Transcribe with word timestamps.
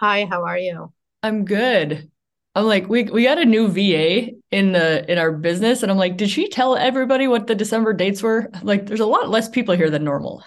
Hi, 0.00 0.24
how 0.26 0.44
are 0.44 0.58
you? 0.58 0.92
I'm 1.22 1.44
good. 1.44 2.10
I'm 2.54 2.64
like, 2.66 2.88
we 2.88 3.04
we 3.04 3.24
got 3.24 3.38
a 3.38 3.44
new 3.44 3.68
VA 3.68 4.32
in 4.50 4.72
the 4.72 5.10
in 5.10 5.18
our 5.18 5.32
business, 5.32 5.82
and 5.82 5.92
I'm 5.92 5.98
like, 5.98 6.16
did 6.16 6.30
she 6.30 6.48
tell 6.48 6.76
everybody 6.76 7.28
what 7.28 7.46
the 7.46 7.54
December 7.54 7.92
dates 7.92 8.22
were? 8.22 8.50
Like, 8.62 8.86
there's 8.86 9.00
a 9.00 9.06
lot 9.06 9.28
less 9.28 9.48
people 9.48 9.74
here 9.76 9.90
than 9.90 10.04
normal. 10.04 10.42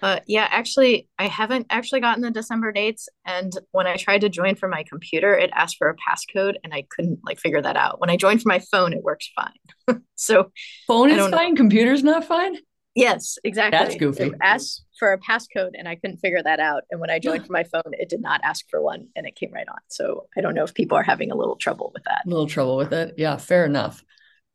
Uh, 0.00 0.18
yeah, 0.26 0.48
actually, 0.50 1.08
I 1.16 1.28
haven't 1.28 1.66
actually 1.70 2.00
gotten 2.00 2.22
the 2.22 2.30
December 2.32 2.72
dates, 2.72 3.08
and 3.24 3.52
when 3.70 3.86
I 3.86 3.96
tried 3.96 4.22
to 4.22 4.28
join 4.28 4.56
from 4.56 4.70
my 4.70 4.82
computer, 4.82 5.32
it 5.38 5.50
asked 5.54 5.76
for 5.78 5.88
a 5.88 5.94
passcode, 5.96 6.54
and 6.64 6.74
I 6.74 6.84
couldn't 6.90 7.20
like 7.24 7.38
figure 7.38 7.62
that 7.62 7.76
out. 7.76 8.00
When 8.00 8.10
I 8.10 8.16
joined 8.16 8.42
from 8.42 8.48
my 8.50 8.58
phone, 8.72 8.92
it 8.92 9.04
works 9.04 9.30
fine. 9.36 10.02
so 10.16 10.50
Phone 10.86 11.10
is 11.10 11.16
don't 11.16 11.30
know. 11.32 11.38
fine, 11.38 11.56
computer's 11.56 12.04
not 12.04 12.24
fine. 12.24 12.56
Yes, 12.94 13.38
exactly. 13.42 13.78
That's 13.78 13.96
goofy. 13.96 14.24
It 14.24 14.34
asked 14.42 14.84
for 14.98 15.12
a 15.12 15.18
passcode, 15.18 15.70
and 15.74 15.88
I 15.88 15.94
couldn't 15.94 16.18
figure 16.18 16.42
that 16.42 16.60
out. 16.60 16.82
And 16.90 17.00
when 17.00 17.10
I 17.10 17.18
joined 17.18 17.46
from 17.46 17.52
my 17.54 17.64
phone, 17.64 17.92
it 17.92 18.08
did 18.08 18.20
not 18.20 18.40
ask 18.44 18.68
for 18.68 18.82
one, 18.82 19.08
and 19.16 19.26
it 19.26 19.34
came 19.34 19.52
right 19.52 19.68
on. 19.68 19.78
So 19.88 20.26
I 20.36 20.40
don't 20.42 20.54
know 20.54 20.64
if 20.64 20.74
people 20.74 20.98
are 20.98 21.02
having 21.02 21.30
a 21.30 21.34
little 21.36 21.56
trouble 21.56 21.90
with 21.94 22.04
that. 22.04 22.22
A 22.26 22.28
little 22.28 22.46
trouble 22.46 22.76
with 22.76 22.92
it. 22.92 23.14
Yeah, 23.16 23.36
fair 23.36 23.64
enough. 23.64 24.04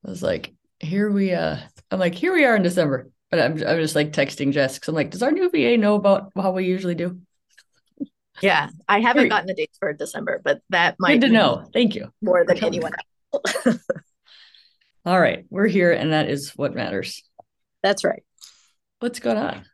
I 0.05 0.09
was 0.09 0.21
like, 0.21 0.53
here 0.79 1.09
we 1.09 1.33
uh 1.33 1.57
I'm 1.89 1.99
like, 1.99 2.13
here 2.13 2.33
we 2.33 2.45
are 2.45 2.55
in 2.55 2.63
December. 2.63 3.09
But 3.31 3.39
I'm 3.39 3.53
I'm 3.53 3.81
just 3.81 3.95
like 3.95 4.13
texting 4.13 4.51
Jess 4.51 4.75
because 4.75 4.89
I'm 4.89 4.95
like, 4.95 5.09
does 5.09 5.23
our 5.23 5.31
new 5.31 5.49
VA 5.49 5.77
know 5.77 5.95
about 5.95 6.31
how 6.35 6.51
we 6.51 6.65
usually 6.65 6.95
do? 6.95 7.19
Yeah, 8.41 8.69
I 8.87 8.99
haven't 8.99 9.23
Great. 9.23 9.29
gotten 9.29 9.47
the 9.47 9.55
dates 9.55 9.79
for 9.79 9.91
December, 9.93 10.39
but 10.43 10.61
that 10.69 10.95
might 10.99 11.19
Good 11.19 11.27
to 11.27 11.33
know. 11.33 11.67
Thank 11.73 11.95
you. 11.95 12.11
more 12.21 12.45
than 12.45 12.63
anyone 12.63 12.91
else. 13.33 13.79
All 15.05 15.19
right, 15.19 15.45
we're 15.49 15.67
here, 15.67 15.91
and 15.91 16.13
that 16.13 16.29
is 16.29 16.51
what 16.51 16.75
matters. 16.75 17.23
That's 17.81 18.03
right. 18.03 18.23
What's 18.99 19.19
going 19.19 19.37
on? 19.37 19.65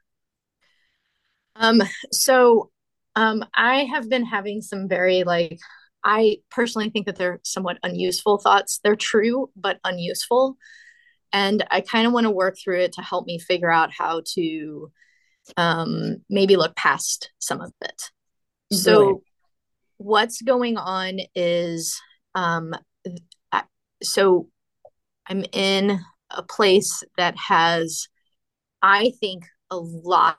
Um, 1.56 1.82
so 2.12 2.72
um, 3.16 3.46
I 3.54 3.86
have 3.86 4.10
been 4.10 4.26
having 4.26 4.62
some 4.62 4.88
very 4.88 5.24
like 5.24 5.60
I 6.04 6.38
personally 6.52 6.90
think 6.90 7.06
that 7.06 7.16
they're 7.16 7.40
somewhat 7.44 7.78
unuseful 7.84 8.40
thoughts. 8.40 8.80
They're 8.84 8.96
true, 8.96 9.50
but 9.56 9.80
unuseful. 9.84 10.58
And 11.32 11.66
I 11.72 11.82
kind 11.82 12.06
of 12.06 12.14
want 12.14 12.26
to 12.26 12.32
work 12.32 12.58
through 12.62 12.82
it 12.82 12.94
to 12.94 13.02
help 13.02 13.26
me 13.26 13.40
figure 13.40 13.72
out 13.72 13.92
how 13.92 14.22
to 14.36 14.92
um, 15.58 16.18
maybe 16.30 16.58
look 16.58 16.76
past 16.76 17.32
some 17.40 17.62
of 17.62 17.72
it. 17.82 18.12
So 18.72 19.24
what's 19.98 20.42
going 20.42 20.78
on 20.78 21.20
is 21.36 22.00
um, 22.36 22.76
I, 23.52 23.64
so 24.02 24.50
I'm 25.28 25.46
in 25.54 26.00
a 26.30 26.44
place 26.44 27.04
that 27.18 27.36
has, 27.38 28.08
I 28.84 29.14
think, 29.20 29.46
a 29.72 29.78
lot 29.78 30.38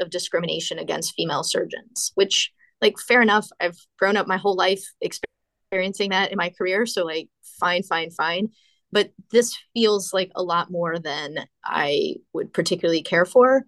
of 0.00 0.10
discrimination 0.10 0.78
against 0.78 1.14
female 1.14 1.44
surgeons, 1.44 2.10
which, 2.16 2.50
like, 2.80 2.98
fair 2.98 3.22
enough. 3.22 3.46
I've 3.60 3.78
grown 3.98 4.16
up 4.16 4.26
my 4.26 4.36
whole 4.36 4.56
life 4.56 4.82
experiencing 5.00 6.10
that 6.10 6.32
in 6.32 6.36
my 6.36 6.50
career. 6.50 6.86
So, 6.86 7.04
like, 7.04 7.28
fine, 7.60 7.84
fine, 7.84 8.10
fine. 8.10 8.48
But 8.90 9.10
this 9.30 9.56
feels 9.74 10.12
like 10.12 10.32
a 10.34 10.42
lot 10.42 10.70
more 10.70 10.98
than 10.98 11.46
I 11.64 12.16
would 12.32 12.52
particularly 12.52 13.02
care 13.02 13.24
for. 13.24 13.64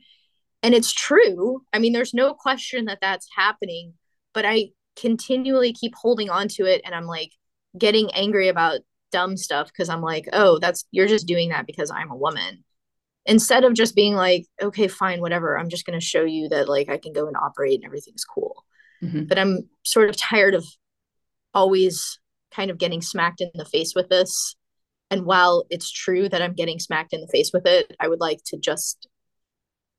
And 0.62 0.74
it's 0.74 0.92
true. 0.92 1.62
I 1.72 1.78
mean, 1.78 1.92
there's 1.92 2.14
no 2.14 2.34
question 2.34 2.86
that 2.86 2.98
that's 3.00 3.28
happening, 3.36 3.94
but 4.34 4.44
I 4.44 4.70
continually 4.96 5.72
keep 5.72 5.94
holding 5.94 6.30
on 6.30 6.48
to 6.48 6.64
it. 6.64 6.80
And 6.84 6.94
I'm 6.94 7.06
like 7.06 7.30
getting 7.76 8.10
angry 8.12 8.48
about 8.48 8.80
dumb 9.12 9.36
stuff 9.36 9.68
because 9.68 9.88
I'm 9.88 10.02
like, 10.02 10.26
oh, 10.32 10.58
that's 10.58 10.84
you're 10.90 11.06
just 11.06 11.28
doing 11.28 11.50
that 11.50 11.66
because 11.66 11.90
I'm 11.90 12.10
a 12.10 12.16
woman 12.16 12.64
instead 13.28 13.62
of 13.62 13.74
just 13.74 13.94
being 13.94 14.14
like, 14.14 14.46
okay, 14.60 14.88
fine, 14.88 15.20
whatever. 15.20 15.56
I'm 15.56 15.68
just 15.68 15.86
going 15.86 15.98
to 15.98 16.04
show 16.04 16.24
you 16.24 16.48
that 16.48 16.68
like 16.68 16.88
I 16.88 16.96
can 16.98 17.12
go 17.12 17.28
and 17.28 17.36
operate 17.36 17.76
and 17.76 17.84
everything's 17.84 18.24
cool. 18.24 18.64
Mhm. 19.04 19.28
But 19.28 19.38
I'm 19.38 19.68
sort 19.84 20.08
of 20.08 20.16
tired 20.16 20.54
of 20.54 20.64
always 21.54 22.18
kind 22.50 22.70
of 22.70 22.78
getting 22.78 23.02
smacked 23.02 23.40
in 23.40 23.50
the 23.54 23.64
face 23.64 23.94
with 23.94 24.08
this. 24.08 24.56
And 25.10 25.24
while 25.24 25.64
it's 25.70 25.90
true 25.90 26.28
that 26.28 26.42
I'm 26.42 26.54
getting 26.54 26.78
smacked 26.78 27.12
in 27.12 27.20
the 27.20 27.28
face 27.28 27.50
with 27.52 27.66
it, 27.66 27.94
I 28.00 28.08
would 28.08 28.20
like 28.20 28.40
to 28.46 28.58
just 28.58 29.06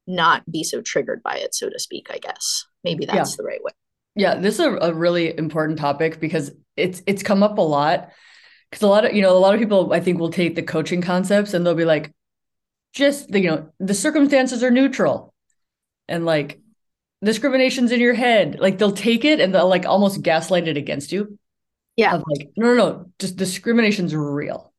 not 0.07 0.43
be 0.51 0.63
so 0.63 0.81
triggered 0.81 1.21
by 1.23 1.35
it, 1.37 1.53
so 1.55 1.69
to 1.69 1.79
speak, 1.79 2.07
I 2.11 2.17
guess. 2.17 2.65
Maybe 2.83 3.05
Yeah. 3.05 3.15
that's 3.15 3.37
the 3.37 3.43
right 3.43 3.63
way. 3.63 3.71
Yeah, 4.15 4.35
this 4.35 4.55
is 4.55 4.61
a, 4.61 4.71
a 4.77 4.93
really 4.93 5.37
important 5.37 5.77
topic 5.79 6.19
because 6.19 6.51
it's 6.75 7.01
it's 7.05 7.23
come 7.23 7.43
up 7.43 7.57
a 7.57 7.61
lot. 7.61 8.09
Because 8.69 8.83
a 8.83 8.87
lot 8.87 9.05
of, 9.05 9.13
you 9.13 9.21
know, 9.21 9.35
a 9.35 9.39
lot 9.39 9.53
of 9.53 9.59
people 9.59 9.93
I 9.93 9.99
think 9.99 10.19
will 10.19 10.31
take 10.31 10.55
the 10.55 10.61
coaching 10.63 11.01
concepts 11.01 11.53
and 11.53 11.65
they'll 11.65 11.73
be 11.75 11.85
like, 11.85 12.11
just 12.93 13.31
the, 13.31 13.39
you 13.39 13.49
know, 13.49 13.69
the 13.79 13.93
circumstances 13.93 14.63
are 14.63 14.71
neutral. 14.71 15.33
And 16.07 16.25
like 16.25 16.59
discrimination's 17.23 17.91
in 17.91 17.99
your 17.99 18.13
head. 18.13 18.59
Like 18.59 18.77
they'll 18.77 18.91
take 18.91 19.25
it 19.25 19.39
and 19.39 19.53
they'll 19.53 19.67
like 19.67 19.85
almost 19.85 20.21
gaslight 20.21 20.67
it 20.67 20.77
against 20.77 21.11
you. 21.11 21.37
Yeah. 21.95 22.15
Of 22.15 22.23
like, 22.27 22.49
no, 22.55 22.67
no, 22.67 22.75
no, 22.75 23.11
just 23.19 23.35
discrimination's 23.35 24.15
real. 24.15 24.73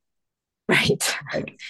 Right. 0.69 1.17
Like 1.35 1.61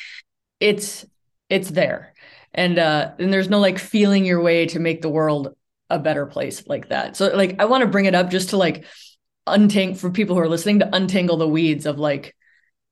it's 0.61 1.07
it's 1.49 1.71
there. 1.71 2.15
And 2.53 2.79
uh 2.79 3.13
and 3.19 3.33
there's 3.33 3.49
no 3.49 3.59
like 3.59 3.79
feeling 3.79 4.25
your 4.25 4.43
way 4.43 4.67
to 4.67 4.79
make 4.79 5.01
the 5.01 5.09
world 5.09 5.55
a 5.89 5.99
better 5.99 6.27
place 6.27 6.67
like 6.67 6.89
that. 6.91 7.17
So 7.17 7.29
like 7.35 7.57
I 7.59 7.65
want 7.65 7.83
to 7.83 7.89
bring 7.89 8.05
it 8.05 8.15
up 8.15 8.31
just 8.31 8.51
to 8.51 8.57
like 8.57 8.85
untangle 9.47 9.97
for 9.97 10.11
people 10.11 10.37
who 10.37 10.43
are 10.43 10.49
listening 10.49 10.81
to 10.81 10.95
untangle 10.95 11.37
the 11.37 11.49
weeds 11.49 11.87
of 11.87 11.99
like 11.99 12.37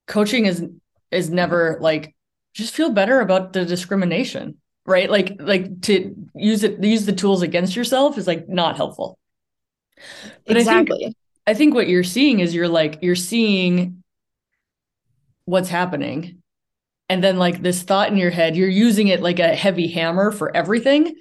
coaching 0.07 0.47
is 0.47 0.65
is 1.11 1.31
never 1.31 1.79
like 1.81 2.15
just 2.55 2.75
feel 2.75 2.91
better 2.91 3.21
about 3.21 3.53
the 3.53 3.65
discrimination, 3.65 4.59
right? 4.87 5.11
Like 5.11 5.37
like 5.39 5.83
to 5.83 6.15
use 6.35 6.65
it 6.65 6.83
use 6.83 7.07
the 7.07 7.13
tools 7.13 7.43
against 7.43 7.77
yourself 7.77 8.19
is 8.19 8.27
like 8.27 8.49
not 8.49 8.77
helpful. 8.77 9.19
But 10.47 10.57
I 10.57 10.65
think 10.65 10.89
exactly. 10.89 11.17
I 11.47 11.55
think 11.55 11.75
what 11.75 11.89
you're 11.89 12.05
seeing 12.05 12.41
is 12.41 12.55
you're 12.55 12.69
like 12.69 12.99
you're 13.03 13.17
seeing 13.17 14.03
what's 15.45 15.69
happening 15.69 16.43
and 17.09 17.25
then 17.25 17.39
like 17.39 17.63
this 17.63 17.83
thought 17.83 18.11
in 18.11 18.19
your 18.19 18.31
head 18.31 18.55
you're 18.55 18.69
using 18.69 19.09
it 19.09 19.23
like 19.23 19.39
a 19.39 19.55
heavy 19.55 19.89
hammer 19.89 20.31
for 20.31 20.55
everything 20.55 21.15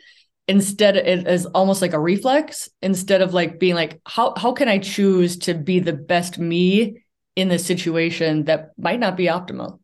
instead 0.48 0.98
it 0.98 1.26
as 1.26 1.46
almost 1.48 1.82
like 1.82 1.94
a 1.94 2.00
reflex 2.00 2.70
instead 2.82 3.22
of 3.22 3.34
like 3.34 3.60
being 3.60 3.76
like 3.76 4.02
how 4.06 4.34
how 4.36 4.52
can 4.52 4.68
I 4.68 4.80
choose 4.80 5.38
to 5.40 5.54
be 5.54 5.80
the 5.80 5.94
best 5.94 6.38
me 6.38 7.04
in 7.36 7.48
this 7.48 7.66
situation 7.66 8.46
that 8.46 8.72
might 8.78 9.00
not 9.00 9.16
be 9.16 9.28
optimal 9.28 9.80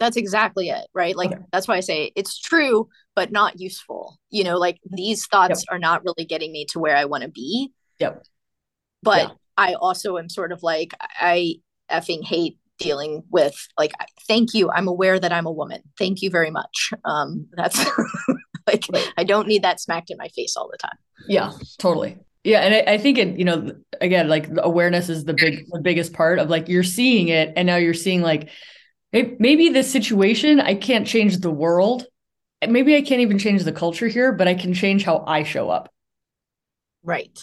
That's 0.00 0.16
exactly 0.16 0.70
it, 0.70 0.86
right? 0.94 1.14
Like 1.14 1.30
Okay. 1.32 1.42
that's 1.52 1.68
why 1.68 1.76
I 1.76 1.80
say 1.80 2.10
it's 2.16 2.38
true, 2.40 2.88
but 3.14 3.30
not 3.30 3.60
useful. 3.60 4.18
You 4.30 4.42
know, 4.44 4.58
like 4.58 4.80
these 4.90 5.26
thoughts 5.26 5.64
are 5.70 5.78
not 5.78 6.02
really 6.04 6.24
getting 6.24 6.50
me 6.50 6.64
to 6.70 6.78
where 6.80 6.96
I 6.96 7.04
want 7.04 7.22
to 7.22 7.28
be. 7.28 7.70
Yep. 8.00 8.24
But 9.02 9.28
Yeah. 9.28 9.34
I 9.58 9.74
also 9.74 10.16
am 10.16 10.28
sort 10.30 10.52
of 10.52 10.62
like 10.62 10.94
I 11.20 11.56
effing 11.90 12.24
hate 12.24 12.56
dealing 12.78 13.22
with 13.30 13.54
like 13.78 13.92
thank 14.26 14.54
you. 14.54 14.70
I'm 14.70 14.88
aware 14.88 15.20
that 15.20 15.32
I'm 15.32 15.46
a 15.46 15.52
woman. 15.52 15.82
Thank 15.98 16.22
you 16.22 16.30
very 16.30 16.50
much. 16.50 16.92
Um 17.04 17.46
that's 17.52 17.78
like 18.66 18.84
Right. 18.90 19.12
I 19.18 19.24
don't 19.24 19.46
need 19.48 19.62
that 19.64 19.80
smacked 19.80 20.10
in 20.10 20.16
my 20.16 20.28
face 20.28 20.56
all 20.56 20.68
the 20.70 20.78
time. 20.78 20.96
Yeah, 21.28 21.52
totally. 21.78 22.18
Yeah, 22.42 22.60
and 22.60 22.74
I, 22.74 22.94
I 22.94 22.98
think 22.98 23.18
it, 23.18 23.38
you 23.38 23.44
know, 23.44 23.70
again, 24.00 24.28
like 24.28 24.48
awareness 24.56 25.10
is 25.10 25.26
the 25.26 25.34
big, 25.34 25.66
the 25.70 25.80
biggest 25.82 26.14
part 26.14 26.38
of 26.38 26.48
like 26.48 26.70
you're 26.70 26.82
seeing 26.82 27.28
it, 27.28 27.52
and 27.54 27.66
now 27.66 27.76
you're 27.76 27.92
seeing 27.92 28.22
like 28.22 28.48
maybe 29.12 29.68
this 29.70 29.90
situation 29.90 30.60
I 30.60 30.74
can't 30.74 31.06
change 31.06 31.38
the 31.38 31.50
world, 31.50 32.06
maybe 32.66 32.96
I 32.96 33.02
can't 33.02 33.20
even 33.22 33.38
change 33.38 33.64
the 33.64 33.72
culture 33.72 34.08
here, 34.08 34.32
but 34.32 34.48
I 34.48 34.54
can 34.54 34.74
change 34.74 35.04
how 35.04 35.24
I 35.26 35.42
show 35.44 35.70
up. 35.70 35.90
Right. 37.02 37.38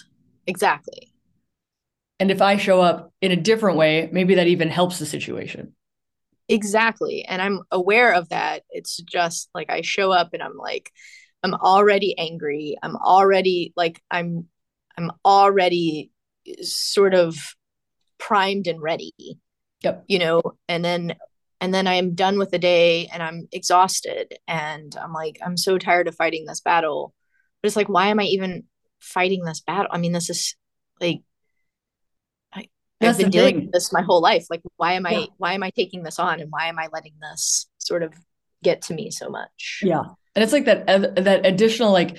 Exactly. 0.47 1.11
And 2.19 2.31
if 2.31 2.41
I 2.41 2.57
show 2.57 2.81
up 2.81 3.11
in 3.21 3.31
a 3.31 3.35
different 3.35 3.77
way, 3.77 4.09
maybe 4.11 4.35
that 4.35 4.47
even 4.47 4.69
helps 4.69 4.99
the 4.99 5.05
situation. 5.05 5.73
Exactly. 6.49 7.25
And 7.25 7.41
I'm 7.41 7.61
aware 7.71 8.13
of 8.13 8.29
that. 8.29 8.63
It's 8.69 8.97
just 8.97 9.49
like 9.53 9.69
I 9.69 9.81
show 9.81 10.11
up 10.11 10.29
and 10.33 10.41
I'm 10.41 10.55
like, 10.55 10.91
I'm 11.43 11.53
already 11.53 12.17
angry. 12.17 12.77
I'm 12.81 12.95
already 12.95 13.73
like 13.75 14.01
I'm 14.09 14.47
I'm 14.97 15.11
already 15.25 16.11
sort 16.61 17.13
of 17.13 17.35
primed 18.19 18.67
and 18.67 18.81
ready, 18.81 19.13
Yep. 19.83 20.07
you 20.07 20.19
know, 20.19 20.41
and 20.67 20.83
then 20.83 21.15
and 21.59 21.73
then 21.73 21.87
I'm 21.87 22.13
done 22.13 22.37
with 22.37 22.51
the 22.51 22.59
day 22.59 23.07
and 23.07 23.21
I'm 23.23 23.47
exhausted 23.51 24.37
and 24.47 24.95
I'm 25.01 25.13
like, 25.13 25.39
I'm 25.43 25.57
so 25.57 25.77
tired 25.77 26.07
of 26.07 26.15
fighting 26.15 26.45
this 26.45 26.61
battle. 26.61 27.13
But 27.61 27.67
it's 27.67 27.75
like, 27.75 27.89
why 27.89 28.07
am 28.07 28.19
I 28.19 28.23
even 28.23 28.63
fighting 28.99 29.43
this 29.43 29.61
battle? 29.61 29.87
I 29.91 29.97
mean, 29.97 30.11
this 30.11 30.29
is 30.29 30.55
like 31.01 31.21
I, 32.53 32.67
I've 33.01 33.17
been 33.17 33.29
dealing 33.29 33.55
thing. 33.55 33.65
with 33.65 33.73
this 33.73 33.91
my 33.91 34.01
whole 34.01 34.21
life. 34.21 34.45
Like, 34.49 34.61
why 34.77 34.93
am 34.93 35.05
I 35.05 35.11
Yeah. 35.11 35.25
why 35.37 35.53
am 35.53 35.63
I 35.63 35.71
taking 35.71 36.03
this 36.03 36.19
on 36.19 36.39
and 36.39 36.51
why 36.51 36.67
am 36.67 36.79
I 36.79 36.87
letting 36.91 37.13
this 37.19 37.67
sort 37.77 38.03
of 38.03 38.13
get 38.63 38.83
to 38.83 38.93
me 38.93 39.11
so 39.11 39.29
much? 39.29 39.79
Yeah. 39.83 40.03
And 40.35 40.43
it's 40.43 40.53
like 40.53 40.65
that 40.65 40.85
that 40.85 41.45
additional 41.45 41.91
like 41.91 42.17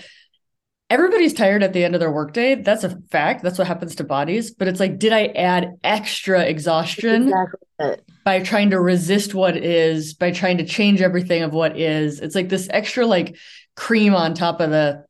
everybody's 0.90 1.34
tired 1.34 1.62
at 1.62 1.72
the 1.72 1.84
end 1.84 1.94
of 1.94 2.00
their 2.00 2.10
workday. 2.10 2.54
That's 2.54 2.84
a 2.84 2.98
fact. 3.10 3.42
That's 3.42 3.58
what 3.58 3.66
happens 3.66 3.96
to 3.96 4.04
bodies. 4.04 4.50
But 4.50 4.68
it's 4.68 4.80
like, 4.80 4.98
did 4.98 5.12
I 5.12 5.26
add 5.26 5.78
extra 5.84 6.42
exhaustion 6.42 7.28
Exactly. 7.28 7.96
by 8.24 8.42
trying 8.42 8.70
to 8.70 8.80
resist 8.80 9.34
what 9.34 9.56
is, 9.56 10.14
by 10.14 10.30
trying 10.30 10.58
to 10.58 10.64
change 10.64 11.02
everything 11.02 11.42
of 11.42 11.52
what 11.52 11.78
is? 11.78 12.20
It's 12.20 12.34
like 12.34 12.48
this 12.48 12.68
extra 12.70 13.06
like 13.06 13.36
cream 13.76 14.14
on 14.14 14.34
top 14.34 14.60
of 14.60 14.70
the 14.70 15.04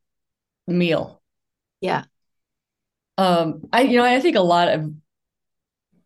meal. 0.67 1.23
Yeah. 1.81 2.05
Um, 3.17 3.63
I 3.73 3.83
you 3.83 3.97
know, 3.97 4.05
I 4.05 4.21
think 4.21 4.37
a 4.37 4.41
lot 4.41 4.69
of 4.69 4.93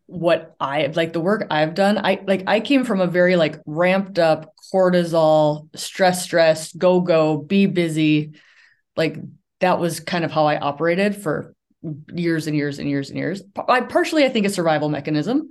what 0.05 0.55
I 0.59 0.87
like 0.87 1.13
the 1.13 1.21
work 1.21 1.47
I've 1.49 1.73
done, 1.73 1.97
I 1.97 2.21
like 2.25 2.43
I 2.47 2.59
came 2.59 2.83
from 2.83 3.01
a 3.01 3.07
very 3.07 3.35
like 3.35 3.59
ramped 3.65 4.19
up 4.19 4.53
cortisol, 4.73 5.75
stress, 5.77 6.23
stress, 6.23 6.73
go, 6.73 7.01
go, 7.01 7.37
be 7.37 7.65
busy. 7.65 8.33
Like 8.95 9.17
that 9.63 9.79
was 9.79 10.01
kind 10.01 10.25
of 10.25 10.31
how 10.31 10.45
I 10.45 10.57
operated 10.57 11.15
for 11.15 11.55
years 12.13 12.47
and 12.47 12.55
years 12.55 12.79
and 12.79 12.89
years 12.89 13.09
and 13.09 13.17
years. 13.17 13.41
I 13.69 13.79
partially 13.79 14.25
I 14.25 14.29
think 14.29 14.45
a 14.45 14.49
survival 14.49 14.89
mechanism. 14.89 15.47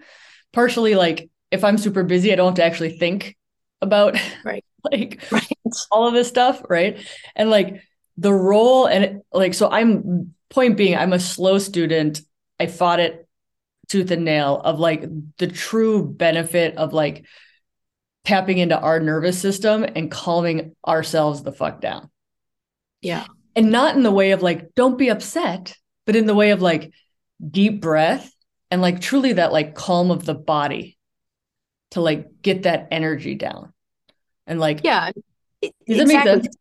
Partially 0.53 0.95
like 0.95 1.31
if 1.51 1.65
I'm 1.65 1.79
super 1.79 2.03
busy, 2.03 2.31
I 2.31 2.37
don't 2.37 2.49
have 2.49 2.57
to 2.57 2.65
actually 2.65 2.99
think 2.99 3.39
about 3.81 4.19
right. 4.45 4.65
like 4.85 5.23
right. 5.31 5.49
all 5.91 6.07
of 6.07 6.13
this 6.13 6.29
stuff, 6.29 6.61
right? 6.69 7.03
And 7.35 7.49
like 7.49 7.83
the 8.19 8.35
role 8.35 8.85
and 8.85 9.23
like 9.33 9.55
so 9.55 9.71
I'm 9.71 10.35
point 10.51 10.77
being 10.77 10.95
I'm 10.95 11.15
a 11.15 11.19
slow 11.19 11.57
student. 11.57 12.21
I 12.61 12.67
fought 12.67 13.01
it 13.01 13.27
tooth 13.89 14.11
and 14.11 14.27
nail 14.27 14.61
of 14.63 14.79
like 14.79 15.05
the 15.39 15.47
true 15.47 16.05
benefit 16.05 16.77
of 16.77 16.93
like 16.93 17.25
tapping 18.27 18.59
into 18.59 18.79
our 18.79 19.01
nervous 19.01 19.41
system 19.41 19.85
and 19.85 20.11
calming 20.11 20.77
ourselves 20.87 21.43
the 21.43 21.53
fuck 21.53 21.81
down. 21.81 22.11
Yeah. 23.01 23.25
And 23.55 23.71
not 23.71 23.97
in 23.97 24.03
the 24.03 24.11
way 24.11 24.31
of 24.33 24.43
like, 24.43 24.75
don't 24.75 24.99
be 24.99 25.09
upset, 25.09 25.75
but 26.07 26.17
in 26.17 26.27
the 26.27 26.35
way 26.35 26.51
of 26.51 26.63
like 26.63 26.93
deep 27.51 27.81
breath 27.81 28.33
and 28.71 28.81
like 28.81 29.01
truly 29.01 29.35
that 29.35 29.53
like 29.53 29.75
calm 29.75 30.11
of 30.11 30.25
the 30.25 30.35
body 30.35 30.97
to 31.91 32.01
like 32.01 32.41
get 32.41 32.63
that 32.63 32.89
energy 32.91 33.35
down. 33.35 33.73
And 34.47 34.59
like, 34.59 34.81
yeah, 34.83 35.11
does 35.63 35.73
exactly. 35.87 36.15
make 36.15 36.25
sense? 36.25 36.57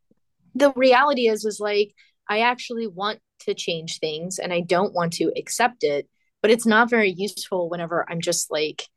The 0.55 0.73
reality 0.75 1.27
is, 1.27 1.45
is 1.45 1.59
like, 1.59 1.93
I 2.29 2.41
actually 2.41 2.87
want 2.87 3.19
to 3.41 3.53
change 3.53 3.99
things 3.99 4.37
and 4.37 4.51
I 4.51 4.59
don't 4.59 4.93
want 4.93 5.13
to 5.13 5.31
accept 5.35 5.83
it 5.83 6.07
but 6.41 6.51
it's 6.51 6.65
not 6.65 6.89
very 6.89 7.13
useful 7.15 7.69
whenever 7.69 8.05
I'm 8.09 8.21
just 8.21 8.51
like 8.51 8.87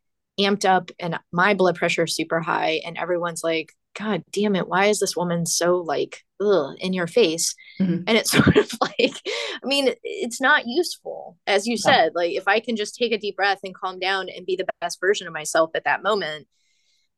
amped 0.40 0.64
up 0.64 0.90
and 0.98 1.18
my 1.32 1.54
blood 1.54 1.76
pressure 1.76 2.04
is 2.04 2.16
super 2.16 2.40
high 2.40 2.80
and 2.84 2.96
everyone's 2.96 3.44
like 3.44 3.72
god 3.94 4.22
damn 4.32 4.56
it 4.56 4.68
why 4.68 4.86
is 4.86 5.00
this 5.00 5.16
woman 5.16 5.46
so 5.46 5.76
like 5.76 6.22
ugh, 6.40 6.74
in 6.78 6.92
your 6.92 7.06
face? 7.06 7.54
Mm-hmm. 7.80 8.04
and 8.06 8.18
it's 8.18 8.30
sort 8.32 8.56
of 8.56 8.70
like 8.80 9.20
i 9.62 9.66
mean 9.66 9.94
it's 10.02 10.40
not 10.40 10.64
useful. 10.66 11.38
As 11.46 11.66
you 11.66 11.76
said 11.76 12.12
like 12.14 12.32
if 12.32 12.46
i 12.46 12.60
can 12.60 12.76
just 12.76 12.96
take 12.96 13.12
a 13.12 13.18
deep 13.18 13.36
breath 13.36 13.60
and 13.64 13.74
calm 13.74 13.98
down 13.98 14.28
and 14.28 14.46
be 14.46 14.56
the 14.56 14.66
best 14.80 15.00
version 15.00 15.26
of 15.26 15.32
myself 15.32 15.70
at 15.74 15.84
that 15.84 16.02
moment 16.02 16.46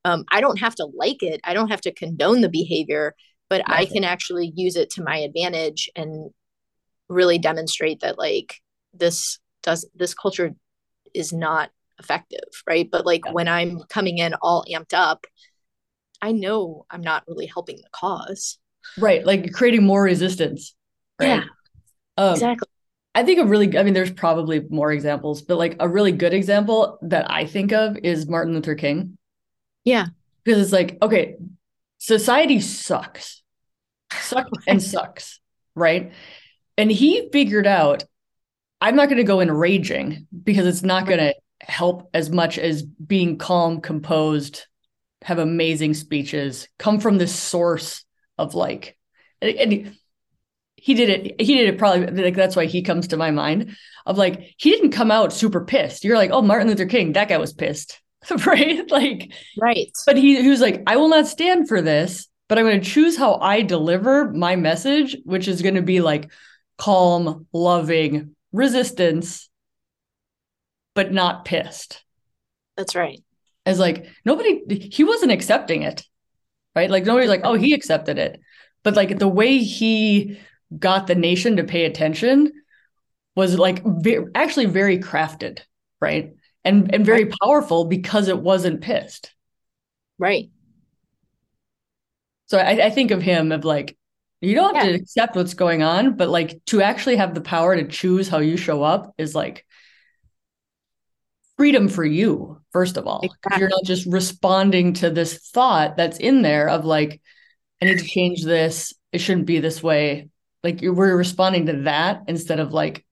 um, 0.05 0.25
i 0.31 0.41
don't 0.41 0.61
have 0.61 0.75
to 0.77 0.87
like 0.87 1.23
it. 1.23 1.41
I 1.45 1.55
don't 1.55 1.71
have 1.71 1.81
to 1.83 1.93
condone 1.93 2.41
the 2.41 2.49
behavior 2.49 3.15
but 3.49 3.63
i 3.67 3.85
can 3.85 4.05
actually 4.05 4.53
use 4.55 4.77
it 4.77 4.91
to 4.91 5.03
my 5.03 5.19
advantage 5.19 5.91
and 5.97 6.31
really 7.09 7.39
demonstrate 7.39 8.01
that 8.01 8.19
like 8.19 8.57
this 8.93 9.39
does 9.63 9.89
this 9.95 10.15
culture 10.15 10.55
is 11.15 11.33
not 11.33 11.71
effective 11.99 12.63
right? 12.67 12.91
But 12.91 13.07
like 13.07 13.23
yeah. 13.25 13.33
when 13.33 13.49
i'm 13.49 13.83
coming 13.89 14.19
in 14.19 14.35
all 14.43 14.65
amped 14.71 14.95
up 14.95 15.27
i 16.27 16.33
know 16.33 16.85
i'm 16.91 17.01
not 17.01 17.25
really 17.27 17.47
helping 17.47 17.77
the 17.77 17.89
cause. 17.93 18.59
Right 18.99 19.25
like 19.25 19.53
creating 19.53 19.85
more 19.85 20.03
resistance 20.03 20.75
right? 21.21 21.29
yeah 21.29 21.43
um, 22.17 22.33
exactly. 22.33 22.69
I 23.15 23.25
think 23.25 23.41
a 23.41 23.45
really 23.45 23.77
i 23.79 23.83
mean 23.83 23.95
there's 23.95 24.13
probably 24.13 24.61
more 24.69 24.93
examples 24.93 25.43
but 25.43 25.57
like 25.57 25.77
a 25.81 25.89
really 25.89 26.13
good 26.13 26.35
example 26.35 26.99
that 27.03 27.31
i 27.31 27.47
think 27.47 27.73
of 27.73 27.97
is 27.99 28.29
martin 28.29 28.55
luther 28.55 28.75
king. 28.75 29.19
Yeah. 29.85 30.07
Because 30.45 30.63
it's 30.63 30.73
like 30.73 30.99
okay 31.03 31.37
society 31.99 32.61
sucks. 32.61 33.43
Sucks 34.13 34.51
and 34.67 34.83
sucks 34.83 35.41
right? 35.77 36.13
And 36.77 36.91
he 36.91 37.29
figured 37.33 37.67
out 37.67 38.05
I'm 38.81 38.97
not 38.97 39.09
going 39.09 39.19
to 39.19 39.25
go 39.25 39.41
in 39.41 39.51
raging 39.51 40.27
because 40.43 40.67
it's 40.67 40.83
not 40.83 41.07
going 41.07 41.19
to 41.19 41.35
help 41.61 42.11
as 42.13 42.31
much 42.31 42.59
as 42.59 42.83
being 42.83 43.39
calm, 43.39 43.81
composed, 43.81 44.67
have 45.23 45.39
amazing 45.39 45.95
speeches, 45.95 46.69
come 46.79 47.01
from 47.01 47.19
this 47.19 47.35
source 47.35 48.05
of 48.39 48.55
like, 48.55 48.99
and 49.41 49.95
he 50.77 50.95
did 50.95 51.09
it. 51.09 51.41
He 51.41 51.57
did 51.57 51.69
it 51.69 51.79
probably 51.79 52.07
like 52.23 52.37
that's 52.37 52.55
why 52.55 52.67
he 52.67 52.83
comes 52.83 53.09
to 53.09 53.17
my 53.17 53.31
mind 53.31 53.77
of 54.05 54.19
like 54.19 54.55
he 54.57 54.71
didn't 54.71 54.93
come 54.93 55.11
out 55.11 55.33
super 55.33 55.65
pissed. 55.65 56.05
You're 56.05 56.17
like, 56.17 56.31
oh, 56.31 56.43
Martin 56.43 56.69
Luther 56.69 56.87
King, 56.87 57.15
that 57.15 57.29
guy 57.29 57.39
was 57.39 57.53
pissed, 57.53 58.01
right? 58.47 58.89
Like, 58.91 59.33
right. 59.59 59.91
But 60.07 60.17
he, 60.17 60.41
he 60.41 60.49
was 60.49 60.61
like, 60.61 60.83
I 60.87 60.97
will 60.97 61.09
not 61.09 61.27
stand 61.27 61.67
for 61.67 61.83
this, 61.83 62.29
but 62.49 62.59
I'm 62.59 62.65
going 62.65 62.81
to 62.81 62.89
choose 62.89 63.17
how 63.17 63.35
I 63.37 63.63
deliver 63.63 64.33
my 64.33 64.55
message, 64.55 65.17
which 65.25 65.49
is 65.49 65.63
going 65.63 65.75
to 65.75 65.83
be 65.83 66.01
like 66.01 66.31
calm, 66.79 67.47
loving, 67.53 68.37
resistance, 68.53 69.49
but 70.95 71.13
not 71.13 71.45
pissed. 71.45 72.05
That's 72.77 72.95
right. 72.95 73.23
As 73.67 73.79
like 73.79 74.07
nobody, 74.25 74.89
he 74.91 75.05
wasn't 75.05 75.33
accepting 75.33 75.83
it, 75.83 76.05
right? 76.75 76.91
Like 76.91 77.05
nobody's 77.05 77.29
like, 77.29 77.43
oh, 77.45 77.55
he 77.55 77.75
accepted 77.75 78.17
it. 78.17 78.41
But 78.83 78.95
like 78.95 79.19
the 79.19 79.29
way 79.29 79.59
he 79.59 80.39
got 80.79 81.07
the 81.07 81.15
nation 81.15 81.57
to 81.57 81.65
pay 81.65 81.85
attention 81.85 82.53
was 83.35 83.59
like 83.59 83.83
ve- 83.85 84.27
actually 84.35 84.67
very 84.67 84.99
crafted, 84.99 85.61
right? 86.01 86.33
And 86.65 86.95
and 86.95 87.05
very 87.05 87.27
powerful 87.43 87.85
because 87.85 88.29
it 88.29 88.39
wasn't 88.39 88.81
pissed. 88.81 89.35
Right. 90.19 90.49
So 92.47 92.59
I, 92.59 92.87
I 92.87 92.91
think 92.91 93.11
of 93.11 93.23
him 93.23 93.53
of 93.53 93.65
like 93.65 93.97
you 94.41 94.55
don't 94.55 94.77
have 94.77 94.87
yeah. 94.87 94.93
to 94.93 95.03
accept 95.03 95.37
what's 95.37 95.55
going 95.55 95.83
on, 95.83 96.17
but 96.17 96.29
like 96.29 96.65
to 96.67 96.83
actually 96.83 97.17
have 97.17 97.35
the 97.35 97.41
power 97.41 97.75
to 97.75 97.89
choose 97.89 98.29
how 98.29 98.39
you 98.39 98.57
show 98.57 98.83
up 98.83 99.15
is 99.19 99.35
like 99.35 99.67
freedom 101.57 101.89
for 101.89 102.05
you, 102.05 102.56
first 102.73 102.97
of 102.97 103.07
all. 103.07 103.21
Exactly. 103.23 103.61
You're 103.61 103.69
not 103.69 103.85
just 103.85 104.07
responding 104.07 104.95
to 104.95 105.11
this 105.11 105.39
thought 105.51 105.97
that's 105.97 106.19
in 106.19 106.43
there 106.43 106.69
of 106.69 106.85
like, 106.85 107.21
I 107.81 107.87
need 107.87 107.99
to 107.99 108.05
change 108.05 108.45
this. 108.45 108.95
It 109.13 109.19
shouldn't 109.19 109.47
be 109.47 109.61
this 109.61 109.83
way. 109.83 110.29
Like 110.63 110.83
you're, 110.83 110.95
we're 110.95 111.17
responding 111.17 111.67
to 111.67 111.83
that 111.83 112.25
instead 112.29 112.61
of 112.61 112.73
like 112.73 113.05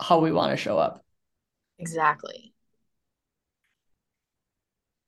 how 0.00 0.20
we 0.20 0.32
want 0.32 0.52
to 0.52 0.56
show 0.56 0.78
up. 0.78 1.04
Exactly. 1.78 2.52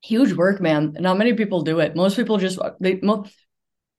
Huge 0.02 0.32
work, 0.32 0.60
man. 0.60 0.96
Not 0.98 1.18
many 1.18 1.34
people 1.34 1.62
do 1.62 1.80
it. 1.80 1.94
Most 1.94 2.16
people 2.16 2.38
just 2.38 2.58
they 2.80 2.98
most 3.02 3.34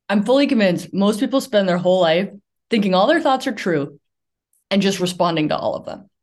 I'm 0.09 0.23
fully 0.25 0.47
convinced 0.47 0.93
most 0.93 1.19
people 1.19 1.41
spend 1.41 1.69
their 1.69 1.77
whole 1.77 2.01
life 2.01 2.29
thinking 2.69 2.95
all 2.95 3.07
their 3.07 3.21
thoughts 3.21 3.47
are 3.47 3.53
true 3.53 3.99
and 4.71 4.81
just 4.81 4.99
responding 4.99 5.49
to 5.49 5.57
all 5.57 5.75
of 5.75 5.85
them. 5.85 6.09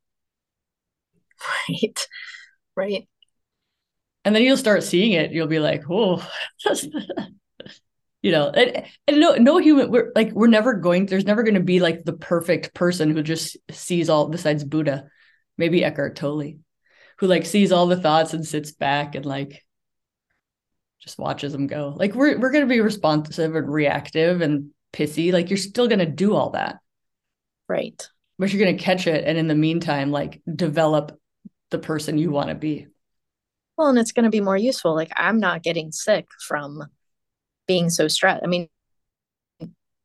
Right. 1.68 2.06
Right. 2.76 3.08
And 4.28 4.36
then 4.36 4.42
you'll 4.42 4.58
start 4.58 4.82
seeing 4.82 5.12
it. 5.12 5.32
You'll 5.32 5.46
be 5.46 5.58
like, 5.58 5.84
oh, 5.88 6.22
you 8.20 8.30
know, 8.30 8.50
and, 8.50 8.84
and 9.06 9.20
no, 9.20 9.36
no 9.36 9.56
human, 9.56 9.90
we're 9.90 10.12
like, 10.14 10.32
we're 10.32 10.48
never 10.48 10.74
going, 10.74 11.06
there's 11.06 11.24
never 11.24 11.42
going 11.42 11.54
to 11.54 11.60
be 11.60 11.80
like 11.80 12.04
the 12.04 12.12
perfect 12.12 12.74
person 12.74 13.10
who 13.10 13.22
just 13.22 13.56
sees 13.70 14.10
all 14.10 14.28
besides 14.28 14.64
Buddha, 14.64 15.08
maybe 15.56 15.82
Eckhart 15.82 16.14
Tolle, 16.14 16.58
who 17.20 17.26
like 17.26 17.46
sees 17.46 17.72
all 17.72 17.86
the 17.86 17.96
thoughts 17.96 18.34
and 18.34 18.46
sits 18.46 18.70
back 18.70 19.14
and 19.14 19.24
like 19.24 19.64
just 21.00 21.18
watches 21.18 21.52
them 21.52 21.66
go. 21.66 21.94
Like 21.96 22.14
we're 22.14 22.38
we're 22.38 22.52
gonna 22.52 22.66
be 22.66 22.82
responsive 22.82 23.56
and 23.56 23.72
reactive 23.72 24.42
and 24.42 24.72
pissy. 24.92 25.32
Like 25.32 25.48
you're 25.48 25.56
still 25.56 25.88
gonna 25.88 26.04
do 26.04 26.34
all 26.34 26.50
that. 26.50 26.80
Right. 27.66 28.06
But 28.38 28.52
you're 28.52 28.62
gonna 28.62 28.76
catch 28.76 29.06
it 29.06 29.24
and 29.24 29.38
in 29.38 29.48
the 29.48 29.54
meantime, 29.54 30.10
like 30.10 30.42
develop 30.54 31.18
the 31.70 31.78
person 31.78 32.18
you 32.18 32.30
want 32.30 32.50
to 32.50 32.54
be. 32.54 32.88
Well, 33.78 33.88
and 33.88 33.98
it's 33.98 34.12
gonna 34.12 34.28
be 34.28 34.42
more 34.42 34.56
useful. 34.56 34.94
Like 34.94 35.12
I'm 35.16 35.38
not 35.38 35.62
getting 35.62 35.92
sick 35.92 36.26
from 36.46 36.84
being 37.66 37.88
so 37.88 38.08
stressed. 38.08 38.42
I 38.44 38.48
mean, 38.48 38.68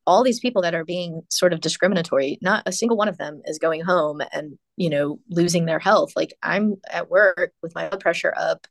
all 0.06 0.22
these 0.22 0.40
people 0.40 0.62
that 0.62 0.74
are 0.74 0.84
being 0.84 1.22
sort 1.30 1.52
of 1.52 1.60
discriminatory, 1.60 2.38
not 2.40 2.62
a 2.66 2.72
single 2.72 2.96
one 2.96 3.08
of 3.08 3.18
them 3.18 3.42
is 3.46 3.58
going 3.58 3.82
home 3.82 4.20
and, 4.32 4.58
you 4.76 4.90
know, 4.90 5.18
losing 5.28 5.66
their 5.66 5.78
health. 5.78 6.12
Like 6.14 6.34
I'm 6.42 6.76
at 6.90 7.10
work 7.10 7.52
with 7.62 7.74
my 7.74 7.88
blood 7.88 8.00
pressure 8.00 8.32
up. 8.36 8.66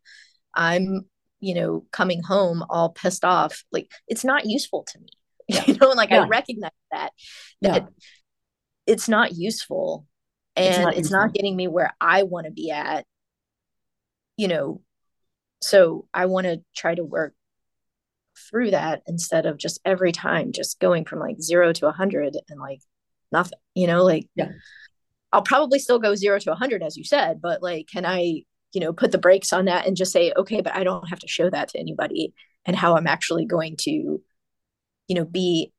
I'm 0.56 1.06
you 1.44 1.54
know, 1.54 1.86
coming 1.92 2.24
home 2.24 2.64
all 2.70 2.90
pissed 2.90 3.26
off, 3.26 3.66
like 3.70 3.92
it's 4.08 4.24
not 4.24 4.46
useful 4.46 4.86
to 4.92 5.00
me. 5.00 5.08
Yeah. 5.50 5.64
You 5.68 5.74
know, 5.74 5.90
and 5.90 5.98
like 5.98 6.10
yeah. 6.10 6.22
I 6.22 6.28
recognize 6.28 6.72
that 6.94 7.12
that 7.62 7.82
yeah. 7.82 7.88
it's 8.88 9.10
not 9.10 9.34
useful 9.36 10.08
and 10.56 10.66
it's 10.66 10.78
not, 10.80 10.96
it's 10.96 11.12
not 11.12 11.34
getting 11.34 11.58
me 11.58 11.68
where 11.68 11.94
I 12.00 12.24
want 12.24 12.46
to 12.46 12.52
be 12.52 12.72
at. 12.72 13.06
You 14.38 14.48
know, 14.48 14.82
so 15.64 16.08
I 16.14 16.26
want 16.26 16.46
to 16.46 16.62
try 16.76 16.96
to 16.96 17.04
work 17.04 17.34
through 18.50 18.72
that 18.72 19.04
instead 19.08 19.46
of 19.46 19.58
just 19.58 19.80
every 19.86 20.12
time 20.12 20.52
just 20.52 20.80
going 20.80 21.06
from 21.06 21.20
like 21.20 21.42
zero 21.42 21.72
to 21.74 21.88
a 21.88 21.92
hundred 21.92 22.38
and 22.50 22.60
like 22.60 22.82
nothing, 23.32 23.60
you 23.76 23.88
know, 23.88 24.04
like 24.04 24.28
yeah. 24.36 24.50
I'll 25.32 25.42
probably 25.42 25.80
still 25.80 26.00
go 26.00 26.14
zero 26.16 26.38
to 26.40 26.52
a 26.52 26.56
hundred 26.56 26.84
as 26.84 26.98
you 26.98 27.04
said, 27.04 27.42
but 27.42 27.62
like 27.62 27.88
can 27.88 28.06
I 28.06 28.44
you 28.74 28.82
know 28.82 28.94
put 28.94 29.12
the 29.12 29.18
brakes 29.18 29.54
on 29.54 29.66
that 29.66 29.86
and 29.86 29.96
just 29.96 30.12
say 30.12 30.34
okay 30.36 30.60
but 30.60 30.76
i 30.76 30.84
don't 30.84 31.08
have 31.08 31.20
to 31.20 31.28
show 31.28 31.48
that 31.48 31.70
to 31.70 31.80
anybody 31.80 32.34
and 32.66 32.76
how 32.76 32.98
i'm 32.98 33.06
actually 33.06 33.46
going 33.46 33.76
to 33.78 33.92
you 35.08 35.16
know 35.16 35.26
be 35.26 35.72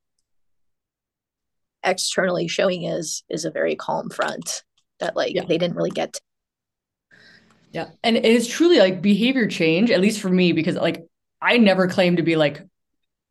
externally 1.83 2.49
showing 2.49 2.85
is 2.85 3.23
is 3.29 3.45
a 3.45 3.51
very 3.51 3.77
calm 3.77 4.11
front 4.11 4.63
that 5.01 5.17
like 5.17 5.35
yeah. 5.35 5.45
they 5.47 5.59
didn't 5.59 5.77
really 5.77 5.91
get 5.91 6.15
to. 6.15 6.21
Yeah. 7.75 7.89
And 8.05 8.17
it's 8.17 8.47
truly 8.47 8.79
like 8.79 9.03
behavior 9.03 9.49
change 9.49 9.91
at 9.91 10.01
least 10.01 10.21
for 10.21 10.31
me 10.31 10.53
because 10.53 10.77
like 10.77 11.05
i 11.43 11.59
never 11.59 11.89
claim 11.89 12.17
to 12.17 12.23
be 12.23 12.37
like 12.37 12.63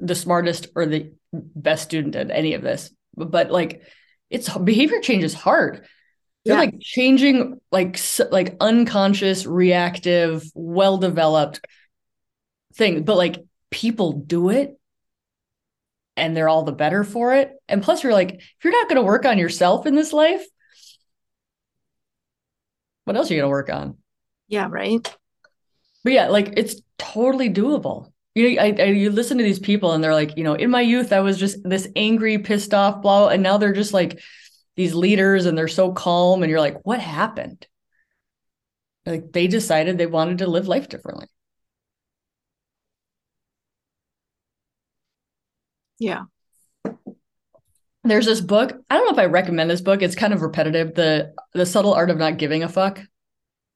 the 0.02 0.16
smartest 0.16 0.68
or 0.76 0.86
the 0.86 1.14
best 1.32 1.84
student 1.84 2.16
at 2.18 2.30
any 2.30 2.54
of 2.54 2.62
this. 2.62 2.92
But 3.16 3.52
like 3.52 3.84
it's 4.30 4.56
behavior 4.58 5.00
change 5.00 5.24
is 5.24 5.34
hard. 5.34 5.86
They're 6.44 6.56
yeah. 6.56 6.60
like 6.60 6.82
changing 6.82 7.62
like 7.72 7.98
like 8.32 8.58
unconscious 8.60 9.46
reactive 9.46 10.44
well 10.54 10.98
developed 10.98 11.66
thing 12.74 13.04
but 13.04 13.16
like 13.16 13.38
people 13.70 14.12
do 14.12 14.50
it 14.50 14.78
and 16.18 16.36
they're 16.36 16.50
all 16.50 16.64
the 16.64 16.74
better 16.74 17.06
for 17.06 17.34
it. 17.34 17.54
And 17.70 17.82
plus 17.82 18.04
you're 18.04 18.12
like 18.12 18.34
if 18.34 18.64
you're 18.64 18.74
not 18.74 18.90
going 18.90 18.98
to 18.98 19.08
work 19.08 19.26
on 19.26 19.38
yourself 19.38 19.86
in 19.86 19.96
this 19.96 20.12
life 20.12 20.46
what 23.06 23.16
else 23.16 23.32
are 23.32 23.34
you 23.34 23.40
going 23.40 23.48
to 23.48 23.50
work 23.50 23.70
on 23.70 23.98
yeah 24.48 24.68
right. 24.70 25.16
But 26.04 26.14
yeah 26.14 26.28
like 26.28 26.54
it's 26.58 26.82
totally 26.98 27.50
doable. 27.50 28.12
You 28.36 28.56
know 28.56 28.62
I, 28.62 28.76
I, 28.80 28.84
you 28.86 29.12
listen 29.12 29.38
to 29.38 29.44
these 29.44 29.60
people 29.60 29.94
and 29.94 30.04
they're 30.04 30.14
like 30.14 30.38
you 30.38 30.44
know 30.44 30.56
in 30.56 30.72
my 30.72 30.82
youth 30.82 31.14
i 31.14 31.20
was 31.20 31.38
just 31.38 31.58
this 31.64 31.88
angry 31.96 32.40
pissed 32.40 32.74
off 32.74 33.02
blah 33.04 33.28
and 33.28 33.44
now 33.44 33.58
they're 33.58 33.74
just 33.74 33.94
like 33.94 34.20
these 34.76 34.96
leaders 34.96 35.46
and 35.46 35.58
they're 35.58 35.68
so 35.68 35.92
calm 35.92 36.42
and 36.42 36.50
you're 36.50 36.60
like 36.60 36.84
what 36.86 37.00
happened? 37.00 37.68
Like 39.06 39.32
they 39.32 39.48
decided 39.48 39.98
they 39.98 40.06
wanted 40.08 40.40
to 40.40 40.48
live 40.48 40.68
life 40.68 40.90
differently. 40.90 41.28
Yeah. 46.00 46.24
There's 48.06 48.26
this 48.26 48.42
book 48.42 48.74
i 48.90 48.96
don't 48.98 49.06
know 49.06 49.14
if 49.14 49.20
i 49.20 49.26
recommend 49.26 49.70
this 49.70 49.80
book 49.82 50.02
it's 50.02 50.16
kind 50.16 50.34
of 50.34 50.42
repetitive 50.42 50.94
the 50.94 51.34
the 51.54 51.66
subtle 51.66 51.94
art 51.94 52.10
of 52.10 52.18
not 52.18 52.38
giving 52.38 52.64
a 52.64 52.70
fuck. 52.70 53.00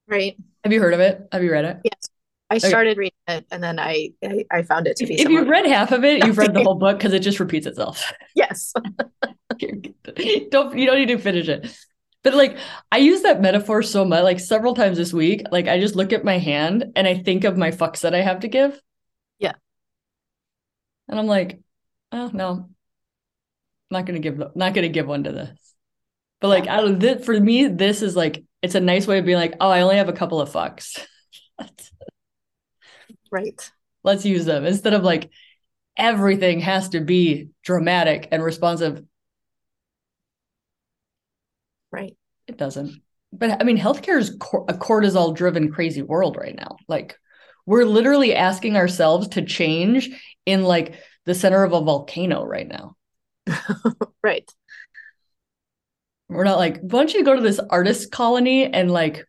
Right 0.08 0.36
have 0.68 0.74
you 0.74 0.82
heard 0.82 0.94
of 0.94 1.00
it 1.00 1.28
have 1.32 1.44
you 1.44 1.52
read 1.52 1.66
it 1.66 1.78
yes 1.84 2.10
I 2.50 2.60
started 2.60 2.92
okay. 2.92 3.00
reading 3.00 3.18
it 3.28 3.46
and 3.52 3.62
then 3.62 3.80
I, 3.80 4.12
I, 4.24 4.46
I 4.50 4.64
found 4.64 4.88
it 4.88 4.96
to 4.98 5.06
be. 5.06 5.20
If 5.20 5.28
you've 5.30 5.50
read 5.50 5.66
half 5.66 5.92
of 5.92 6.06
it, 6.06 6.26
you've 6.26 6.38
read 6.38 6.54
the 6.54 6.64
whole 6.64 6.76
book 6.76 6.98
because 6.98 7.14
it 7.14 7.20
just 7.20 7.40
repeats 7.40 7.68
itself. 7.68 8.14
Yes. 8.36 8.74
don't 9.58 10.78
you 10.78 10.86
don't 10.86 10.96
need 10.96 11.08
to 11.08 11.18
finish 11.18 11.48
it. 11.50 11.76
But 12.24 12.36
like 12.36 12.58
I 12.92 12.98
use 12.98 13.24
that 13.24 13.42
metaphor 13.42 13.82
so 13.82 14.06
much, 14.06 14.24
like 14.24 14.40
several 14.40 14.76
times 14.76 14.98
this 14.98 15.12
week. 15.12 15.44
Like 15.52 15.68
I 15.68 15.80
just 15.80 15.96
look 15.96 16.14
at 16.14 16.24
my 16.24 16.38
hand 16.38 16.94
and 16.96 17.08
I 17.08 17.16
think 17.18 17.44
of 17.44 17.58
my 17.58 17.72
fucks 17.72 18.02
that 18.02 18.14
I 18.14 18.22
have 18.22 18.42
to 18.42 18.48
give. 18.48 18.80
Yeah. 19.40 19.54
And 21.08 21.20
I'm 21.20 21.28
like, 21.28 21.60
oh 22.12 22.30
no, 22.34 22.50
I'm 22.52 22.76
not 23.90 24.06
gonna 24.06 24.20
give 24.20 24.38
not 24.56 24.74
gonna 24.74 24.90
give 24.90 25.08
one 25.08 25.24
to 25.24 25.32
this. 25.32 25.76
But 26.40 26.50
like 26.50 26.68
I 26.68 26.78
don't 26.82 27.00
this, 27.00 27.26
for 27.26 27.38
me, 27.38 27.68
this 27.68 28.02
is 28.02 28.16
like 28.16 28.44
it's 28.62 28.76
a 28.76 28.80
nice 28.80 29.08
way 29.08 29.20
of 29.20 29.26
being 29.26 29.38
like, 29.38 29.56
oh, 29.60 29.70
I 29.70 29.82
only 29.82 29.98
have 29.98 30.10
a 30.10 30.14
couple 30.14 30.42
of 30.42 30.50
fucks. 30.50 31.00
right. 33.32 33.72
Let's 34.04 34.26
use 34.26 34.46
them 34.46 34.66
instead 34.66 34.94
of 34.94 35.04
like 35.04 35.30
everything 35.98 36.62
has 36.62 36.90
to 36.90 37.02
be 37.02 37.50
dramatic 37.64 38.30
and 38.32 38.44
responsive. 38.44 39.04
Right. 41.92 42.16
It 42.48 42.58
doesn't. 42.58 43.02
But 43.34 43.62
I 43.62 43.64
mean, 43.64 43.78
healthcare 43.78 44.20
is 44.20 44.30
a 44.30 44.74
cortisol 44.74 45.36
driven, 45.36 45.72
crazy 45.72 46.02
world 46.02 46.38
right 46.38 46.56
now. 46.56 46.78
Like, 46.88 47.18
we're 47.66 47.86
literally 47.86 48.34
asking 48.34 48.78
ourselves 48.78 49.30
to 49.30 49.42
change 49.42 50.10
in 50.46 50.64
like 50.64 50.96
the 51.26 51.36
center 51.36 51.64
of 51.64 51.74
a 51.74 51.82
volcano 51.82 52.46
right 52.46 52.68
now. 52.68 52.96
right. 54.24 54.50
We're 56.30 56.44
not 56.44 56.58
like, 56.58 56.80
why 56.82 57.00
don't 57.00 57.14
you 57.14 57.24
go 57.24 57.36
to 57.36 57.42
this 57.42 57.60
artist 57.60 58.12
colony 58.12 58.66
and 58.66 58.92
like 58.92 59.26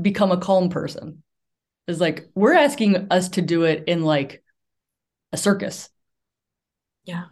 become 0.00 0.30
a 0.30 0.36
calm 0.36 0.68
person? 0.68 1.22
Is 1.86 2.00
like, 2.00 2.28
we're 2.34 2.54
asking 2.54 3.08
us 3.10 3.30
to 3.30 3.42
do 3.42 3.64
it 3.64 3.84
in 3.86 4.02
like 4.04 4.42
a 5.32 5.36
circus. 5.36 5.88
Yeah. 7.04 7.24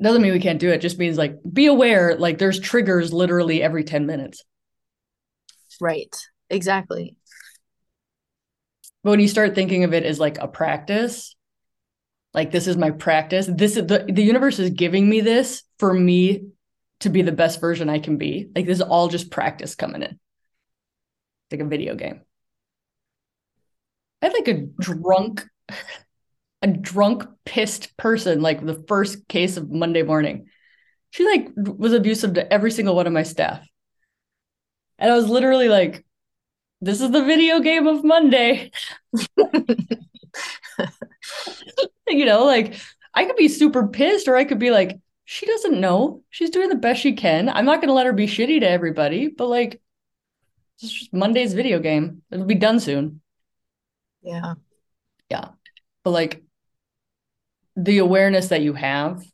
Doesn't 0.00 0.22
mean 0.22 0.32
we 0.32 0.40
can't 0.40 0.58
do 0.58 0.70
it. 0.70 0.80
Just 0.80 0.98
means 0.98 1.18
like 1.18 1.36
be 1.50 1.66
aware, 1.66 2.16
like 2.16 2.38
there's 2.38 2.58
triggers 2.58 3.12
literally 3.12 3.62
every 3.62 3.84
10 3.84 4.06
minutes. 4.06 4.42
Right. 5.80 6.14
Exactly. 6.50 7.16
But 9.02 9.10
when 9.10 9.20
you 9.20 9.28
start 9.28 9.54
thinking 9.54 9.84
of 9.84 9.92
it 9.92 10.04
as 10.04 10.18
like 10.18 10.38
a 10.38 10.48
practice, 10.48 11.33
like 12.34 12.50
this 12.50 12.66
is 12.66 12.76
my 12.76 12.90
practice. 12.90 13.48
This 13.50 13.76
is 13.76 13.86
the 13.86 14.04
the 14.08 14.22
universe 14.22 14.58
is 14.58 14.70
giving 14.70 15.08
me 15.08 15.20
this 15.20 15.62
for 15.78 15.94
me 15.94 16.48
to 17.00 17.08
be 17.08 17.22
the 17.22 17.32
best 17.32 17.60
version 17.60 17.88
I 17.88 17.98
can 17.98 18.18
be. 18.18 18.50
Like 18.54 18.66
this 18.66 18.78
is 18.78 18.82
all 18.82 19.08
just 19.08 19.30
practice 19.30 19.74
coming 19.74 20.02
in. 20.02 20.18
like 21.50 21.60
a 21.60 21.64
video 21.64 21.94
game. 21.94 22.20
I 24.20 24.26
had 24.26 24.34
like 24.34 24.48
a 24.48 24.66
drunk 24.80 25.46
a 26.64 26.66
drunk, 26.66 27.24
pissed 27.44 27.94
person, 27.98 28.40
like 28.40 28.64
the 28.64 28.82
first 28.88 29.28
case 29.28 29.58
of 29.58 29.70
Monday 29.70 30.02
morning. 30.02 30.46
She 31.10 31.26
like 31.26 31.48
was 31.56 31.92
abusive 31.92 32.34
to 32.34 32.52
every 32.52 32.70
single 32.70 32.96
one 32.96 33.06
of 33.06 33.12
my 33.12 33.22
staff. 33.22 33.64
And 34.98 35.10
I 35.10 35.14
was 35.14 35.28
literally 35.28 35.68
like, 35.68 36.06
this 36.80 37.02
is 37.02 37.10
the 37.10 37.22
video 37.22 37.60
game 37.60 37.86
of 37.86 38.02
Monday. 38.02 38.70
you 42.08 42.24
know, 42.24 42.44
like 42.44 42.74
I 43.14 43.24
could 43.24 43.36
be 43.36 43.48
super 43.48 43.88
pissed 43.88 44.28
or 44.28 44.36
I 44.36 44.44
could 44.44 44.58
be 44.58 44.70
like, 44.70 44.98
she 45.24 45.46
doesn't 45.46 45.80
know. 45.80 46.22
She's 46.30 46.50
doing 46.50 46.68
the 46.68 46.74
best 46.74 47.00
she 47.00 47.12
can. 47.12 47.48
I'm 47.48 47.64
not 47.64 47.80
going 47.80 47.88
to 47.88 47.94
let 47.94 48.06
her 48.06 48.12
be 48.12 48.26
shitty 48.26 48.60
to 48.60 48.68
everybody, 48.68 49.28
but 49.28 49.46
like, 49.46 49.80
it's 50.80 50.92
just 50.92 51.12
Monday's 51.12 51.54
video 51.54 51.78
game. 51.78 52.22
It'll 52.30 52.44
be 52.44 52.54
done 52.54 52.80
soon. 52.80 53.20
Yeah. 54.22 54.54
Yeah. 55.30 55.48
But 56.02 56.10
like, 56.10 56.42
the 57.76 57.98
awareness 57.98 58.48
that 58.48 58.62
you 58.62 58.74
have 58.74 59.24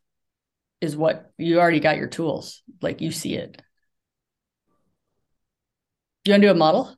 is 0.81 0.97
what 0.97 1.31
you 1.37 1.61
already 1.61 1.81
got 1.81 1.97
your 1.97 2.07
tools. 2.07 2.63
Like 2.81 3.01
you 3.01 3.13
see 3.13 3.35
it. 3.35 3.61
Do 6.25 6.31
you 6.31 6.35
want 6.35 6.43
to 6.43 6.49
do 6.49 6.53
a 6.53 6.55
model? 6.55 6.97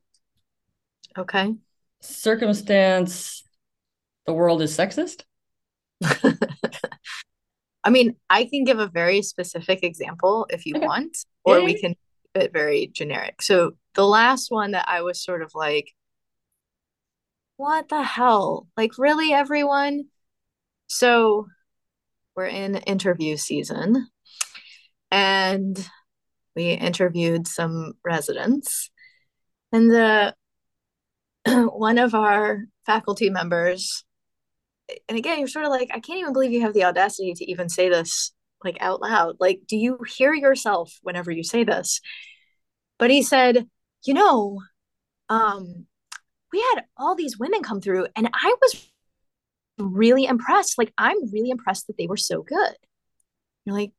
Okay. 1.16 1.54
Circumstance 2.00 3.41
the 4.26 4.32
world 4.32 4.62
is 4.62 4.76
sexist? 4.76 5.22
I 7.84 7.90
mean, 7.90 8.16
I 8.30 8.44
can 8.44 8.64
give 8.64 8.78
a 8.78 8.86
very 8.86 9.22
specific 9.22 9.82
example 9.82 10.46
if 10.50 10.66
you 10.66 10.76
okay. 10.76 10.86
want, 10.86 11.16
or 11.44 11.58
yeah. 11.58 11.64
we 11.64 11.80
can 11.80 11.90
keep 11.90 12.44
it 12.44 12.52
very 12.52 12.86
generic. 12.86 13.42
So 13.42 13.72
the 13.94 14.06
last 14.06 14.50
one 14.50 14.72
that 14.72 14.86
I 14.88 15.02
was 15.02 15.22
sort 15.22 15.42
of 15.42 15.50
like, 15.54 15.92
what 17.56 17.88
the 17.88 18.02
hell? 18.02 18.68
Like, 18.76 18.98
really, 18.98 19.32
everyone? 19.32 20.04
So 20.86 21.46
we're 22.36 22.46
in 22.46 22.76
interview 22.76 23.36
season 23.36 24.06
and 25.10 25.88
we 26.56 26.70
interviewed 26.70 27.46
some 27.46 27.92
residents 28.04 28.90
and 29.72 29.90
the 29.90 30.34
one 31.46 31.98
of 31.98 32.14
our 32.14 32.64
faculty 32.86 33.30
members 33.30 34.04
and 35.08 35.18
again 35.18 35.38
you're 35.38 35.48
sort 35.48 35.64
of 35.64 35.70
like 35.70 35.88
i 35.92 36.00
can't 36.00 36.20
even 36.20 36.32
believe 36.32 36.52
you 36.52 36.62
have 36.62 36.74
the 36.74 36.84
audacity 36.84 37.32
to 37.34 37.50
even 37.50 37.68
say 37.68 37.88
this 37.88 38.32
like 38.64 38.76
out 38.80 39.00
loud 39.00 39.36
like 39.40 39.60
do 39.66 39.76
you 39.76 39.98
hear 40.06 40.34
yourself 40.34 40.92
whenever 41.02 41.30
you 41.30 41.42
say 41.42 41.64
this 41.64 42.00
but 42.98 43.10
he 43.10 43.22
said 43.22 43.66
you 44.04 44.14
know 44.14 44.58
um 45.28 45.86
we 46.52 46.60
had 46.74 46.84
all 46.96 47.14
these 47.14 47.38
women 47.38 47.62
come 47.62 47.80
through 47.80 48.06
and 48.14 48.28
i 48.32 48.54
was 48.60 48.92
really 49.78 50.24
impressed. 50.24 50.78
Like, 50.78 50.92
I'm 50.98 51.30
really 51.32 51.50
impressed 51.50 51.86
that 51.86 51.96
they 51.96 52.06
were 52.06 52.16
so 52.16 52.42
good. 52.42 52.74
You're 53.64 53.76
like, 53.76 53.92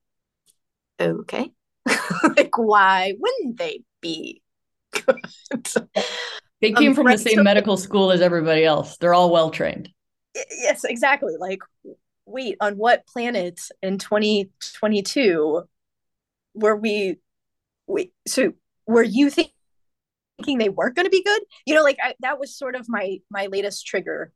okay. 0.99 1.51
like, 2.37 2.57
why 2.57 3.13
wouldn't 3.17 3.57
they 3.57 3.83
be 4.01 4.41
good? 4.91 5.17
they 6.61 6.71
came 6.71 6.89
um, 6.89 6.95
from 6.95 7.07
right, 7.07 7.17
the 7.17 7.23
same 7.23 7.37
so, 7.37 7.43
medical 7.43 7.77
school 7.77 8.11
as 8.11 8.21
everybody 8.21 8.65
else. 8.65 8.97
They're 8.97 9.13
all 9.13 9.31
well 9.31 9.49
trained. 9.49 9.89
Yes, 10.35 10.83
exactly. 10.83 11.35
Like, 11.39 11.59
wait, 12.25 12.57
on 12.59 12.77
what 12.77 13.05
planet 13.07 13.59
in 13.81 13.97
2022 13.97 15.63
were 16.53 16.75
we? 16.75 17.17
Wait, 17.87 18.13
so 18.27 18.53
were 18.87 19.03
you 19.03 19.29
think, 19.29 19.51
thinking 20.37 20.57
they 20.57 20.69
weren't 20.69 20.95
going 20.95 21.05
to 21.05 21.11
be 21.11 21.23
good? 21.23 21.41
You 21.65 21.75
know, 21.75 21.83
like 21.83 21.97
I, 22.03 22.15
that 22.21 22.39
was 22.39 22.57
sort 22.57 22.75
of 22.75 22.87
my 22.89 23.19
my 23.29 23.47
latest 23.47 23.85
trigger 23.87 24.31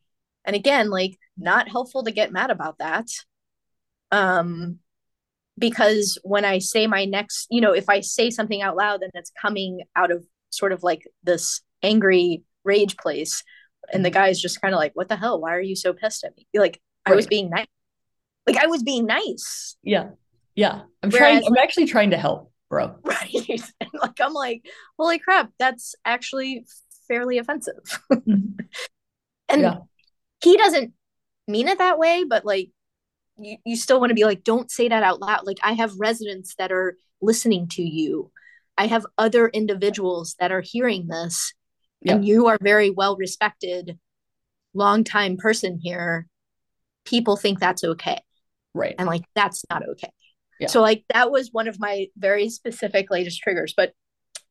and 0.45 0.55
again 0.55 0.89
like 0.89 1.17
not 1.37 1.69
helpful 1.69 2.03
to 2.03 2.11
get 2.11 2.31
mad 2.31 2.49
about 2.49 2.77
that 2.79 3.07
um 4.11 4.79
because 5.57 6.17
when 6.23 6.45
i 6.45 6.59
say 6.59 6.87
my 6.87 7.05
next 7.05 7.47
you 7.51 7.61
know 7.61 7.73
if 7.73 7.89
i 7.89 7.99
say 8.01 8.29
something 8.29 8.61
out 8.61 8.75
loud 8.77 9.01
and 9.01 9.11
it's 9.15 9.31
coming 9.41 9.81
out 9.95 10.11
of 10.11 10.25
sort 10.49 10.71
of 10.71 10.83
like 10.83 11.03
this 11.23 11.61
angry 11.83 12.43
rage 12.63 12.97
place 12.97 13.43
and 13.93 14.03
the 14.03 14.09
guy's 14.09 14.41
just 14.41 14.61
kind 14.61 14.73
of 14.73 14.79
like 14.79 14.91
what 14.93 15.09
the 15.09 15.15
hell 15.15 15.39
why 15.39 15.53
are 15.53 15.61
you 15.61 15.75
so 15.75 15.93
pissed 15.93 16.23
at 16.23 16.35
me 16.37 16.45
like 16.55 16.79
right. 17.07 17.13
i 17.13 17.15
was 17.15 17.27
being 17.27 17.49
nice 17.49 17.67
like 18.47 18.57
I 18.57 18.67
was 18.67 18.81
being 18.81 19.05
nice. 19.05 19.75
Yeah. 19.83 20.11
Yeah. 20.55 20.81
I'm 21.03 21.11
Whereas, 21.11 21.41
trying 21.41 21.43
I'm 21.45 21.57
actually 21.57 21.85
trying 21.85 22.11
to 22.11 22.17
help, 22.17 22.51
bro. 22.69 22.95
Right. 23.03 23.61
And 23.81 23.89
like 24.01 24.19
I'm 24.21 24.33
like, 24.33 24.65
holy 24.97 25.19
crap, 25.19 25.51
that's 25.59 25.95
actually 26.05 26.65
fairly 27.07 27.37
offensive. 27.37 28.01
Mm-hmm. 28.11 28.59
and 29.49 29.61
yeah. 29.61 29.77
he 30.41 30.57
doesn't 30.57 30.93
mean 31.47 31.67
it 31.67 31.77
that 31.77 31.99
way, 31.99 32.23
but 32.23 32.45
like 32.45 32.69
you, 33.37 33.57
you 33.65 33.75
still 33.75 33.99
want 33.99 34.11
to 34.11 34.15
be 34.15 34.25
like, 34.25 34.43
don't 34.43 34.71
say 34.71 34.87
that 34.87 35.03
out 35.03 35.19
loud. 35.19 35.45
Like 35.45 35.59
I 35.61 35.73
have 35.73 35.99
residents 35.99 36.55
that 36.57 36.71
are 36.71 36.95
listening 37.21 37.67
to 37.69 37.83
you. 37.83 38.31
I 38.77 38.87
have 38.87 39.05
other 39.17 39.49
individuals 39.49 40.35
that 40.39 40.51
are 40.51 40.61
hearing 40.61 41.07
this, 41.07 41.53
and 42.07 42.25
you 42.25 42.47
are 42.47 42.57
very 42.61 42.89
well 42.89 43.15
respected, 43.15 43.97
longtime 44.73 45.37
person 45.37 45.79
here. 45.81 46.27
People 47.05 47.37
think 47.37 47.59
that's 47.59 47.83
okay. 47.83 48.19
Right. 48.73 48.95
And 48.97 49.07
like 49.07 49.23
that's 49.35 49.63
not 49.69 49.87
okay. 49.89 50.11
Yeah. 50.59 50.67
So 50.67 50.81
like 50.81 51.03
that 51.13 51.31
was 51.31 51.49
one 51.51 51.67
of 51.67 51.79
my 51.79 52.07
very 52.17 52.49
specific 52.49 53.09
latest 53.11 53.41
triggers. 53.41 53.73
But 53.75 53.93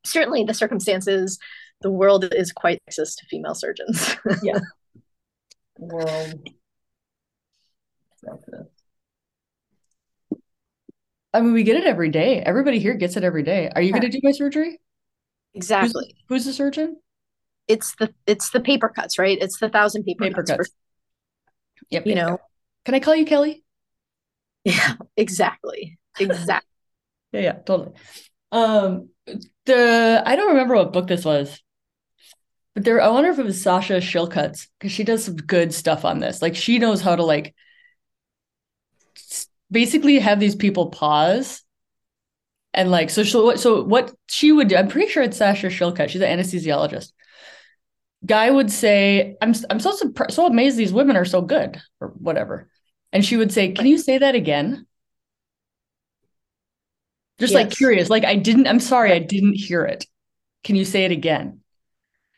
certainly 0.04 0.44
the 0.44 0.54
circumstances, 0.54 1.38
the 1.82 1.90
world 1.90 2.32
is 2.32 2.52
quite 2.52 2.80
sexist 2.90 3.18
to 3.18 3.26
female 3.26 3.54
surgeons. 3.54 4.16
yeah. 4.42 4.58
World. 5.78 6.48
I 11.32 11.40
mean, 11.42 11.52
we 11.52 11.64
get 11.64 11.76
it 11.76 11.84
every 11.84 12.08
day. 12.08 12.40
Everybody 12.40 12.78
here 12.78 12.94
gets 12.94 13.16
it 13.16 13.24
every 13.24 13.42
day. 13.42 13.70
Are 13.74 13.82
you 13.82 13.88
yeah. 13.88 13.98
going 14.00 14.10
to 14.10 14.18
do 14.18 14.20
my 14.22 14.32
surgery? 14.32 14.80
Exactly. 15.52 16.16
Who's, 16.28 16.44
who's, 16.44 16.44
the 16.46 16.52
surgeon? 16.52 16.96
It's 17.68 17.94
the 17.96 18.14
it's 18.26 18.50
the 18.50 18.60
paper 18.60 18.88
cuts, 18.88 19.18
right? 19.18 19.38
It's 19.40 19.58
the 19.58 19.68
thousand 19.68 20.04
paper, 20.04 20.24
paper 20.24 20.42
cuts. 20.42 20.50
cuts. 20.50 20.68
For, 20.68 20.74
yep. 21.90 22.06
You 22.06 22.14
yep, 22.14 22.26
know. 22.26 22.40
Can 22.84 22.94
I 22.94 23.00
call 23.00 23.16
you 23.16 23.24
Kelly? 23.24 23.64
Yeah. 24.64 24.94
Exactly. 25.16 25.98
Exactly. 26.18 26.68
yeah. 27.32 27.40
Yeah. 27.40 27.52
Totally. 27.52 27.92
Um. 28.52 29.10
The 29.64 30.22
I 30.24 30.36
don't 30.36 30.50
remember 30.50 30.76
what 30.76 30.92
book 30.92 31.08
this 31.08 31.24
was, 31.24 31.60
but 32.74 32.84
there. 32.84 33.00
I 33.00 33.08
wonder 33.08 33.30
if 33.30 33.38
it 33.38 33.44
was 33.44 33.60
Sasha 33.60 34.00
Shillcutt's 34.00 34.68
because 34.78 34.92
she 34.92 35.02
does 35.02 35.24
some 35.24 35.34
good 35.34 35.74
stuff 35.74 36.04
on 36.04 36.20
this. 36.20 36.40
Like 36.40 36.54
she 36.54 36.78
knows 36.78 37.00
how 37.00 37.16
to 37.16 37.24
like 37.24 37.54
basically 39.70 40.18
have 40.18 40.38
these 40.38 40.54
people 40.54 40.90
pause 40.90 41.62
and 42.72 42.90
like 42.90 43.10
so 43.10 43.24
she, 43.24 43.56
so 43.56 43.82
what 43.82 44.14
she 44.28 44.52
would 44.52 44.68
do 44.68 44.76
i'm 44.76 44.88
pretty 44.88 45.10
sure 45.10 45.22
it's 45.22 45.38
sasha 45.38 45.66
shillcutt 45.66 46.08
she's 46.08 46.20
an 46.20 46.38
anesthesiologist 46.38 47.12
guy 48.26 48.50
would 48.50 48.70
say 48.70 49.36
i'm 49.40 49.54
i'm 49.70 49.80
so 49.80 49.92
surprised 49.92 50.32
so 50.32 50.46
amazed 50.46 50.76
these 50.76 50.92
women 50.92 51.16
are 51.16 51.24
so 51.24 51.40
good 51.40 51.80
or 52.00 52.08
whatever. 52.08 52.68
And 53.12 53.24
she 53.24 53.36
would 53.36 53.52
say 53.52 53.72
can 53.72 53.86
you 53.86 53.98
say 53.98 54.18
that 54.18 54.34
again? 54.34 54.86
Just 57.38 57.52
yes. 57.52 57.64
like 57.64 57.70
curious 57.70 58.10
like 58.10 58.24
i 58.24 58.36
didn't 58.36 58.66
i'm 58.66 58.80
sorry 58.80 59.12
i 59.12 59.18
didn't 59.18 59.54
hear 59.54 59.84
it. 59.84 60.04
Can 60.64 60.76
you 60.76 60.84
say 60.84 61.04
it 61.04 61.12
again? 61.12 61.60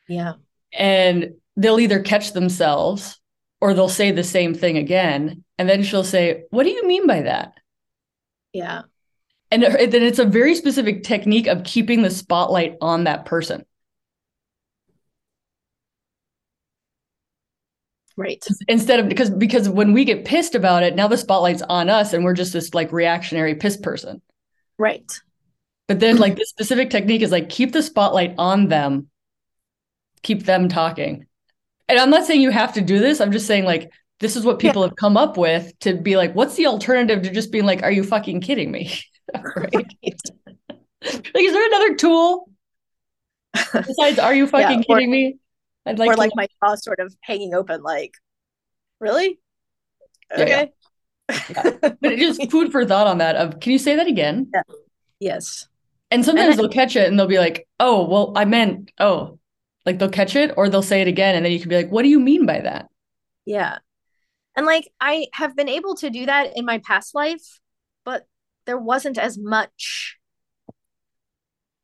Yeah. 0.08 0.34
And 0.72 1.34
they'll 1.56 1.80
either 1.80 2.00
catch 2.00 2.32
themselves 2.32 3.18
or 3.60 3.74
they'll 3.74 3.88
say 3.88 4.10
the 4.12 4.22
same 4.22 4.54
thing 4.54 4.76
again. 4.76 5.42
And 5.58 5.68
then 5.68 5.82
she'll 5.82 6.04
say 6.04 6.44
what 6.50 6.64
do 6.64 6.70
you 6.70 6.86
mean 6.86 7.06
by 7.06 7.22
that? 7.22 7.54
Yeah. 8.52 8.82
And 9.50 9.62
then 9.62 10.02
it's 10.02 10.18
a 10.18 10.26
very 10.26 10.54
specific 10.54 11.04
technique 11.04 11.46
of 11.46 11.64
keeping 11.64 12.02
the 12.02 12.10
spotlight 12.10 12.76
on 12.82 13.04
that 13.04 13.24
person 13.24 13.64
right 18.18 18.46
instead 18.68 19.00
of 19.00 19.08
because 19.08 19.30
because 19.30 19.68
when 19.68 19.94
we 19.94 20.04
get 20.04 20.26
pissed 20.26 20.54
about 20.54 20.82
it 20.82 20.94
now 20.94 21.08
the 21.08 21.16
spotlight's 21.16 21.62
on 21.62 21.88
us 21.88 22.12
and 22.12 22.24
we're 22.24 22.34
just 22.34 22.52
this 22.52 22.74
like 22.74 22.92
reactionary 22.92 23.54
piss 23.54 23.76
person 23.76 24.20
right 24.76 25.20
but 25.86 26.00
then 26.00 26.18
like 26.18 26.36
the 26.36 26.44
specific 26.44 26.90
technique 26.90 27.22
is 27.22 27.32
like 27.32 27.48
keep 27.48 27.72
the 27.72 27.82
spotlight 27.82 28.34
on 28.36 28.68
them 28.68 29.08
keep 30.22 30.44
them 30.44 30.68
talking 30.68 31.24
and 31.88 31.98
I'm 31.98 32.10
not 32.10 32.26
saying 32.26 32.42
you 32.42 32.50
have 32.50 32.74
to 32.74 32.80
do 32.80 32.98
this. 32.98 33.20
I'm 33.20 33.32
just 33.32 33.46
saying 33.46 33.64
like 33.64 33.90
this 34.20 34.36
is 34.36 34.44
what 34.44 34.58
people 34.58 34.82
yeah. 34.82 34.88
have 34.88 34.96
come 34.96 35.16
up 35.16 35.36
with 35.36 35.78
to 35.80 35.94
be 35.94 36.16
like, 36.16 36.34
what's 36.34 36.56
the 36.56 36.66
alternative 36.66 37.22
to 37.22 37.30
just 37.30 37.52
being 37.52 37.64
like, 37.64 37.82
are 37.82 37.90
you 37.90 38.02
fucking 38.04 38.40
kidding 38.40 38.70
me? 38.70 38.92
right. 39.56 39.72
like, 39.74 39.94
is 41.02 41.52
there 41.52 41.66
another 41.66 41.94
tool 41.94 42.50
besides 43.72 44.18
are 44.18 44.34
you 44.34 44.46
fucking 44.46 44.80
yeah, 44.80 44.84
or, 44.88 44.96
kidding 44.96 45.10
me? 45.10 45.36
I'd 45.88 45.98
like 45.98 46.10
or 46.10 46.16
like 46.16 46.32
my 46.34 46.46
jaw 46.62 46.74
sort 46.74 47.00
of 47.00 47.14
hanging 47.22 47.54
open, 47.54 47.82
like, 47.82 48.12
really? 49.00 49.38
Okay. 50.36 50.70
Yeah, 51.28 51.36
yeah. 51.50 51.72
but 52.00 52.12
it 52.12 52.20
is 52.20 52.38
just 52.38 52.50
food 52.50 52.72
for 52.72 52.84
thought 52.84 53.06
on 53.06 53.18
that 53.18 53.36
of 53.36 53.60
can 53.60 53.72
you 53.72 53.78
say 53.78 53.96
that 53.96 54.06
again? 54.06 54.50
Yeah. 54.52 54.62
Yes. 55.20 55.68
And 56.10 56.24
sometimes 56.24 56.56
and 56.56 56.58
they'll 56.58 56.68
catch 56.68 56.96
it 56.96 57.08
and 57.08 57.18
they'll 57.18 57.26
be 57.26 57.38
like, 57.38 57.66
oh, 57.80 58.06
well, 58.06 58.32
I 58.36 58.44
meant, 58.44 58.90
oh, 58.98 59.38
like 59.84 59.98
they'll 59.98 60.08
catch 60.08 60.36
it 60.36 60.52
or 60.56 60.68
they'll 60.68 60.82
say 60.82 61.00
it 61.00 61.08
again 61.08 61.34
and 61.34 61.44
then 61.44 61.52
you 61.52 61.60
can 61.60 61.68
be 61.68 61.76
like, 61.76 61.90
what 61.90 62.02
do 62.02 62.08
you 62.08 62.20
mean 62.20 62.46
by 62.46 62.60
that? 62.60 62.88
Yeah. 63.44 63.78
And 64.56 64.66
like 64.66 64.88
I 65.00 65.26
have 65.34 65.56
been 65.56 65.68
able 65.68 65.94
to 65.96 66.10
do 66.10 66.26
that 66.26 66.56
in 66.56 66.64
my 66.64 66.78
past 66.78 67.14
life, 67.14 67.60
but 68.04 68.26
there 68.66 68.78
wasn't 68.78 69.18
as 69.18 69.38
much 69.38 70.18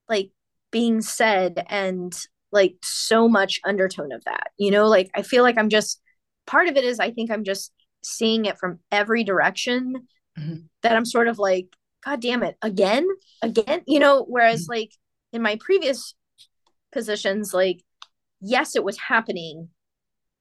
like 0.09 0.31
being 0.71 1.01
said 1.01 1.65
and 1.69 2.15
like 2.55 2.77
so 2.83 3.29
much 3.29 3.61
undertone 3.65 4.13
of 4.13 4.25
that. 4.25 4.53
You 4.57 4.71
know, 4.71 4.89
like 4.89 5.11
I 5.15 5.23
feel 5.23 5.43
like 5.43 5.59
I'm 5.59 5.69
just 5.69 6.01
part 6.47 6.69
of 6.69 6.77
it 6.77 6.85
is 6.85 7.01
I 7.01 7.11
think 7.11 7.31
I'm 7.31 7.45
just 7.45 7.73
seeing 8.03 8.47
it 8.47 8.59
from 8.59 8.79
every 8.91 9.25
direction 9.25 10.07
mm-hmm. 10.39 10.61
that 10.83 10.97
I'm 10.97 11.05
sort 11.05 11.29
of 11.29 11.39
like, 11.39 11.67
God 12.05 12.23
damn 12.23 12.43
it, 12.43 12.57
again, 12.63 13.07
again, 13.43 13.83
you 13.87 13.99
know, 13.99 14.25
whereas 14.27 14.63
mm-hmm. 14.63 14.73
like 14.73 14.91
in 15.33 15.43
my 15.43 15.59
previous 15.61 16.15
positions, 16.93 17.53
like 17.53 17.83
yes, 18.41 18.77
it 18.77 18.85
was 18.85 18.99
happening, 18.99 19.69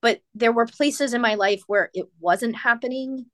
but 0.02 0.22
there 0.36 0.52
were 0.52 0.66
places 0.66 1.14
in 1.14 1.22
my 1.22 1.36
life 1.36 1.64
where 1.68 1.90
it 1.94 2.06
wasn't 2.20 2.56
happening. 2.56 3.26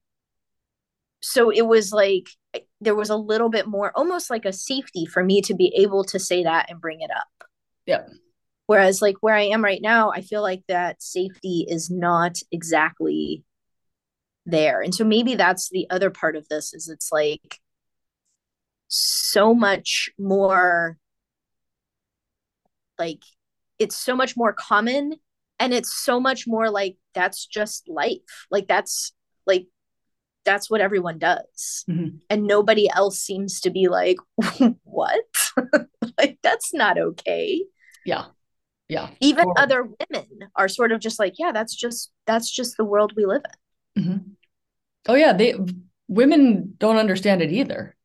So 1.22 1.50
it 1.50 1.65
was 1.65 1.92
like 1.92 2.30
there 2.80 2.96
was 2.96 3.10
a 3.10 3.15
little 3.18 3.50
bit 3.50 3.68
more, 3.68 3.92
almost 3.96 4.30
like 4.30 4.46
a 4.46 4.54
safety 4.54 5.06
for 5.06 5.24
me 5.24 5.42
to 5.42 5.54
be 5.54 5.74
able 5.76 6.06
to 6.06 6.20
say 6.20 6.44
that 6.44 6.68
and 6.70 6.80
bring 6.80 7.02
it 7.02 7.12
up. 7.12 7.50
Yeah. 7.86 8.04
Whereas, 8.69 9.01
like 9.01 9.15
where 9.21 9.34
I 9.34 9.45
am 9.45 9.63
right 9.63 9.82
now, 9.82 10.12
I 10.12 10.21
feel 10.21 10.43
like 10.43 10.62
that 10.67 11.01
safety 11.01 11.65
is 11.67 11.89
not 11.89 12.38
exactly 12.51 13.43
there. 14.45 14.79
And 14.82 14.93
so 14.93 15.03
maybe 15.03 15.34
that's 15.34 15.71
the 15.71 15.88
other 15.89 16.12
part 16.12 16.36
of 16.36 16.47
this 16.49 16.71
is 16.75 16.88
it's 16.88 17.12
like 17.12 17.58
so 18.88 19.55
much 19.55 20.12
more 20.19 20.99
like 22.99 23.23
it's 23.79 23.95
so 23.95 24.15
much 24.15 24.38
more 24.38 24.53
common 24.53 25.15
and 25.58 25.73
it's 25.73 25.91
so 25.91 26.19
much 26.19 26.45
more 26.45 26.69
like 26.69 26.95
that's 27.15 27.47
just 27.47 27.89
life. 27.89 28.45
Like 28.51 28.67
that's 28.67 29.13
like 29.47 29.65
that's 30.45 30.69
what 30.69 30.79
everyone 30.79 31.17
does. 31.17 31.86
Mm-hmm. 31.89 32.17
and 32.29 32.43
nobody 32.43 32.88
else 32.88 33.17
seems 33.17 33.62
to 33.62 33.71
be 33.71 33.88
like 33.88 34.17
what? 34.84 35.25
Like 36.19 36.38
that's 36.43 36.71
not 36.71 36.99
okay. 36.99 37.63
Yeah 38.05 38.25
yeah 38.89 39.10
even 39.21 39.45
other 39.56 39.84
women 39.84 40.28
are 40.56 40.67
sort 40.67 40.91
of 40.91 40.99
just 40.99 41.19
like 41.19 41.36
yeah 41.38 41.52
that's 41.52 41.75
just 41.75 42.12
that's 42.25 42.52
just 42.52 42.75
the 42.78 42.84
world 42.84 43.13
we 43.15 43.25
live 43.25 43.43
in 43.95 44.04
mm-hmm. 44.04 44.17
oh 45.08 45.15
yeah 45.15 45.32
they 45.32 45.56
women 46.08 46.73
don't 46.78 46.97
understand 46.97 47.41
it 47.41 47.52
either 47.52 47.95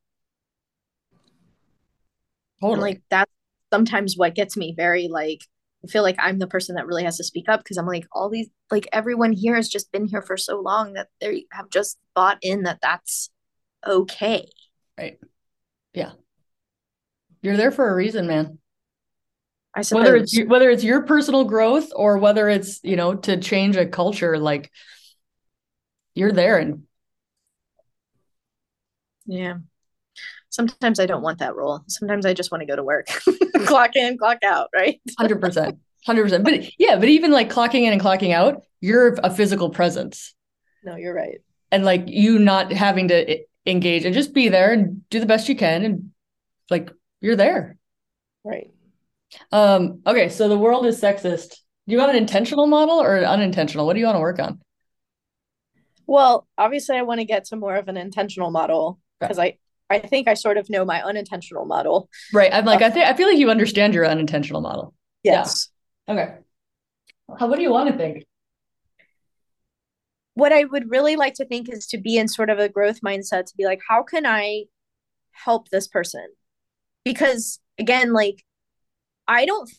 totally. 2.61 2.73
And 2.73 2.81
like 2.81 3.01
that's 3.09 3.31
sometimes 3.73 4.15
what 4.15 4.35
gets 4.35 4.55
me 4.55 4.73
very 4.77 5.07
like 5.07 5.41
I 5.83 5.87
feel 5.87 6.03
like 6.03 6.15
I'm 6.17 6.39
the 6.39 6.47
person 6.47 6.75
that 6.75 6.87
really 6.87 7.03
has 7.03 7.17
to 7.17 7.23
speak 7.23 7.47
up 7.47 7.63
because 7.63 7.77
I'm 7.77 7.85
like 7.85 8.07
all 8.11 8.29
these 8.29 8.49
like 8.71 8.87
everyone 8.91 9.33
here 9.33 9.55
has 9.55 9.69
just 9.69 9.91
been 9.91 10.07
here 10.07 10.21
for 10.21 10.37
so 10.37 10.59
long 10.59 10.93
that 10.93 11.07
they 11.21 11.45
have 11.51 11.69
just 11.69 11.97
bought 12.15 12.37
in 12.41 12.63
that 12.63 12.79
that's 12.81 13.29
okay. 13.85 14.49
Right. 14.97 15.19
Yeah. 15.93 16.13
You're 17.41 17.57
there 17.57 17.71
for 17.71 17.87
a 17.87 17.95
reason, 17.95 18.25
man. 18.27 18.57
I 19.75 19.81
suppose. 19.81 20.03
Whether 20.03 20.15
it's 20.15 20.43
whether 20.45 20.69
it's 20.69 20.83
your 20.83 21.03
personal 21.03 21.43
growth 21.43 21.89
or 21.95 22.17
whether 22.17 22.49
it's 22.49 22.79
you 22.83 22.95
know 22.95 23.15
to 23.15 23.37
change 23.37 23.75
a 23.75 23.85
culture, 23.85 24.37
like 24.37 24.71
you're 26.13 26.31
there 26.31 26.57
and 26.57 26.83
yeah 29.25 29.55
sometimes 30.55 30.99
I 30.99 31.05
don't 31.05 31.21
want 31.21 31.39
that 31.39 31.55
role. 31.55 31.83
Sometimes 31.87 32.25
I 32.25 32.33
just 32.33 32.51
want 32.51 32.61
to 32.61 32.65
go 32.65 32.75
to 32.75 32.83
work, 32.83 33.07
clock 33.65 33.95
in, 33.95 34.17
clock 34.17 34.39
out, 34.43 34.69
right? 34.73 34.99
100%. 35.19 35.77
100%. 36.07 36.43
But 36.43 36.79
yeah, 36.79 36.97
but 36.97 37.09
even 37.09 37.31
like 37.31 37.49
clocking 37.49 37.83
in 37.83 37.93
and 37.93 38.01
clocking 38.01 38.33
out, 38.33 38.63
you're 38.79 39.15
a 39.23 39.29
physical 39.29 39.69
presence. 39.69 40.33
No, 40.83 40.95
you're 40.95 41.13
right. 41.13 41.41
And 41.71 41.83
like 41.83 42.03
you 42.07 42.39
not 42.39 42.71
having 42.71 43.09
to 43.09 43.29
eh, 43.29 43.43
engage 43.65 44.05
and 44.05 44.13
just 44.13 44.33
be 44.33 44.49
there 44.49 44.71
and 44.71 45.07
do 45.09 45.19
the 45.19 45.25
best 45.25 45.49
you 45.49 45.55
can 45.55 45.83
and 45.83 46.11
like 46.69 46.91
you're 47.21 47.35
there. 47.35 47.77
Right. 48.43 48.71
Um 49.51 50.01
okay, 50.05 50.29
so 50.29 50.47
the 50.47 50.57
world 50.57 50.85
is 50.85 50.99
sexist. 50.99 51.55
Do 51.87 51.93
you 51.93 51.99
want 51.99 52.11
an 52.11 52.17
intentional 52.17 52.67
model 52.67 53.01
or 53.01 53.17
an 53.17 53.25
unintentional? 53.25 53.85
What 53.85 53.93
do 53.93 53.99
you 53.99 54.05
want 54.05 54.15
to 54.15 54.21
work 54.21 54.39
on? 54.39 54.59
Well, 56.07 56.47
obviously 56.57 56.97
I 56.97 57.03
want 57.03 57.19
to 57.19 57.25
get 57.25 57.45
to 57.45 57.55
more 57.55 57.75
of 57.75 57.87
an 57.87 57.97
intentional 57.97 58.51
model 58.51 58.99
because 59.19 59.39
I 59.39 59.57
I 59.89 59.99
think 59.99 60.27
I 60.27 60.33
sort 60.33 60.57
of 60.57 60.69
know 60.69 60.83
my 60.83 61.03
unintentional 61.03 61.65
model. 61.65 62.09
Right. 62.33 62.51
I'm 62.51 62.65
like, 62.65 62.81
uh, 62.81 62.85
I 62.85 62.89
think 62.89 63.05
I 63.05 63.13
feel 63.13 63.27
like 63.27 63.37
you 63.37 63.49
understand 63.49 63.93
your 63.93 64.05
unintentional 64.05 64.61
model. 64.61 64.93
Yes. 65.23 65.69
Yeah. 66.07 66.13
Okay. 66.13 66.33
How 67.39 67.47
what 67.47 67.57
do 67.57 67.61
you 67.61 67.71
want 67.71 67.91
to 67.91 67.97
think? 67.97 68.25
What 70.33 70.51
I 70.51 70.65
would 70.65 70.89
really 70.89 71.15
like 71.15 71.35
to 71.35 71.45
think 71.45 71.69
is 71.69 71.87
to 71.87 71.97
be 71.97 72.17
in 72.17 72.27
sort 72.27 72.49
of 72.49 72.59
a 72.59 72.67
growth 72.67 73.01
mindset 73.01 73.45
to 73.45 73.57
be 73.57 73.65
like, 73.65 73.81
how 73.87 74.03
can 74.03 74.25
I 74.25 74.65
help 75.31 75.69
this 75.69 75.87
person? 75.87 76.27
Because 77.03 77.59
again, 77.79 78.11
like 78.11 78.43
I 79.27 79.45
don't 79.45 79.69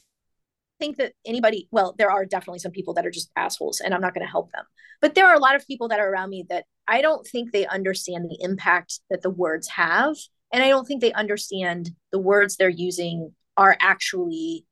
think 0.79 0.97
that 0.99 1.13
anybody 1.25 1.69
well 1.71 1.95
there 1.97 2.11
are 2.11 2.25
definitely 2.25 2.59
some 2.59 2.73
people 2.73 2.95
that 2.95 3.07
are 3.07 3.11
just 3.11 3.31
assholes 3.37 3.81
and 3.81 3.95
i'm 3.95 4.01
not 4.01 4.15
going 4.15 4.27
to 4.27 4.31
help 4.31 4.53
them. 4.53 4.65
But 5.01 5.15
there 5.15 5.27
are 5.27 5.35
a 5.35 5.41
lot 5.41 5.57
of 5.57 5.67
people 5.67 5.89
that 5.89 6.01
are 6.01 6.11
around 6.11 6.31
me 6.31 6.45
that 6.49 6.65
i 6.87 7.01
don't 7.01 7.27
think 7.27 7.53
they 7.53 7.67
understand 7.67 8.29
the 8.29 8.39
impact 8.41 9.01
that 9.11 9.23
the 9.23 9.31
words 9.31 9.69
have 9.69 10.17
and 10.53 10.63
i 10.63 10.69
don't 10.69 10.87
think 10.87 11.01
they 11.01 11.13
understand 11.13 11.91
the 12.13 12.19
words 12.19 12.57
they're 12.57 12.69
using 12.69 13.33
are 13.57 13.77
actually 13.81 14.67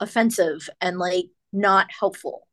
offensive 0.00 0.68
and 0.80 0.98
like 0.98 1.26
not 1.52 1.88
helpful. 1.98 2.46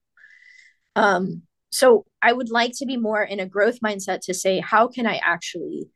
Um 0.96 1.44
so 1.72 2.06
i 2.22 2.32
would 2.32 2.50
like 2.50 2.72
to 2.78 2.86
be 2.86 2.98
more 2.98 3.24
in 3.24 3.39
a 3.39 3.46
growth 3.46 3.80
mindset 3.82 4.22
to 4.22 4.34
say 4.34 4.60
how 4.60 4.88
can 4.88 5.06
i 5.06 5.18
actually 5.18 5.89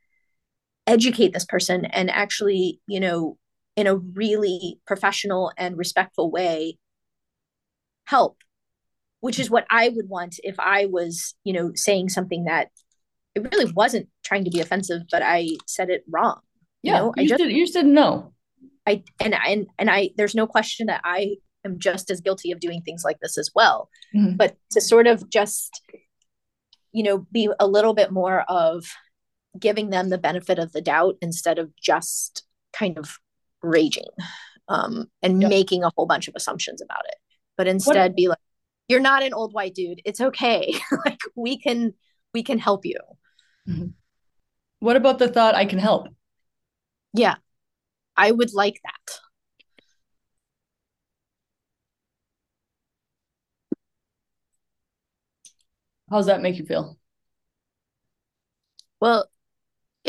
educate 0.86 1.32
this 1.32 1.44
person 1.44 1.84
and 1.86 2.10
actually 2.10 2.80
you 2.86 3.00
know 3.00 3.38
in 3.76 3.86
a 3.86 3.96
really 3.96 4.78
professional 4.86 5.52
and 5.56 5.76
respectful 5.76 6.30
way 6.30 6.78
help 8.04 8.38
which 9.20 9.38
is 9.38 9.50
what 9.50 9.66
i 9.70 9.88
would 9.88 10.08
want 10.08 10.36
if 10.42 10.56
i 10.58 10.86
was 10.86 11.34
you 11.44 11.52
know 11.52 11.72
saying 11.74 12.08
something 12.08 12.44
that 12.44 12.68
it 13.34 13.48
really 13.52 13.70
wasn't 13.72 14.08
trying 14.24 14.44
to 14.44 14.50
be 14.50 14.60
offensive 14.60 15.02
but 15.10 15.22
i 15.22 15.48
said 15.66 15.90
it 15.90 16.04
wrong 16.10 16.40
yeah 16.82 16.94
you, 16.94 16.98
know? 16.98 17.12
you 17.16 17.22
I 17.22 17.26
just, 17.26 17.38
did, 17.38 17.52
you 17.52 17.66
said 17.66 17.86
no 17.86 18.32
i 18.86 19.02
and 19.20 19.34
and 19.46 19.66
and 19.78 19.90
i 19.90 20.10
there's 20.16 20.34
no 20.34 20.46
question 20.46 20.86
that 20.86 21.00
i 21.04 21.36
am 21.64 21.78
just 21.78 22.10
as 22.10 22.20
guilty 22.20 22.52
of 22.52 22.60
doing 22.60 22.82
things 22.82 23.02
like 23.04 23.18
this 23.20 23.38
as 23.38 23.50
well 23.54 23.88
mm-hmm. 24.14 24.36
but 24.36 24.56
to 24.70 24.80
sort 24.80 25.06
of 25.06 25.28
just 25.30 25.70
you 26.92 27.02
know 27.02 27.26
be 27.30 27.48
a 27.60 27.66
little 27.66 27.94
bit 27.94 28.10
more 28.10 28.42
of 28.48 28.84
giving 29.58 29.90
them 29.90 30.08
the 30.08 30.18
benefit 30.18 30.58
of 30.58 30.72
the 30.72 30.80
doubt 30.80 31.16
instead 31.20 31.58
of 31.58 31.74
just 31.76 32.44
kind 32.72 32.98
of 32.98 33.18
raging 33.62 34.08
um, 34.68 35.06
and 35.22 35.40
yep. 35.42 35.50
making 35.50 35.84
a 35.84 35.90
whole 35.96 36.06
bunch 36.06 36.28
of 36.28 36.34
assumptions 36.36 36.80
about 36.80 37.04
it. 37.06 37.16
But 37.56 37.66
instead 37.66 38.12
what? 38.12 38.16
be 38.16 38.28
like 38.28 38.38
you're 38.88 39.00
not 39.00 39.22
an 39.22 39.34
old 39.34 39.52
white 39.52 39.74
dude. 39.74 40.00
It's 40.04 40.20
okay. 40.20 40.74
Like 41.04 41.20
we 41.36 41.58
can 41.58 41.94
we 42.34 42.42
can 42.42 42.58
help 42.58 42.84
you. 42.84 42.98
Mm-hmm. 43.68 43.88
what 44.80 44.96
about 44.96 45.18
the 45.18 45.28
thought 45.28 45.54
i 45.54 45.66
can 45.66 45.78
help 45.78 46.08
yeah. 47.12 47.36
I 48.16 48.30
would 48.30 48.52
like 48.54 48.80
that. 48.84 49.20
How 56.10 56.16
does 56.16 56.26
that 56.26 56.42
make 56.42 56.56
you 56.58 56.64
feel? 56.66 56.98
Well 59.00 59.30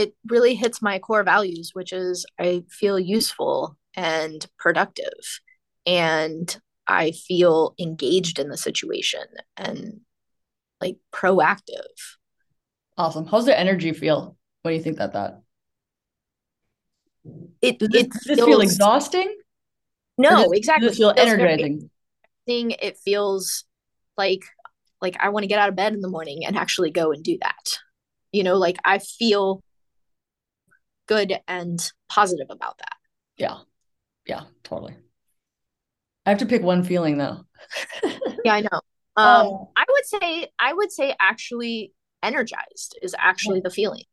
it 0.01 0.15
really 0.27 0.55
hits 0.55 0.81
my 0.81 0.99
core 0.99 1.23
values, 1.23 1.71
which 1.73 1.93
is 1.93 2.25
I 2.39 2.63
feel 2.69 2.99
useful 2.99 3.77
and 3.93 4.45
productive. 4.57 5.39
And 5.85 6.55
I 6.87 7.11
feel 7.11 7.75
engaged 7.79 8.39
in 8.39 8.49
the 8.49 8.57
situation 8.57 9.23
and 9.55 10.01
like 10.81 10.97
proactive. 11.13 12.17
Awesome. 12.97 13.25
How's 13.25 13.45
the 13.45 13.57
energy 13.57 13.93
feel 13.93 14.37
when 14.63 14.73
you 14.73 14.81
think 14.81 14.97
that 14.97 15.13
that? 15.13 15.41
It 17.61 17.79
does 17.79 17.89
this, 17.89 18.01
it 18.01 18.09
does 18.09 18.25
feels, 18.25 18.47
feel 18.47 18.61
exhausting? 18.61 19.35
No, 20.17 20.43
does, 20.43 20.51
exactly. 20.53 20.87
Does 20.87 20.97
it 20.97 20.99
feel 20.99 21.13
energizing? 21.15 21.89
It 22.47 22.97
feels 22.97 23.63
like 24.17 24.43
like 25.01 25.15
I 25.19 25.29
want 25.29 25.43
to 25.43 25.47
get 25.47 25.59
out 25.59 25.69
of 25.69 25.75
bed 25.75 25.93
in 25.93 26.01
the 26.01 26.09
morning 26.09 26.45
and 26.45 26.57
actually 26.57 26.91
go 26.91 27.11
and 27.11 27.23
do 27.23 27.37
that. 27.41 27.79
You 28.31 28.43
know, 28.43 28.57
like 28.57 28.77
I 28.83 28.99
feel 28.99 29.63
good 31.11 31.37
and 31.45 31.91
positive 32.07 32.47
about 32.49 32.77
that. 32.77 32.95
Yeah. 33.35 33.57
Yeah, 34.25 34.43
totally. 34.63 34.95
I 36.25 36.29
have 36.29 36.39
to 36.39 36.45
pick 36.45 36.61
one 36.61 36.83
feeling 36.85 37.17
though. 37.17 37.45
yeah, 38.45 38.53
I 38.53 38.61
know. 38.61 38.79
Um, 39.17 39.25
um, 39.27 39.67
I 39.75 39.83
would 39.89 40.05
say 40.05 40.47
I 40.57 40.73
would 40.73 40.91
say 40.91 41.13
actually 41.19 41.91
energized 42.23 42.97
is 43.01 43.13
actually 43.17 43.59
the 43.59 43.69
feeling. 43.69 44.03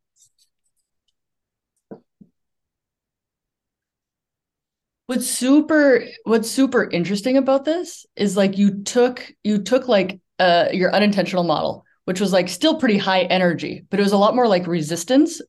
What's 5.07 5.29
super 5.29 6.05
what's 6.25 6.51
super 6.51 6.91
interesting 6.91 7.37
about 7.37 7.65
this 7.65 8.07
is 8.17 8.37
like 8.37 8.59
you 8.59 8.83
took 8.83 9.31
you 9.45 9.63
took 9.63 9.87
like 9.87 10.21
uh 10.41 10.69
your 10.73 10.93
unintentional 10.93 11.45
model, 11.45 11.85
which 12.07 12.21
was 12.21 12.33
like 12.33 12.49
still 12.49 12.77
pretty 12.77 12.99
high 12.99 13.23
energy, 13.23 13.85
but 13.89 14.01
it 14.01 14.03
was 14.03 14.13
a 14.13 14.19
lot 14.19 14.35
more 14.35 14.49
like 14.49 14.67
resistance 14.67 15.41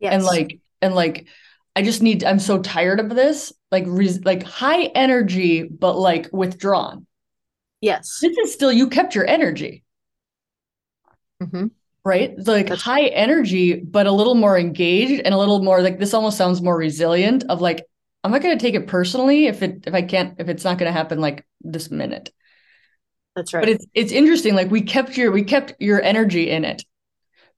yes. 0.00 0.14
and 0.14 0.24
like 0.24 0.58
and 0.82 0.94
like 0.94 1.26
I 1.76 1.82
just 1.82 2.02
need 2.02 2.24
I'm 2.24 2.38
so 2.38 2.60
tired 2.60 3.00
of 3.00 3.08
this 3.10 3.52
like 3.70 3.84
re- 3.86 4.20
like 4.24 4.42
high 4.42 4.84
energy 4.84 5.62
but 5.62 5.96
like 5.96 6.28
withdrawn. 6.32 7.06
Yes. 7.80 8.18
This 8.20 8.36
is 8.36 8.52
still 8.52 8.72
you 8.72 8.88
kept 8.88 9.14
your 9.14 9.26
energy. 9.26 9.84
Mm-hmm. 11.42 11.68
Right? 12.04 12.34
Like 12.38 12.68
That's 12.68 12.82
high 12.82 13.06
energy 13.06 13.76
but 13.76 14.06
a 14.06 14.12
little 14.12 14.34
more 14.34 14.58
engaged 14.58 15.22
and 15.24 15.34
a 15.34 15.38
little 15.38 15.62
more 15.62 15.80
like 15.80 15.98
this 15.98 16.14
almost 16.14 16.38
sounds 16.38 16.60
more 16.60 16.76
resilient 16.76 17.44
of 17.48 17.60
like 17.60 17.84
I'm 18.22 18.32
not 18.32 18.42
going 18.42 18.56
to 18.56 18.62
take 18.62 18.74
it 18.74 18.86
personally 18.86 19.46
if 19.46 19.62
it 19.62 19.84
if 19.86 19.94
I 19.94 20.02
can't 20.02 20.34
if 20.38 20.48
it's 20.48 20.64
not 20.64 20.78
going 20.78 20.88
to 20.88 20.92
happen 20.92 21.20
like 21.20 21.46
this 21.60 21.90
minute. 21.90 22.30
That's 23.36 23.54
right. 23.54 23.62
But 23.62 23.68
it's 23.70 23.86
it's 23.94 24.12
interesting 24.12 24.54
like 24.54 24.70
we 24.70 24.82
kept 24.82 25.16
your 25.16 25.30
we 25.30 25.44
kept 25.44 25.74
your 25.78 26.02
energy 26.02 26.50
in 26.50 26.64
it. 26.64 26.84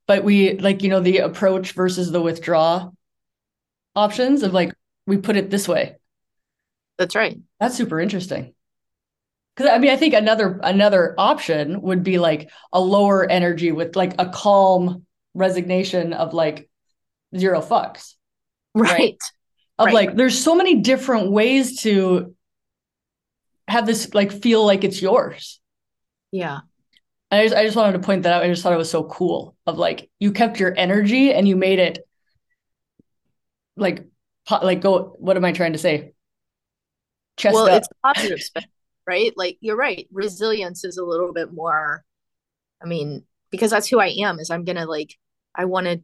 But 0.07 0.23
we 0.23 0.57
like 0.59 0.83
you 0.83 0.89
know 0.89 0.99
the 0.99 1.19
approach 1.19 1.71
versus 1.71 2.11
the 2.11 2.21
withdraw 2.21 2.91
options 3.95 4.43
of 4.43 4.53
like 4.53 4.73
we 5.05 5.17
put 5.17 5.35
it 5.35 5.49
this 5.49 5.67
way. 5.67 5.95
That's 6.97 7.15
right. 7.15 7.39
That's 7.59 7.75
super 7.75 7.99
interesting. 7.99 8.53
Cuz 9.55 9.67
I 9.67 9.77
mean 9.77 9.91
I 9.91 9.97
think 9.97 10.13
another 10.13 10.59
another 10.63 11.15
option 11.17 11.81
would 11.81 12.03
be 12.03 12.17
like 12.17 12.49
a 12.71 12.81
lower 12.81 13.29
energy 13.29 13.71
with 13.71 13.95
like 13.95 14.13
a 14.19 14.29
calm 14.29 15.05
resignation 15.33 16.13
of 16.13 16.33
like 16.33 16.69
zero 17.37 17.61
fucks. 17.61 18.15
Right. 18.75 18.91
right? 18.91 19.17
Of 19.79 19.85
right. 19.87 19.93
like 19.93 20.15
there's 20.15 20.41
so 20.41 20.55
many 20.55 20.81
different 20.81 21.31
ways 21.31 21.81
to 21.81 22.35
have 23.67 23.85
this 23.85 24.13
like 24.13 24.31
feel 24.31 24.65
like 24.65 24.83
it's 24.83 25.01
yours. 25.01 25.59
Yeah. 26.31 26.59
I 27.31 27.43
just 27.43 27.55
I 27.55 27.65
just 27.65 27.75
wanted 27.75 27.93
to 27.93 27.99
point 27.99 28.23
that 28.23 28.33
out. 28.33 28.43
I 28.43 28.47
just 28.47 28.61
thought 28.61 28.73
it 28.73 28.77
was 28.77 28.91
so 28.91 29.05
cool 29.05 29.55
of 29.65 29.77
like 29.77 30.09
you 30.19 30.31
kept 30.31 30.59
your 30.59 30.73
energy 30.77 31.33
and 31.33 31.47
you 31.47 31.55
made 31.55 31.79
it 31.79 32.07
like 33.75 34.05
like 34.61 34.81
go 34.81 35.15
what 35.19 35.37
am 35.37 35.45
i 35.45 35.51
trying 35.51 35.73
to 35.73 35.79
say? 35.79 36.13
Chest 37.37 37.55
well 37.55 37.67
up. 37.67 37.77
it's 37.77 37.87
positive 38.03 38.41
spin, 38.41 38.63
right? 39.07 39.33
Like 39.35 39.57
you're 39.61 39.77
right. 39.77 40.07
Resilience 40.11 40.83
is 40.83 40.97
a 40.97 41.03
little 41.03 41.33
bit 41.33 41.51
more 41.53 42.03
i 42.83 42.87
mean 42.87 43.23
because 43.49 43.71
that's 43.71 43.87
who 43.87 43.99
i 43.99 44.07
am 44.07 44.39
is 44.39 44.49
i'm 44.49 44.65
gonna 44.65 44.85
like 44.85 45.15
i 45.55 45.65
want 45.65 45.87
to 45.87 46.01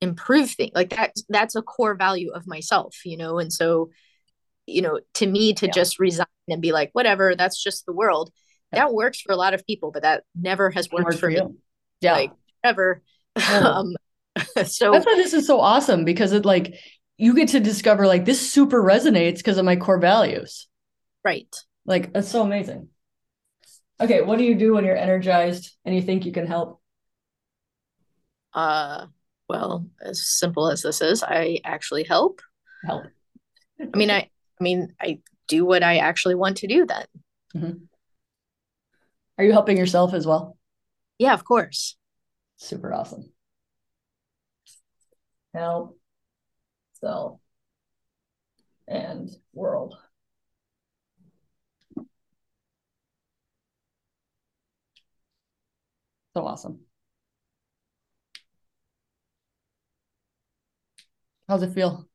improve 0.00 0.50
things 0.50 0.70
like 0.74 0.90
that 0.90 1.12
that's 1.28 1.56
a 1.56 1.62
core 1.62 1.94
value 1.94 2.30
of 2.30 2.46
myself 2.46 3.04
you 3.04 3.16
know? 3.16 3.38
And 3.38 3.52
so 3.52 3.90
you 4.66 4.82
know 4.82 5.00
to 5.14 5.26
me 5.26 5.54
to 5.54 5.66
yeah. 5.66 5.72
just 5.72 5.98
resign 5.98 6.26
and 6.48 6.62
be 6.62 6.72
like 6.72 6.90
whatever 6.92 7.34
that's 7.34 7.62
just 7.62 7.84
the 7.84 7.92
world. 7.92 8.30
Yeah. 8.72 8.80
that 8.80 8.94
works 8.94 9.20
for 9.20 9.32
a 9.32 9.36
lot 9.36 9.54
of 9.54 9.66
people 9.66 9.90
but 9.90 10.02
that 10.02 10.22
never 10.40 10.70
has 10.70 10.88
worked 10.90 11.14
for, 11.14 11.18
for 11.18 11.30
you. 11.30 11.58
Yeah. 12.00 12.12
Like 12.12 12.32
ever. 12.62 13.02
Um 13.52 13.94
so 14.66 14.92
that's 14.92 15.06
why 15.06 15.14
this 15.16 15.32
is 15.32 15.46
so 15.46 15.60
awesome 15.60 16.04
because 16.04 16.32
it 16.32 16.44
like 16.44 16.74
you 17.16 17.34
get 17.34 17.48
to 17.48 17.60
discover 17.60 18.06
like 18.06 18.24
this 18.24 18.52
super 18.52 18.82
resonates 18.82 19.38
because 19.38 19.58
of 19.58 19.64
my 19.64 19.76
core 19.76 19.98
values. 19.98 20.68
Right. 21.24 21.54
Like 21.84 22.12
that's 22.12 22.28
so 22.28 22.42
amazing. 22.42 22.88
Okay, 24.00 24.22
what 24.22 24.38
do 24.38 24.44
you 24.44 24.54
do 24.54 24.74
when 24.74 24.84
you're 24.84 24.96
energized 24.96 25.74
and 25.84 25.94
you 25.94 26.02
think 26.02 26.24
you 26.24 26.32
can 26.32 26.46
help? 26.46 26.80
Uh 28.52 29.06
well, 29.48 29.86
as 30.02 30.28
simple 30.28 30.70
as 30.70 30.82
this 30.82 31.00
is, 31.00 31.22
I 31.22 31.58
actually 31.64 32.04
help. 32.04 32.42
Help. 32.84 33.06
I 33.80 33.96
mean, 33.96 34.10
I 34.10 34.28
I 34.60 34.62
mean, 34.62 34.94
I 35.00 35.20
do 35.48 35.64
what 35.64 35.82
I 35.82 35.98
actually 35.98 36.34
want 36.34 36.58
to 36.58 36.66
do 36.66 36.86
then. 36.86 37.06
Mm-hmm. 37.56 37.84
Are 39.38 39.44
you 39.44 39.52
helping 39.52 39.76
yourself 39.76 40.14
as 40.14 40.26
well? 40.26 40.56
Yeah, 41.18 41.32
of 41.32 41.44
course. 41.44 41.96
Super 42.56 42.92
awesome 42.92 43.32
help, 45.54 45.98
self, 47.00 47.40
and 48.88 49.30
world. 49.52 49.94
So 56.34 56.46
awesome. 56.46 56.86
How's 61.48 61.62
it 61.62 61.72
feel? 61.72 62.06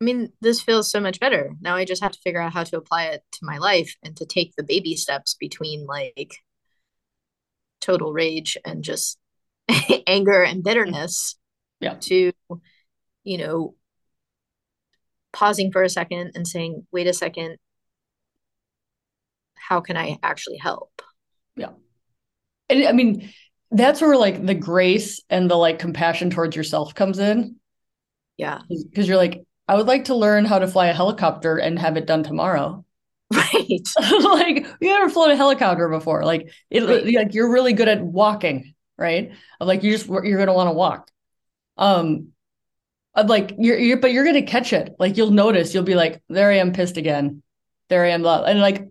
I 0.00 0.04
mean, 0.04 0.32
this 0.40 0.60
feels 0.62 0.90
so 0.90 1.00
much 1.00 1.20
better. 1.20 1.54
Now 1.60 1.76
I 1.76 1.84
just 1.84 2.02
have 2.02 2.12
to 2.12 2.20
figure 2.20 2.40
out 2.40 2.54
how 2.54 2.64
to 2.64 2.76
apply 2.78 3.06
it 3.06 3.24
to 3.32 3.40
my 3.44 3.58
life 3.58 3.96
and 4.02 4.16
to 4.16 4.26
take 4.26 4.54
the 4.56 4.62
baby 4.64 4.96
steps 4.96 5.34
between 5.34 5.86
like 5.86 6.34
total 7.80 8.12
rage 8.12 8.56
and 8.64 8.84
just 8.84 9.18
anger 10.06 10.42
and 10.42 10.62
bitterness 10.62 11.36
yeah. 11.80 11.94
to, 12.00 12.32
you 13.24 13.38
know, 13.38 13.74
pausing 15.32 15.72
for 15.72 15.82
a 15.82 15.88
second 15.88 16.32
and 16.34 16.46
saying, 16.46 16.86
wait 16.92 17.06
a 17.06 17.12
second, 17.12 17.56
how 19.54 19.80
can 19.80 19.96
I 19.96 20.18
actually 20.22 20.58
help? 20.58 21.02
Yeah. 21.56 21.70
And 22.68 22.86
I 22.86 22.92
mean, 22.92 23.30
that's 23.70 24.00
where 24.00 24.16
like 24.16 24.44
the 24.44 24.54
grace 24.54 25.22
and 25.30 25.50
the 25.50 25.56
like 25.56 25.78
compassion 25.78 26.30
towards 26.30 26.56
yourself 26.56 26.94
comes 26.94 27.18
in. 27.18 27.56
Yeah. 28.36 28.60
Because 28.68 29.06
you're 29.06 29.16
like, 29.16 29.42
I 29.68 29.76
would 29.76 29.86
like 29.86 30.06
to 30.06 30.16
learn 30.16 30.44
how 30.44 30.58
to 30.58 30.66
fly 30.66 30.88
a 30.88 30.92
helicopter 30.94 31.56
and 31.56 31.78
have 31.78 31.96
it 31.96 32.06
done 32.06 32.22
tomorrow. 32.22 32.84
Right. 33.32 33.86
like 34.24 34.66
you 34.80 34.92
ever 34.92 35.08
flown 35.08 35.30
a 35.30 35.36
helicopter 35.36 35.88
before? 35.88 36.24
Like 36.24 36.50
it 36.68 36.82
right. 36.82 37.14
like 37.14 37.32
you're 37.32 37.48
really 37.48 37.74
good 37.74 37.86
at 37.86 38.02
walking, 38.02 38.74
right? 38.98 39.30
Of 39.60 39.68
like 39.68 39.84
you 39.84 39.92
just 39.92 40.08
you're 40.08 40.36
gonna 40.36 40.52
want 40.52 40.66
to 40.66 40.72
walk. 40.72 41.08
Um 41.80 42.28
of 43.14 43.26
like 43.26 43.54
you're 43.58 43.78
you're 43.78 43.96
but 43.96 44.12
you're 44.12 44.24
gonna 44.24 44.42
catch 44.42 44.72
it. 44.72 44.94
Like 45.00 45.16
you'll 45.16 45.32
notice, 45.32 45.74
you'll 45.74 45.82
be 45.82 45.96
like, 45.96 46.22
there 46.28 46.52
I 46.52 46.58
am 46.58 46.72
pissed 46.72 46.96
again. 46.96 47.42
There 47.88 48.04
I 48.04 48.10
am 48.10 48.24
and 48.24 48.60
like 48.60 48.88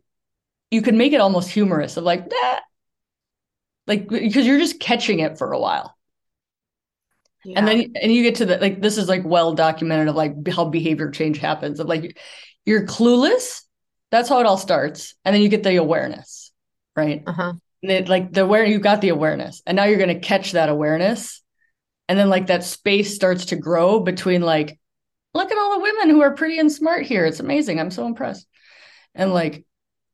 you 0.71 0.81
can 0.81 0.97
make 0.97 1.13
it 1.13 1.21
almost 1.21 1.49
humorous 1.49 1.95
of 1.95 2.03
like, 2.03 2.29
that, 2.29 2.61
Like 3.87 4.07
because 4.07 4.45
you're 4.45 4.59
just 4.59 4.79
catching 4.79 5.19
it 5.19 5.37
for 5.37 5.51
a 5.51 5.59
while. 5.59 5.95
Yeah. 7.45 7.59
And 7.59 7.67
then 7.67 7.93
and 8.01 8.11
you 8.11 8.23
get 8.23 8.35
to 8.35 8.45
the 8.45 8.57
like 8.57 8.81
this 8.81 8.97
is 8.97 9.07
like 9.07 9.23
well 9.23 9.53
documented 9.53 10.09
of 10.09 10.15
like 10.15 10.47
how 10.47 10.65
behavior 10.65 11.09
change 11.09 11.37
happens 11.37 11.79
of 11.79 11.87
like 11.87 12.19
you're 12.65 12.85
clueless. 12.85 13.63
That's 14.11 14.27
how 14.27 14.39
it 14.39 14.45
all 14.45 14.57
starts, 14.57 15.15
and 15.23 15.33
then 15.33 15.41
you 15.41 15.49
get 15.49 15.63
the 15.63 15.75
awareness, 15.77 16.51
right? 16.95 17.23
Uh-huh. 17.25 17.53
And 17.83 17.91
it, 17.91 18.09
like 18.09 18.33
the 18.33 18.45
where 18.45 18.65
you 18.65 18.79
got 18.79 19.01
the 19.01 19.09
awareness, 19.09 19.61
and 19.65 19.75
now 19.75 19.85
you're 19.85 19.97
going 19.97 20.13
to 20.13 20.19
catch 20.19 20.51
that 20.53 20.67
awareness, 20.67 21.41
and 22.09 22.19
then 22.19 22.27
like 22.27 22.47
that 22.47 22.65
space 22.65 23.15
starts 23.15 23.45
to 23.45 23.55
grow 23.55 23.99
between 23.99 24.41
like, 24.41 24.77
look 25.33 25.51
at 25.51 25.57
all 25.57 25.75
the 25.75 25.83
women 25.83 26.09
who 26.09 26.21
are 26.21 26.33
pretty 26.33 26.57
and 26.59 26.71
smart 26.71 27.05
here. 27.05 27.25
It's 27.25 27.39
amazing. 27.39 27.79
I'm 27.79 27.91
so 27.91 28.05
impressed, 28.07 28.47
and 29.13 29.33
like 29.33 29.63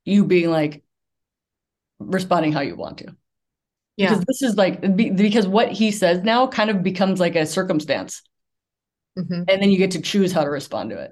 you 0.03 0.25
being 0.25 0.51
like 0.51 0.83
responding 1.97 2.51
how 2.51 2.61
you 2.61 2.75
want 2.75 2.99
to. 2.99 3.15
Yeah. 3.95 4.09
Because 4.09 4.25
this 4.25 4.41
is 4.41 4.55
like 4.57 4.95
because 4.95 5.47
what 5.47 5.71
he 5.71 5.91
says 5.91 6.21
now 6.21 6.47
kind 6.47 6.69
of 6.69 6.83
becomes 6.83 7.19
like 7.19 7.35
a 7.35 7.45
circumstance. 7.45 8.21
Mm-hmm. 9.17 9.43
And 9.47 9.61
then 9.61 9.71
you 9.71 9.77
get 9.77 9.91
to 9.91 10.01
choose 10.01 10.33
how 10.33 10.43
to 10.43 10.49
respond 10.49 10.89
to 10.89 10.99
it. 10.99 11.11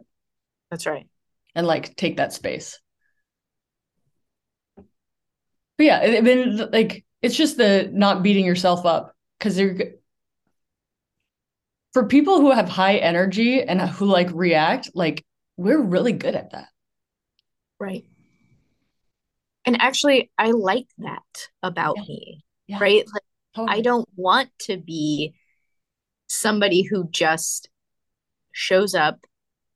That's 0.69 0.85
right. 0.85 1.07
And 1.55 1.65
like 1.65 1.95
take 1.95 2.17
that 2.17 2.33
space. 2.33 2.77
But 5.77 5.85
yeah, 5.85 5.99
I 5.99 6.19
mean, 6.19 6.57
like 6.73 7.05
it's 7.21 7.37
just 7.37 7.55
the 7.55 7.89
not 7.93 8.21
beating 8.21 8.45
yourself 8.45 8.85
up 8.85 9.15
because 9.39 9.57
you're 9.57 9.77
for 11.93 12.07
people 12.07 12.41
who 12.41 12.51
have 12.51 12.69
high 12.69 12.97
energy 12.97 13.61
and 13.61 13.81
who 13.81 14.05
like 14.05 14.29
react, 14.33 14.91
like 14.93 15.23
we're 15.57 15.81
really 15.81 16.13
good 16.13 16.35
at 16.35 16.51
that. 16.51 16.67
Right. 17.79 18.05
And 19.65 19.81
actually, 19.81 20.31
I 20.37 20.51
like 20.51 20.87
that 20.97 21.47
about 21.61 21.95
yeah. 21.97 22.03
me 22.07 22.43
yeah. 22.67 22.77
right? 22.79 23.05
Like, 23.13 23.23
totally. 23.55 23.77
I 23.77 23.81
don't 23.81 24.09
want 24.15 24.49
to 24.63 24.77
be 24.77 25.33
somebody 26.27 26.83
who 26.83 27.09
just 27.09 27.69
shows 28.51 28.95
up, 28.95 29.19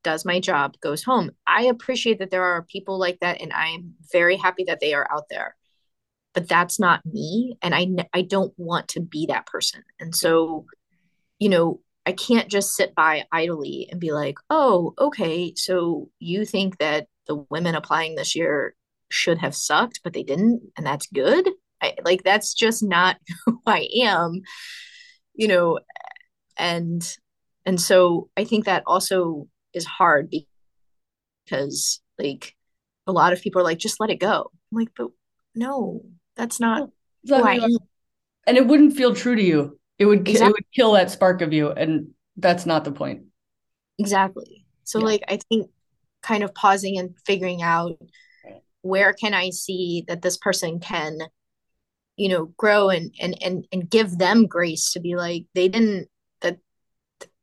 does 0.04 0.26
my 0.26 0.40
job, 0.40 0.76
goes 0.80 1.04
home. 1.04 1.32
I 1.46 1.64
appreciate 1.64 2.20
that 2.20 2.32
there 2.32 2.44
are 2.44 2.64
people 2.64 3.00
like 3.00 3.20
that, 3.22 3.42
and 3.42 3.54
I'm 3.54 3.94
very 4.12 4.38
happy 4.38 4.66
that 4.66 4.80
they 4.80 4.94
are 4.94 5.08
out 5.12 5.30
there. 5.30 5.56
But 6.34 6.48
that's 6.48 6.80
not 6.80 7.06
me, 7.06 7.58
and 7.62 7.74
I 7.74 7.88
I 8.14 8.22
don't 8.22 8.54
want 8.58 8.90
to 8.90 9.00
be 9.00 9.28
that 9.28 9.48
person. 9.48 9.84
And 10.00 10.16
so, 10.16 10.66
you 11.40 11.50
know, 11.50 11.82
I 12.08 12.14
can't 12.14 12.48
just 12.50 12.74
sit 12.74 12.96
by 12.96 13.26
idly 13.34 13.90
and 13.92 14.00
be 14.00 14.14
like, 14.14 14.38
"Oh, 14.50 14.94
okay, 14.98 15.54
so 15.56 16.10
you 16.20 16.46
think 16.46 16.78
that 16.78 17.08
the 17.28 17.46
women 17.50 17.76
applying 17.76 18.16
this 18.16 18.34
year 18.34 18.76
should 19.12 19.40
have 19.40 19.54
sucked, 19.54 20.00
but 20.04 20.14
they 20.14 20.24
didn't, 20.24 20.62
and 20.78 20.86
that's 20.88 21.08
good." 21.08 21.50
I, 21.82 21.96
like 22.06 22.24
that's 22.24 22.54
just 22.54 22.82
not 22.82 23.18
who 23.46 23.62
I 23.68 23.90
am, 24.02 24.42
you 25.36 25.50
know, 25.50 25.80
and 26.58 27.04
and 27.66 27.80
so 27.82 28.30
I 28.38 28.46
think 28.46 28.66
that 28.66 28.84
also 28.88 29.50
is 29.74 29.86
hard 29.86 30.34
because 31.46 32.02
like 32.18 32.56
a 33.06 33.12
lot 33.12 33.34
of 33.34 33.42
people 33.42 33.62
are 33.62 33.66
like, 33.66 33.80
just 33.80 34.00
let 34.00 34.10
it 34.10 34.20
go. 34.20 34.50
I'm 34.72 34.78
like, 34.78 34.92
but 34.96 35.10
no, 35.54 36.04
that's 36.38 36.60
not 36.62 36.90
am. 37.56 37.78
And 38.46 38.56
it 38.56 38.66
wouldn't 38.66 38.96
feel 38.96 39.14
true 39.14 39.36
to 39.36 39.44
you. 39.44 39.77
It 40.00 40.06
would 40.06 40.28
exactly. 40.28 40.48
it 40.48 40.54
would 40.54 40.72
kill 40.74 40.92
that 40.94 41.12
spark 41.12 41.42
of 41.42 41.54
you, 41.54 41.72
and 41.72 42.10
that's 42.36 42.66
not 42.66 42.84
the 42.84 42.92
point. 42.92 43.24
Exactly. 43.98 44.66
So 44.84 45.00
yeah. 45.00 45.06
like 45.06 45.24
I 45.28 45.40
think 45.50 45.70
kind 46.22 46.44
of 46.44 46.54
pausing 46.54 46.98
and 46.98 47.16
figuring 47.26 47.62
out 47.62 47.98
where 48.82 49.14
can 49.14 49.34
I 49.34 49.50
see 49.50 50.04
that 50.08 50.22
this 50.22 50.38
person 50.38 50.80
can 50.80 51.20
you 52.18 52.30
know 52.30 52.46
grow 52.58 52.90
and 52.90 53.14
and 53.22 53.38
and 53.42 53.66
and 53.72 53.90
give 53.90 54.18
them 54.18 54.48
grace 54.48 54.92
to 54.92 55.00
be 55.00 55.16
like 55.16 55.46
they 55.54 55.70
didn't 55.70 56.10
that 56.42 56.58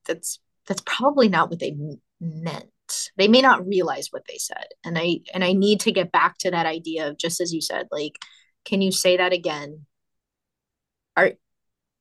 that's 0.05 0.41
that's 0.67 0.83
probably 0.85 1.29
not 1.29 1.49
what 1.49 1.61
they 1.61 1.77
meant 2.21 2.69
they 3.17 3.29
may 3.29 3.41
not 3.41 3.67
realize 3.67 4.09
what 4.11 4.25
they 4.29 4.37
said 4.37 4.67
and 4.85 4.99
i 4.99 5.19
and 5.33 5.43
i 5.43 5.53
need 5.53 5.81
to 5.81 5.93
get 5.93 6.13
back 6.13 6.37
to 6.39 6.51
that 6.51 6.67
idea 6.67 7.09
of 7.09 7.17
just 7.17 7.41
as 7.41 7.55
you 7.55 7.61
said 7.61 7.87
like 7.91 8.17
can 8.65 8.83
you 8.83 8.93
say 8.93 9.17
that 9.17 9.33
again 9.33 9.87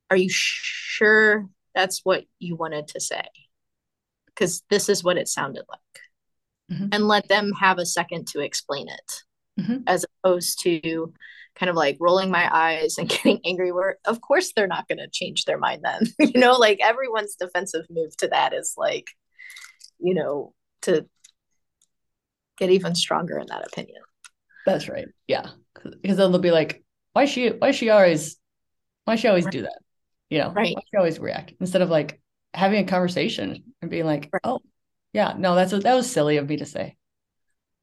are 0.09 0.17
you 0.17 0.29
sure 0.29 1.47
that's 1.75 2.01
what 2.03 2.25
you 2.39 2.55
wanted 2.55 2.89
to 2.89 2.99
say? 2.99 3.23
Because 4.27 4.63
this 4.69 4.89
is 4.89 5.03
what 5.03 5.17
it 5.17 5.27
sounded 5.27 5.63
like. 5.69 5.79
Mm-hmm. 6.71 6.87
and 6.93 7.07
let 7.09 7.27
them 7.27 7.51
have 7.59 7.77
a 7.77 7.85
second 7.85 8.25
to 8.27 8.39
explain 8.39 8.87
it. 8.87 9.23
Mm-hmm. 9.59 9.83
as 9.85 10.03
opposed 10.23 10.61
to 10.63 11.13
kind 11.55 11.69
of 11.69 11.75
like 11.75 11.97
rolling 11.99 12.31
my 12.31 12.49
eyes 12.51 12.97
and 12.97 13.07
getting 13.09 13.39
angry 13.45 13.71
where 13.71 13.97
of 14.05 14.19
course 14.19 14.51
they're 14.55 14.65
not 14.65 14.87
going 14.87 14.97
to 14.97 15.09
change 15.11 15.45
their 15.45 15.59
mind 15.59 15.83
then. 15.83 16.07
You 16.33 16.39
know 16.39 16.53
like 16.53 16.79
everyone's 16.81 17.35
defensive 17.35 17.85
move 17.91 18.17
to 18.17 18.29
that 18.29 18.53
is 18.53 18.73
like 18.77 19.05
you 19.99 20.15
know 20.15 20.53
to 20.83 21.05
get 22.57 22.71
even 22.71 22.95
stronger 22.95 23.37
in 23.37 23.45
that 23.47 23.67
opinion. 23.67 24.01
That's 24.65 24.89
right. 24.89 25.07
Yeah. 25.27 25.49
Because 25.75 26.17
then 26.17 26.31
they'll 26.31 26.39
be 26.39 26.49
like 26.49 26.83
why 27.11 27.25
she 27.25 27.49
why 27.49 27.71
she 27.71 27.91
always 27.91 28.37
why 29.05 29.17
she 29.17 29.27
always 29.27 29.45
do 29.45 29.61
that 29.63 29.79
you 30.33 30.39
know 30.39 30.51
right 30.51 30.75
always 30.97 31.19
react 31.19 31.53
instead 31.59 31.81
of 31.81 31.89
like 31.89 32.19
having 32.53 32.83
a 32.83 32.87
conversation 32.87 33.63
and 33.81 33.91
being 33.91 34.05
like 34.05 34.29
right. 34.33 34.41
oh 34.43 34.59
yeah 35.13 35.33
no 35.37 35.55
that's 35.55 35.71
that 35.71 35.95
was 35.95 36.11
silly 36.11 36.37
of 36.37 36.47
me 36.49 36.57
to 36.57 36.65
say 36.65 36.95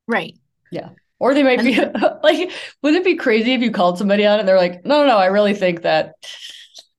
right 0.07 0.35
yeah 0.71 0.91
or 1.21 1.35
they 1.35 1.43
might 1.45 1.61
be 1.61 1.77
like, 2.23 2.51
would 2.83 2.95
it 2.95 3.05
be 3.05 3.15
crazy 3.15 3.53
if 3.53 3.61
you 3.61 3.71
called 3.71 3.99
somebody 3.99 4.27
out 4.27 4.41
and 4.41 4.49
they're 4.49 4.57
like, 4.57 4.85
no, 4.85 5.03
no, 5.03 5.09
no, 5.09 5.19
I 5.19 5.27
really 5.27 5.55
think 5.55 5.83
that. 5.83 6.15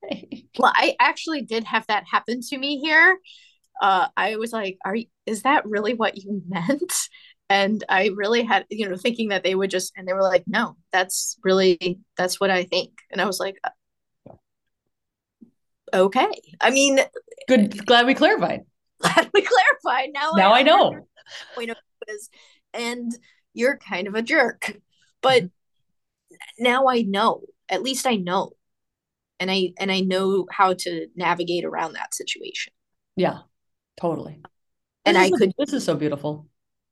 well, 0.58 0.72
I 0.74 0.96
actually 0.98 1.42
did 1.42 1.64
have 1.64 1.86
that 1.88 2.04
happen 2.10 2.40
to 2.40 2.56
me 2.56 2.78
here. 2.78 3.18
Uh, 3.82 4.06
I 4.16 4.36
was 4.36 4.52
like, 4.52 4.78
are 4.84 4.94
you, 4.94 5.06
is 5.26 5.42
that 5.42 5.66
really 5.66 5.94
what 5.94 6.16
you 6.16 6.40
meant? 6.48 6.92
And 7.50 7.84
I 7.88 8.10
really 8.14 8.44
had, 8.44 8.64
you 8.70 8.88
know, 8.88 8.96
thinking 8.96 9.28
that 9.28 9.42
they 9.42 9.54
would 9.54 9.70
just, 9.70 9.92
and 9.96 10.08
they 10.08 10.14
were 10.14 10.22
like, 10.22 10.44
no, 10.46 10.76
that's 10.92 11.36
really, 11.42 12.00
that's 12.16 12.40
what 12.40 12.50
I 12.50 12.64
think. 12.64 12.92
And 13.10 13.20
I 13.20 13.26
was 13.26 13.40
like, 13.40 13.56
okay. 15.92 16.30
I 16.60 16.70
mean, 16.70 17.00
good. 17.48 17.84
Glad 17.86 18.06
we 18.06 18.14
clarified. 18.14 18.62
Glad 19.00 19.30
we 19.34 19.42
clarified. 19.42 20.10
Now, 20.12 20.32
now 20.36 20.52
I, 20.52 20.60
I 20.60 20.62
know. 20.62 21.06
Point 21.54 21.70
of 21.70 21.76
is, 22.08 22.30
and 22.74 23.12
you're 23.54 23.76
kind 23.76 24.06
of 24.06 24.14
a 24.14 24.22
jerk. 24.22 24.76
But 25.20 25.44
now 26.58 26.88
I 26.88 27.02
know. 27.02 27.42
At 27.68 27.82
least 27.82 28.06
I 28.06 28.16
know. 28.16 28.52
And 29.40 29.50
I 29.50 29.72
and 29.78 29.90
I 29.90 30.00
know 30.00 30.46
how 30.50 30.74
to 30.74 31.08
navigate 31.16 31.64
around 31.64 31.94
that 31.94 32.14
situation. 32.14 32.72
Yeah. 33.16 33.38
Totally. 33.96 34.40
And 35.04 35.18
I 35.18 35.30
could 35.30 35.52
this 35.58 35.72
is 35.72 35.84
so 35.84 35.96
beautiful. 35.96 36.46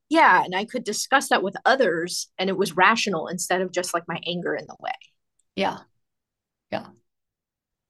Yeah, 0.09 0.45
and 0.45 0.57
I 0.57 0.65
could 0.65 0.83
discuss 0.83 1.29
that 1.29 1.43
with 1.43 1.55
others 1.65 2.29
and 2.37 2.51
it 2.51 2.57
was 2.57 2.77
rational 2.77 3.29
instead 3.29 3.61
of 3.61 3.71
just 3.71 3.95
like 3.95 4.03
my 4.09 4.21
anger 4.27 4.55
in 4.57 4.67
the 4.67 4.77
way. 4.81 4.91
Yeah. 5.55 5.79
Yeah. 6.73 6.87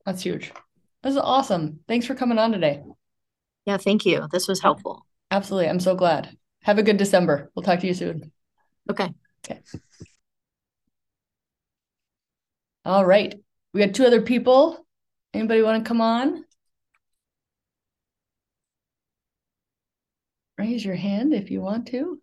That's 0.05 0.23
huge. 0.23 0.53
This 1.02 1.12
is 1.12 1.18
awesome. 1.18 1.80
Thanks 1.88 2.06
for 2.06 2.14
coming 2.14 2.38
on 2.38 2.52
today. 2.52 2.82
Yeah, 3.64 3.78
thank 3.78 4.04
you. 4.04 4.26
This 4.30 4.48
was 4.48 4.60
helpful. 4.60 5.06
Absolutely. 5.30 5.68
I'm 5.68 5.80
so 5.80 5.94
glad. 5.94 6.36
Have 6.62 6.78
a 6.78 6.82
good 6.82 6.96
December. 6.96 7.50
We'll 7.54 7.62
talk 7.62 7.80
to 7.80 7.86
you 7.86 7.94
soon. 7.94 8.32
Okay. 8.90 9.08
Okay. 9.44 9.60
All 12.84 13.04
right. 13.04 13.34
We 13.72 13.84
got 13.84 13.94
two 13.94 14.04
other 14.04 14.22
people. 14.22 14.86
Anybody 15.32 15.62
want 15.62 15.84
to 15.84 15.88
come 15.88 16.00
on? 16.00 16.44
raise 20.60 20.84
your 20.84 20.94
hand 20.94 21.32
if 21.32 21.50
you 21.50 21.62
want 21.62 21.86
to. 21.88 22.20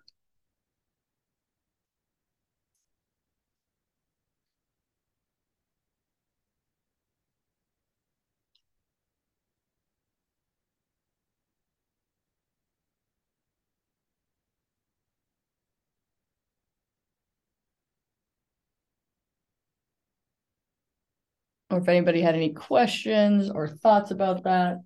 Or 21.69 21.79
if 21.79 21.87
anybody 21.89 22.21
had 22.21 22.35
any 22.35 22.53
questions 22.53 23.49
or 23.49 23.67
thoughts 23.67 24.11
about 24.11 24.43
that. 24.43 24.77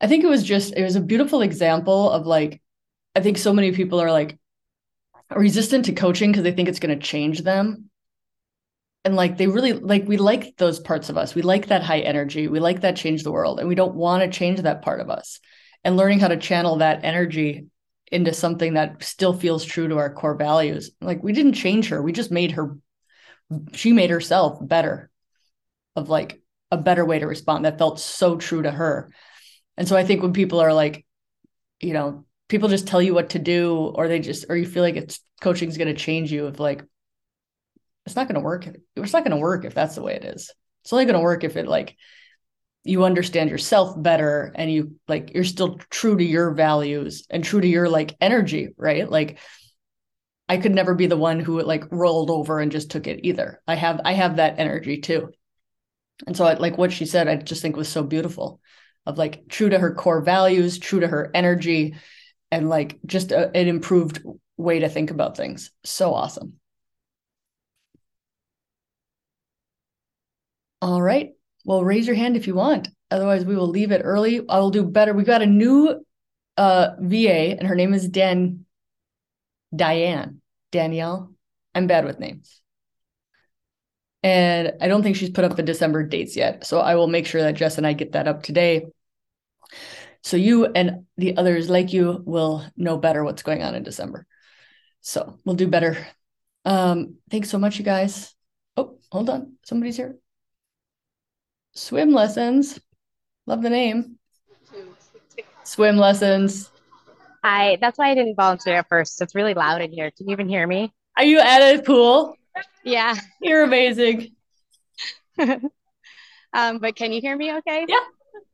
I 0.00 0.06
think 0.06 0.22
it 0.22 0.28
was 0.28 0.44
just, 0.44 0.74
it 0.76 0.82
was 0.82 0.96
a 0.96 1.00
beautiful 1.00 1.42
example 1.42 2.10
of 2.10 2.26
like, 2.26 2.62
I 3.16 3.20
think 3.20 3.36
so 3.36 3.52
many 3.52 3.72
people 3.72 4.00
are 4.00 4.12
like 4.12 4.38
resistant 5.34 5.86
to 5.86 5.92
coaching 5.92 6.30
because 6.30 6.44
they 6.44 6.52
think 6.52 6.68
it's 6.68 6.78
going 6.78 6.96
to 6.96 7.04
change 7.04 7.42
them. 7.42 7.90
And 9.04 9.16
like, 9.16 9.36
they 9.36 9.46
really 9.46 9.72
like, 9.72 10.06
we 10.06 10.16
like 10.16 10.56
those 10.56 10.78
parts 10.78 11.08
of 11.08 11.16
us. 11.16 11.34
We 11.34 11.42
like 11.42 11.66
that 11.68 11.82
high 11.82 12.00
energy. 12.00 12.46
We 12.46 12.60
like 12.60 12.82
that 12.82 12.96
change 12.96 13.24
the 13.24 13.32
world. 13.32 13.58
And 13.58 13.68
we 13.68 13.74
don't 13.74 13.94
want 13.94 14.22
to 14.22 14.38
change 14.38 14.60
that 14.60 14.82
part 14.82 15.00
of 15.00 15.10
us. 15.10 15.40
And 15.82 15.96
learning 15.96 16.20
how 16.20 16.28
to 16.28 16.36
channel 16.36 16.76
that 16.76 17.04
energy 17.04 17.66
into 18.10 18.32
something 18.32 18.74
that 18.74 19.02
still 19.02 19.32
feels 19.32 19.64
true 19.64 19.88
to 19.88 19.98
our 19.98 20.12
core 20.12 20.34
values. 20.34 20.90
Like, 21.00 21.22
we 21.22 21.32
didn't 21.32 21.52
change 21.54 21.88
her, 21.88 22.02
we 22.02 22.12
just 22.12 22.30
made 22.30 22.52
her 22.52 22.76
she 23.72 23.92
made 23.92 24.10
herself 24.10 24.58
better 24.60 25.10
of 25.96 26.08
like 26.08 26.40
a 26.70 26.76
better 26.76 27.04
way 27.04 27.18
to 27.18 27.26
respond 27.26 27.64
that 27.64 27.78
felt 27.78 28.00
so 28.00 28.36
true 28.36 28.62
to 28.62 28.70
her. 28.70 29.10
And 29.76 29.88
so 29.88 29.96
I 29.96 30.04
think 30.04 30.22
when 30.22 30.32
people 30.32 30.60
are 30.60 30.72
like, 30.72 31.06
you 31.80 31.92
know, 31.92 32.24
people 32.48 32.68
just 32.68 32.86
tell 32.86 33.00
you 33.00 33.14
what 33.14 33.30
to 33.30 33.38
do, 33.38 33.76
or 33.94 34.08
they 34.08 34.18
just, 34.20 34.46
or 34.48 34.56
you 34.56 34.66
feel 34.66 34.82
like 34.82 34.96
it's 34.96 35.20
coaching 35.40 35.68
is 35.68 35.78
going 35.78 35.88
to 35.88 35.94
change 35.94 36.32
you, 36.32 36.46
of 36.46 36.58
like, 36.60 36.84
it's 38.06 38.16
not 38.16 38.26
going 38.26 38.34
to 38.34 38.40
work. 38.40 38.66
It's 38.96 39.12
not 39.12 39.24
going 39.24 39.36
to 39.36 39.42
work 39.42 39.64
if 39.64 39.74
that's 39.74 39.94
the 39.94 40.02
way 40.02 40.14
it 40.14 40.24
is. 40.24 40.50
It's 40.82 40.92
only 40.92 41.04
going 41.04 41.14
to 41.14 41.20
work 41.20 41.44
if 41.44 41.56
it 41.56 41.68
like 41.68 41.96
you 42.84 43.04
understand 43.04 43.50
yourself 43.50 44.00
better 44.00 44.50
and 44.54 44.72
you 44.72 44.96
like 45.06 45.32
you're 45.34 45.44
still 45.44 45.78
true 45.90 46.16
to 46.16 46.24
your 46.24 46.52
values 46.54 47.26
and 47.28 47.44
true 47.44 47.60
to 47.60 47.68
your 47.68 47.88
like 47.88 48.16
energy, 48.20 48.70
right? 48.78 49.10
Like 49.10 49.38
I 50.48 50.56
could 50.56 50.74
never 50.74 50.94
be 50.94 51.06
the 51.06 51.16
one 51.16 51.40
who 51.40 51.62
like 51.62 51.84
rolled 51.90 52.30
over 52.30 52.60
and 52.60 52.72
just 52.72 52.90
took 52.90 53.06
it 53.06 53.20
either. 53.24 53.60
I 53.66 53.74
have 53.74 54.00
I 54.04 54.12
have 54.14 54.36
that 54.36 54.58
energy 54.58 55.00
too. 55.00 55.30
And 56.26 56.36
so 56.36 56.44
I, 56.44 56.54
like 56.54 56.78
what 56.78 56.92
she 56.92 57.06
said, 57.06 57.28
I 57.28 57.36
just 57.36 57.62
think 57.62 57.76
was 57.76 57.88
so 57.88 58.02
beautiful 58.02 58.60
of 59.06 59.18
like 59.18 59.48
true 59.48 59.68
to 59.68 59.78
her 59.78 59.94
core 59.94 60.20
values, 60.20 60.78
true 60.78 61.00
to 61.00 61.08
her 61.08 61.30
energy, 61.34 61.96
and 62.50 62.68
like 62.68 62.98
just 63.06 63.30
a, 63.30 63.54
an 63.56 63.68
improved 63.68 64.22
way 64.56 64.80
to 64.80 64.88
think 64.88 65.10
about 65.10 65.36
things. 65.36 65.70
So 65.84 66.14
awesome. 66.14 66.54
All 70.80 71.02
right. 71.02 71.32
Well, 71.64 71.84
raise 71.84 72.06
your 72.06 72.16
hand 72.16 72.36
if 72.36 72.46
you 72.46 72.54
want. 72.54 72.88
Otherwise, 73.10 73.44
we 73.44 73.56
will 73.56 73.68
leave 73.68 73.92
it 73.92 74.02
early. 74.04 74.46
I 74.48 74.58
will 74.58 74.70
do 74.70 74.84
better. 74.84 75.12
We 75.12 75.24
got 75.24 75.42
a 75.42 75.46
new 75.46 76.04
uh, 76.56 76.90
VA, 77.00 77.56
and 77.58 77.66
her 77.66 77.74
name 77.74 77.94
is 77.94 78.08
Dan 78.08 78.64
Diane, 79.74 80.40
Danielle. 80.72 81.32
I'm 81.74 81.86
bad 81.86 82.04
with 82.04 82.18
names. 82.18 82.60
And 84.22 84.72
I 84.80 84.88
don't 84.88 85.02
think 85.02 85.16
she's 85.16 85.30
put 85.30 85.44
up 85.44 85.56
the 85.56 85.62
December 85.62 86.02
dates 86.02 86.36
yet. 86.36 86.66
So 86.66 86.80
I 86.80 86.96
will 86.96 87.06
make 87.06 87.26
sure 87.26 87.42
that 87.42 87.54
Jess 87.54 87.78
and 87.78 87.86
I 87.86 87.92
get 87.92 88.12
that 88.12 88.26
up 88.26 88.42
today. 88.42 88.86
So 90.22 90.36
you 90.36 90.66
and 90.66 91.06
the 91.16 91.36
others 91.36 91.70
like 91.70 91.92
you 91.92 92.22
will 92.26 92.64
know 92.76 92.98
better 92.98 93.22
what's 93.22 93.42
going 93.42 93.62
on 93.62 93.74
in 93.74 93.84
December. 93.84 94.26
So 95.00 95.38
we'll 95.44 95.54
do 95.54 95.68
better. 95.68 95.96
Um, 96.64 97.16
thanks 97.30 97.48
so 97.48 97.58
much, 97.58 97.78
you 97.78 97.84
guys. 97.84 98.34
Oh, 98.76 98.98
hold 99.10 99.30
on. 99.30 99.54
Somebody's 99.64 99.96
here. 99.96 100.16
Swim 101.74 102.12
lessons. 102.12 102.80
Love 103.46 103.62
the 103.62 103.70
name. 103.70 104.18
Swim 105.62 105.96
lessons. 105.96 106.70
Hi, 107.42 107.78
that's 107.80 107.98
why 107.98 108.10
I 108.10 108.14
didn't 108.14 108.34
volunteer 108.34 108.76
at 108.76 108.88
first. 108.88 109.20
It's 109.22 109.34
really 109.34 109.54
loud 109.54 109.80
in 109.80 109.92
here. 109.92 110.10
Can 110.10 110.28
you 110.28 110.32
even 110.32 110.48
hear 110.48 110.66
me? 110.66 110.92
Are 111.16 111.24
you 111.24 111.40
at 111.40 111.60
a 111.78 111.82
pool? 111.82 112.36
Yeah. 112.84 113.14
You're 113.40 113.62
amazing. 113.64 114.32
um, 115.38 116.78
but 116.78 116.96
can 116.96 117.12
you 117.12 117.20
hear 117.20 117.36
me 117.36 117.54
okay? 117.58 117.86
Yeah. 117.88 117.96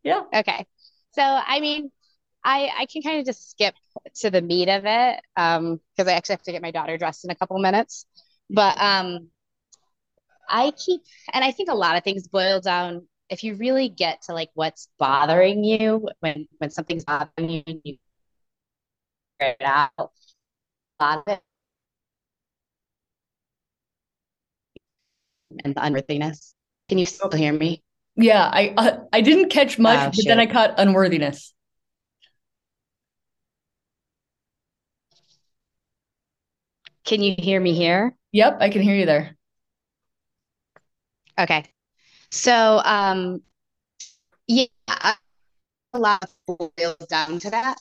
Yeah. 0.03 0.23
Okay. 0.41 0.67
So, 1.13 1.23
I 1.23 1.61
mean, 1.61 1.91
I 2.45 2.71
I 2.81 2.87
can 2.87 3.03
kind 3.03 3.21
of 3.21 3.27
just 3.27 3.51
skip 3.51 3.75
to 4.17 4.31
the 4.31 4.43
meat 4.43 4.69
of 4.69 4.85
it 4.85 5.21
um 5.37 5.81
because 5.97 6.11
I 6.11 6.15
actually 6.15 6.35
have 6.35 6.43
to 6.43 6.53
get 6.53 6.63
my 6.63 6.71
daughter 6.73 6.99
dressed 6.99 7.25
in 7.25 7.31
a 7.31 7.35
couple 7.35 7.59
minutes. 7.59 8.05
But 8.51 8.77
um 8.79 9.29
I 10.49 10.73
keep 10.73 11.03
and 11.33 11.45
I 11.45 11.51
think 11.51 11.71
a 11.71 11.75
lot 11.75 11.97
of 11.97 12.05
things 12.05 12.29
boil 12.29 12.61
down 12.61 13.07
if 13.31 13.43
you 13.43 13.55
really 13.57 13.89
get 13.89 14.23
to 14.23 14.35
like 14.35 14.51
what's 14.55 14.89
bothering 14.99 15.65
you 15.65 16.09
when 16.21 16.47
when 16.59 16.71
something's 16.71 17.05
bothering 17.05 17.49
you 17.51 17.63
you 17.85 17.97
it 19.41 19.57
out. 19.61 19.91
A 19.99 20.09
lot 21.01 21.19
of 21.19 21.33
it 21.35 21.41
and 25.63 25.75
the 25.75 25.85
unworthiness. 25.85 26.55
Can 26.89 26.99
you 26.99 27.07
still 27.07 27.31
hear 27.31 27.53
me? 27.53 27.83
Yeah, 28.17 28.45
I 28.45 28.75
uh, 28.77 28.99
I 29.13 29.21
didn't 29.21 29.51
catch 29.51 29.79
much, 29.79 29.99
oh, 29.99 30.13
but 30.17 30.25
then 30.27 30.41
I 30.41 30.47
caught 30.47 30.79
unworthiness. 30.79 31.53
Can 37.05 37.23
you 37.23 37.35
hear 37.37 37.61
me 37.61 37.75
here? 37.75 38.17
Yep, 38.33 38.59
I 38.61 38.71
can 38.71 38.83
hear 38.83 38.95
you 38.95 39.07
there. 39.07 39.37
Okay. 41.39 41.65
So, 42.31 42.81
um, 42.85 43.43
yeah, 44.47 44.67
a 44.89 45.99
lot 45.99 46.25
boils 46.47 46.97
down 47.09 47.39
to 47.41 47.51
that. 47.51 47.79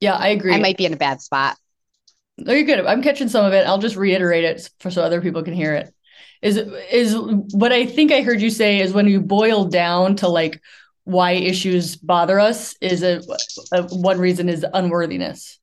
Yeah, 0.00 0.14
I 0.14 0.28
agree. 0.28 0.54
I 0.54 0.58
might 0.58 0.76
be 0.76 0.86
in 0.86 0.92
a 0.92 0.96
bad 0.96 1.20
spot. 1.20 1.56
No, 2.38 2.52
you're 2.52 2.64
good. 2.64 2.84
I'm 2.86 3.02
catching 3.02 3.28
some 3.28 3.44
of 3.44 3.52
it. 3.52 3.66
I'll 3.66 3.78
just 3.78 3.96
reiterate 3.96 4.44
it 4.44 4.70
for 4.78 4.90
so 4.90 5.02
other 5.02 5.20
people 5.20 5.42
can 5.42 5.54
hear 5.54 5.74
it. 5.74 5.92
Is 6.40 6.56
is 6.56 7.16
what 7.16 7.72
I 7.72 7.84
think 7.84 8.12
I 8.12 8.22
heard 8.22 8.40
you 8.40 8.50
say 8.50 8.80
is 8.80 8.92
when 8.92 9.08
you 9.08 9.20
boil 9.20 9.64
down 9.64 10.16
to 10.16 10.28
like 10.28 10.60
why 11.02 11.32
issues 11.32 11.96
bother 11.96 12.38
us 12.38 12.76
is 12.80 13.02
a, 13.02 13.20
a 13.72 13.82
one 13.88 14.20
reason 14.20 14.48
is 14.48 14.64
unworthiness. 14.72 15.58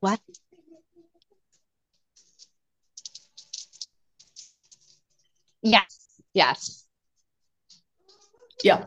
What? 0.00 0.20
Yes. 5.62 6.20
Yes. 6.32 6.86
Yeah. 8.62 8.86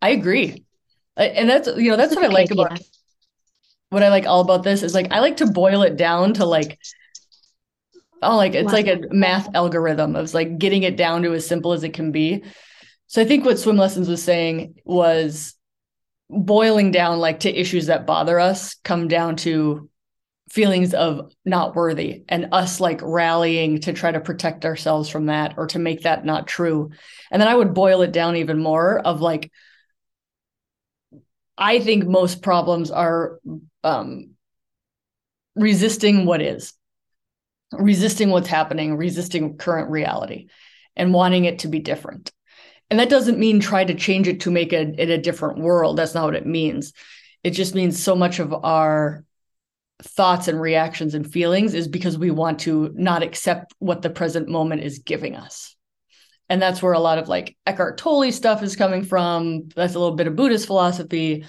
I 0.00 0.10
agree 0.10 0.64
and 1.16 1.48
that's 1.48 1.68
you 1.76 1.90
know 1.90 1.96
that's, 1.96 2.14
what 2.14 2.24
I 2.24 2.28
like 2.28 2.50
about 2.50 2.80
what 3.90 4.02
I 4.02 4.08
like 4.08 4.26
all 4.26 4.40
about 4.40 4.62
this 4.62 4.82
is 4.82 4.94
like 4.94 5.10
I 5.10 5.20
like 5.20 5.38
to 5.38 5.46
boil 5.46 5.82
it 5.82 5.96
down 5.96 6.34
to 6.34 6.44
like 6.44 6.78
oh 8.22 8.36
like 8.36 8.54
it's 8.54 8.72
like 8.72 8.86
a 8.86 9.00
math 9.10 9.48
algorithm 9.54 10.16
of 10.16 10.32
like 10.32 10.58
getting 10.58 10.82
it 10.84 10.96
down 10.96 11.22
to 11.22 11.34
as 11.34 11.46
simple 11.46 11.72
as 11.72 11.84
it 11.84 11.92
can 11.92 12.12
be. 12.12 12.44
So 13.08 13.20
I 13.20 13.24
think 13.24 13.44
what 13.44 13.58
swim 13.58 13.76
lessons 13.76 14.08
was 14.08 14.22
saying 14.22 14.76
was 14.84 15.54
boiling 16.28 16.92
down 16.92 17.18
like 17.18 17.40
to 17.40 17.50
issues 17.50 17.86
that 17.86 18.06
bother 18.06 18.38
us 18.38 18.76
come 18.84 19.08
down 19.08 19.34
to 19.36 19.90
feelings 20.48 20.94
of 20.94 21.32
not 21.44 21.76
worthy 21.76 22.24
and 22.28 22.48
us 22.52 22.80
like 22.80 23.00
rallying 23.02 23.80
to 23.80 23.92
try 23.92 24.10
to 24.10 24.20
protect 24.20 24.64
ourselves 24.64 25.08
from 25.08 25.26
that 25.26 25.54
or 25.56 25.66
to 25.68 25.78
make 25.78 26.02
that 26.02 26.24
not 26.24 26.46
true. 26.46 26.90
And 27.30 27.40
then 27.40 27.48
I 27.48 27.54
would 27.54 27.74
boil 27.74 28.02
it 28.02 28.12
down 28.12 28.36
even 28.36 28.58
more 28.58 28.98
of 28.98 29.20
like 29.20 29.50
I 31.60 31.78
think 31.78 32.06
most 32.06 32.40
problems 32.40 32.90
are 32.90 33.38
um, 33.84 34.30
resisting 35.54 36.24
what 36.24 36.40
is, 36.40 36.72
resisting 37.72 38.30
what's 38.30 38.48
happening, 38.48 38.96
resisting 38.96 39.58
current 39.58 39.90
reality, 39.90 40.48
and 40.96 41.12
wanting 41.12 41.44
it 41.44 41.60
to 41.60 41.68
be 41.68 41.78
different. 41.78 42.32
And 42.88 42.98
that 42.98 43.10
doesn't 43.10 43.38
mean 43.38 43.60
try 43.60 43.84
to 43.84 43.94
change 43.94 44.26
it 44.26 44.40
to 44.40 44.50
make 44.50 44.72
it 44.72 44.98
in 44.98 45.10
a 45.10 45.18
different 45.18 45.58
world. 45.58 45.98
That's 45.98 46.14
not 46.14 46.24
what 46.24 46.34
it 46.34 46.46
means. 46.46 46.94
It 47.44 47.50
just 47.50 47.74
means 47.74 48.02
so 48.02 48.16
much 48.16 48.38
of 48.38 48.52
our 48.52 49.24
thoughts 50.02 50.48
and 50.48 50.58
reactions 50.58 51.14
and 51.14 51.30
feelings 51.30 51.74
is 51.74 51.86
because 51.86 52.16
we 52.16 52.30
want 52.30 52.60
to 52.60 52.90
not 52.94 53.22
accept 53.22 53.74
what 53.78 54.00
the 54.00 54.10
present 54.10 54.48
moment 54.48 54.82
is 54.82 55.00
giving 55.00 55.36
us 55.36 55.76
and 56.50 56.62
that's 56.62 56.82
where 56.82 56.94
a 56.94 57.00
lot 57.00 57.18
of 57.18 57.28
like 57.28 57.56
Eckhart 57.66 57.98
Tolle 57.98 58.32
stuff 58.32 58.62
is 58.64 58.76
coming 58.76 59.04
from. 59.04 59.70
That's 59.76 59.96
a 59.96 60.00
little 60.00 60.16
bit 60.16 60.28
of 60.28 60.36
Buddhist 60.36 60.66
philosophy, 60.66 61.46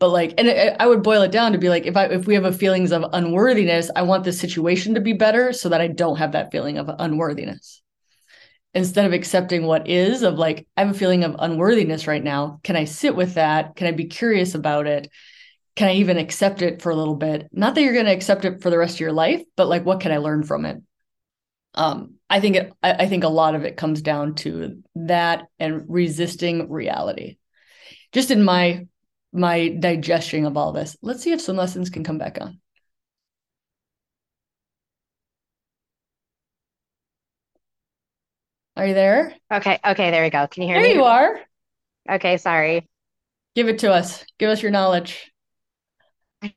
but 0.00 0.10
like, 0.10 0.34
and 0.38 0.48
it, 0.48 0.76
I 0.80 0.86
would 0.88 1.02
boil 1.04 1.22
it 1.22 1.32
down 1.32 1.52
to 1.52 1.58
be 1.58 1.70
like, 1.70 1.86
if 1.86 1.96
I 1.96 2.06
if 2.06 2.26
we 2.26 2.34
have 2.34 2.44
a 2.46 2.52
feelings 2.52 2.92
of 2.92 3.04
unworthiness, 3.12 3.90
I 3.96 4.02
want 4.02 4.24
the 4.24 4.32
situation 4.32 4.94
to 4.94 5.00
be 5.02 5.14
better 5.14 5.52
so 5.54 5.70
that 5.70 5.80
I 5.82 5.88
don't 5.88 6.18
have 6.18 6.32
that 6.32 6.52
feeling 6.52 6.78
of 6.78 6.90
unworthiness. 6.98 7.82
instead 8.74 9.06
of 9.06 9.12
accepting 9.12 9.64
what 9.66 9.88
is 9.88 10.22
of 10.22 10.38
like 10.38 10.66
i 10.76 10.82
have 10.82 10.94
a 10.94 10.98
feeling 10.98 11.24
of 11.24 11.36
unworthiness 11.38 12.06
right 12.06 12.24
now. 12.24 12.60
Can 12.64 12.76
i 12.76 12.84
sit 12.84 13.14
with 13.16 13.34
that? 13.34 13.76
Can 13.76 13.86
i 13.86 13.92
be 13.92 14.06
curious 14.06 14.54
about 14.54 14.86
it? 14.86 15.10
Can 15.76 15.88
i 15.88 15.94
even 15.94 16.18
accept 16.18 16.62
it 16.62 16.82
for 16.82 16.90
a 16.90 16.96
little 16.96 17.16
bit? 17.16 17.48
Not 17.52 17.74
that 17.74 17.82
you're 17.82 17.94
going 17.94 18.06
to 18.06 18.12
accept 18.12 18.44
it 18.44 18.62
for 18.62 18.70
the 18.70 18.78
rest 18.78 18.96
of 18.96 19.00
your 19.00 19.12
life 19.12 19.42
but 19.56 19.68
like 19.68 19.84
what 19.84 20.00
can 20.00 20.12
i 20.12 20.18
learn 20.18 20.42
from 20.42 20.64
it 20.66 20.78
um 21.74 22.14
i 22.30 22.40
think 22.40 22.56
it 22.56 22.72
I, 22.82 22.92
I 22.92 23.08
think 23.08 23.24
a 23.24 23.28
lot 23.28 23.54
of 23.54 23.64
it 23.64 23.76
comes 23.76 24.02
down 24.02 24.34
to 24.36 24.82
that 24.96 25.46
and 25.58 25.84
resisting 25.88 26.70
reality 26.70 27.36
just 28.12 28.30
in 28.30 28.42
my 28.42 28.86
my 29.32 29.68
digestion 29.68 30.46
of 30.46 30.56
all 30.56 30.72
this 30.72 30.96
let's 31.02 31.22
see 31.22 31.32
if 31.32 31.40
some 31.40 31.56
lessons 31.56 31.90
can 31.90 32.04
come 32.04 32.18
back 32.18 32.38
on 32.40 32.60
Are 38.76 38.86
you 38.86 38.94
there? 38.94 39.32
Okay. 39.52 39.78
Okay. 39.86 40.10
There 40.10 40.22
we 40.24 40.30
go. 40.30 40.48
Can 40.48 40.64
you 40.64 40.68
hear 40.68 40.76
there 40.76 40.82
me? 40.82 40.88
There 40.94 40.98
you 40.98 41.04
are. 41.04 41.40
Okay. 42.10 42.38
Sorry. 42.38 42.88
Give 43.54 43.68
it 43.68 43.78
to 43.80 43.92
us. 43.92 44.24
Give 44.38 44.50
us 44.50 44.62
your 44.62 44.72
knowledge. 44.72 45.30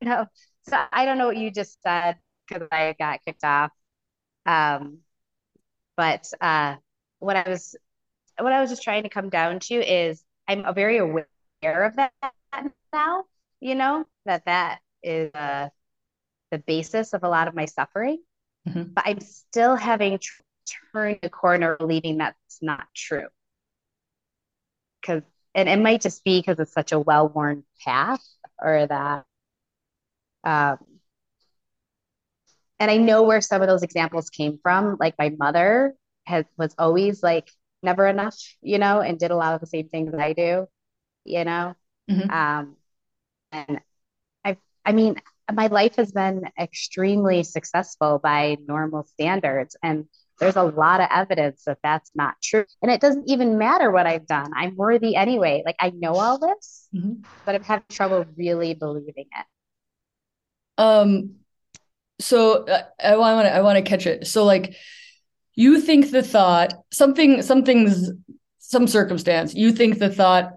No. 0.00 0.26
So 0.68 0.76
I 0.92 1.04
don't 1.04 1.16
know 1.16 1.26
what 1.26 1.36
you 1.36 1.52
just 1.52 1.80
said 1.80 2.16
because 2.48 2.66
I 2.72 2.96
got 2.98 3.20
kicked 3.24 3.44
off. 3.44 3.70
Um, 4.46 4.98
but 5.96 6.30
uh, 6.40 6.76
what 7.18 7.36
I 7.36 7.48
was 7.48 7.76
what 8.38 8.52
I 8.52 8.60
was 8.60 8.70
just 8.70 8.82
trying 8.82 9.02
to 9.04 9.08
come 9.08 9.28
down 9.28 9.60
to 9.60 9.74
is 9.74 10.22
I'm 10.48 10.74
very 10.74 10.98
aware 10.98 11.26
of 11.62 11.96
that 11.96 12.12
now. 12.92 13.24
You 13.60 13.74
know 13.74 14.04
that 14.26 14.44
that 14.46 14.80
is 15.02 15.30
uh, 15.34 15.68
the 16.50 16.58
basis 16.58 17.12
of 17.12 17.22
a 17.22 17.28
lot 17.28 17.48
of 17.48 17.54
my 17.54 17.66
suffering, 17.66 18.18
mm-hmm. 18.68 18.84
but 18.94 19.04
I'm 19.06 19.20
still 19.20 19.76
having 19.76 20.18
tr- 20.18 20.42
turn 20.92 21.18
the 21.22 21.30
corner 21.30 21.76
believing 21.76 22.18
that's 22.18 22.58
not 22.60 22.86
true. 22.94 23.28
Because, 25.00 25.22
and 25.54 25.68
it 25.68 25.80
might 25.80 26.00
just 26.00 26.24
be 26.24 26.40
because 26.40 26.58
it's 26.58 26.72
such 26.72 26.92
a 26.92 26.98
well 26.98 27.28
worn 27.28 27.64
path 27.84 28.24
or 28.60 28.86
that. 28.86 29.24
Um, 30.44 30.78
and 32.82 32.90
I 32.90 32.96
know 32.96 33.22
where 33.22 33.40
some 33.40 33.62
of 33.62 33.68
those 33.68 33.84
examples 33.84 34.28
came 34.28 34.58
from. 34.60 34.96
Like 34.98 35.14
my 35.16 35.28
mother 35.30 35.94
has 36.26 36.44
was 36.58 36.74
always 36.76 37.22
like 37.22 37.48
never 37.80 38.08
enough, 38.08 38.36
you 38.60 38.78
know, 38.78 39.00
and 39.00 39.20
did 39.20 39.30
a 39.30 39.36
lot 39.36 39.54
of 39.54 39.60
the 39.60 39.68
same 39.68 39.88
things 39.88 40.12
I 40.18 40.32
do, 40.32 40.66
you 41.24 41.44
know. 41.44 41.76
Mm-hmm. 42.10 42.28
Um, 42.28 42.76
and 43.52 43.80
I, 44.44 44.56
I 44.84 44.92
mean, 44.94 45.14
my 45.52 45.68
life 45.68 45.94
has 45.94 46.10
been 46.10 46.42
extremely 46.58 47.44
successful 47.44 48.18
by 48.20 48.56
normal 48.66 49.04
standards, 49.04 49.76
and 49.80 50.06
there's 50.40 50.56
a 50.56 50.64
lot 50.64 51.00
of 51.00 51.06
evidence 51.12 51.62
that 51.66 51.78
that's 51.84 52.10
not 52.16 52.34
true. 52.42 52.64
And 52.82 52.90
it 52.90 53.00
doesn't 53.00 53.30
even 53.30 53.58
matter 53.58 53.92
what 53.92 54.08
I've 54.08 54.26
done. 54.26 54.50
I'm 54.56 54.74
worthy 54.74 55.14
anyway. 55.14 55.62
Like 55.64 55.76
I 55.78 55.90
know 55.90 56.14
all 56.14 56.40
this, 56.40 56.88
mm-hmm. 56.92 57.22
but 57.46 57.54
I'm 57.54 57.62
having 57.62 57.84
trouble 57.88 58.26
really 58.36 58.74
believing 58.74 59.26
it. 59.38 59.46
Um, 60.78 61.36
so 62.22 62.64
uh, 62.64 62.82
I 63.02 63.16
want 63.16 63.46
to 63.46 63.54
I 63.54 63.60
want 63.62 63.76
to 63.76 63.82
catch 63.82 64.06
it. 64.06 64.26
So 64.26 64.44
like, 64.44 64.76
you 65.54 65.80
think 65.80 66.10
the 66.10 66.22
thought 66.22 66.74
something 66.92 67.42
something's 67.42 68.10
some 68.58 68.86
circumstance. 68.86 69.54
You 69.54 69.72
think 69.72 69.98
the 69.98 70.10
thought, 70.10 70.54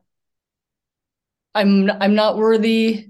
I'm 1.54 1.90
I'm 1.90 2.16
not 2.16 2.38
worthy. 2.38 3.10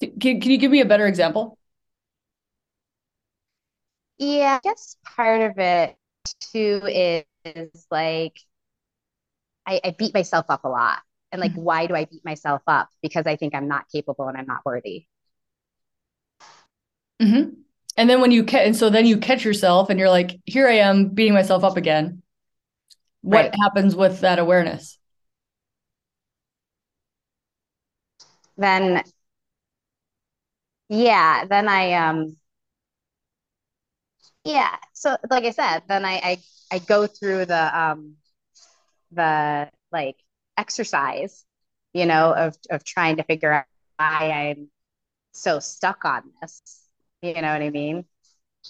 Can, 0.00 0.40
can 0.40 0.50
you 0.50 0.58
give 0.58 0.70
me 0.70 0.80
a 0.80 0.86
better 0.86 1.06
example? 1.06 1.58
Yeah, 4.18 4.58
I 4.62 4.66
guess 4.66 4.96
part 5.04 5.42
of 5.42 5.58
it 5.58 5.96
too 6.52 6.80
is, 6.86 7.24
is 7.44 7.86
like 7.90 8.38
I, 9.66 9.80
I, 9.84 9.90
beat 9.90 10.14
myself 10.14 10.46
up 10.48 10.64
a 10.64 10.68
lot. 10.68 11.00
And 11.32 11.40
like, 11.40 11.52
mm-hmm. 11.52 11.62
why 11.62 11.86
do 11.86 11.94
I 11.94 12.06
beat 12.06 12.24
myself 12.24 12.62
up? 12.66 12.88
Because 13.02 13.26
I 13.26 13.36
think 13.36 13.54
I'm 13.54 13.68
not 13.68 13.86
capable 13.92 14.28
and 14.28 14.36
I'm 14.36 14.46
not 14.46 14.64
worthy. 14.64 15.06
Mm-hmm. 17.20 17.50
And 17.96 18.10
then 18.10 18.20
when 18.20 18.30
you 18.30 18.44
catch, 18.44 18.66
and 18.66 18.76
so 18.76 18.90
then 18.90 19.06
you 19.06 19.18
catch 19.18 19.44
yourself 19.44 19.88
and 19.88 19.98
you're 19.98 20.10
like, 20.10 20.38
here 20.44 20.68
I 20.68 20.78
am 20.78 21.08
beating 21.08 21.32
myself 21.32 21.64
up 21.64 21.76
again. 21.76 22.22
What 23.22 23.46
right. 23.46 23.54
happens 23.60 23.96
with 23.96 24.20
that 24.20 24.38
awareness? 24.38 24.98
Then, 28.58 29.02
yeah, 30.88 31.44
then 31.46 31.68
I, 31.68 31.92
um, 31.94 32.36
yeah 34.46 34.76
so 34.92 35.16
like 35.28 35.44
i 35.44 35.50
said 35.50 35.82
then 35.88 36.04
i 36.04 36.20
i, 36.22 36.38
I 36.70 36.78
go 36.78 37.06
through 37.06 37.46
the 37.46 37.78
um 37.78 38.14
the 39.10 39.68
like 39.90 40.16
exercise 40.56 41.44
you 41.92 42.06
know 42.06 42.32
of 42.32 42.56
of 42.70 42.84
trying 42.84 43.16
to 43.16 43.24
figure 43.24 43.52
out 43.52 43.64
why 43.96 44.30
i'm 44.30 44.70
so 45.32 45.58
stuck 45.58 46.04
on 46.04 46.22
this 46.40 46.62
you 47.22 47.34
know 47.34 47.52
what 47.52 47.62
i 47.62 47.70
mean 47.70 48.04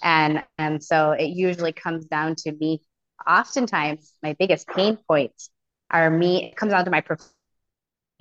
and 0.02 0.42
and 0.58 0.82
so 0.82 1.12
it 1.12 1.28
usually 1.28 1.72
comes 1.72 2.04
down 2.06 2.34
to 2.34 2.52
me 2.52 2.80
oftentimes 3.26 4.14
my 4.22 4.34
biggest 4.38 4.68
pain 4.68 4.98
points 5.08 5.50
are 5.90 6.10
me 6.10 6.44
it 6.44 6.56
comes 6.56 6.72
down 6.72 6.84
to 6.84 6.90
my 6.90 7.02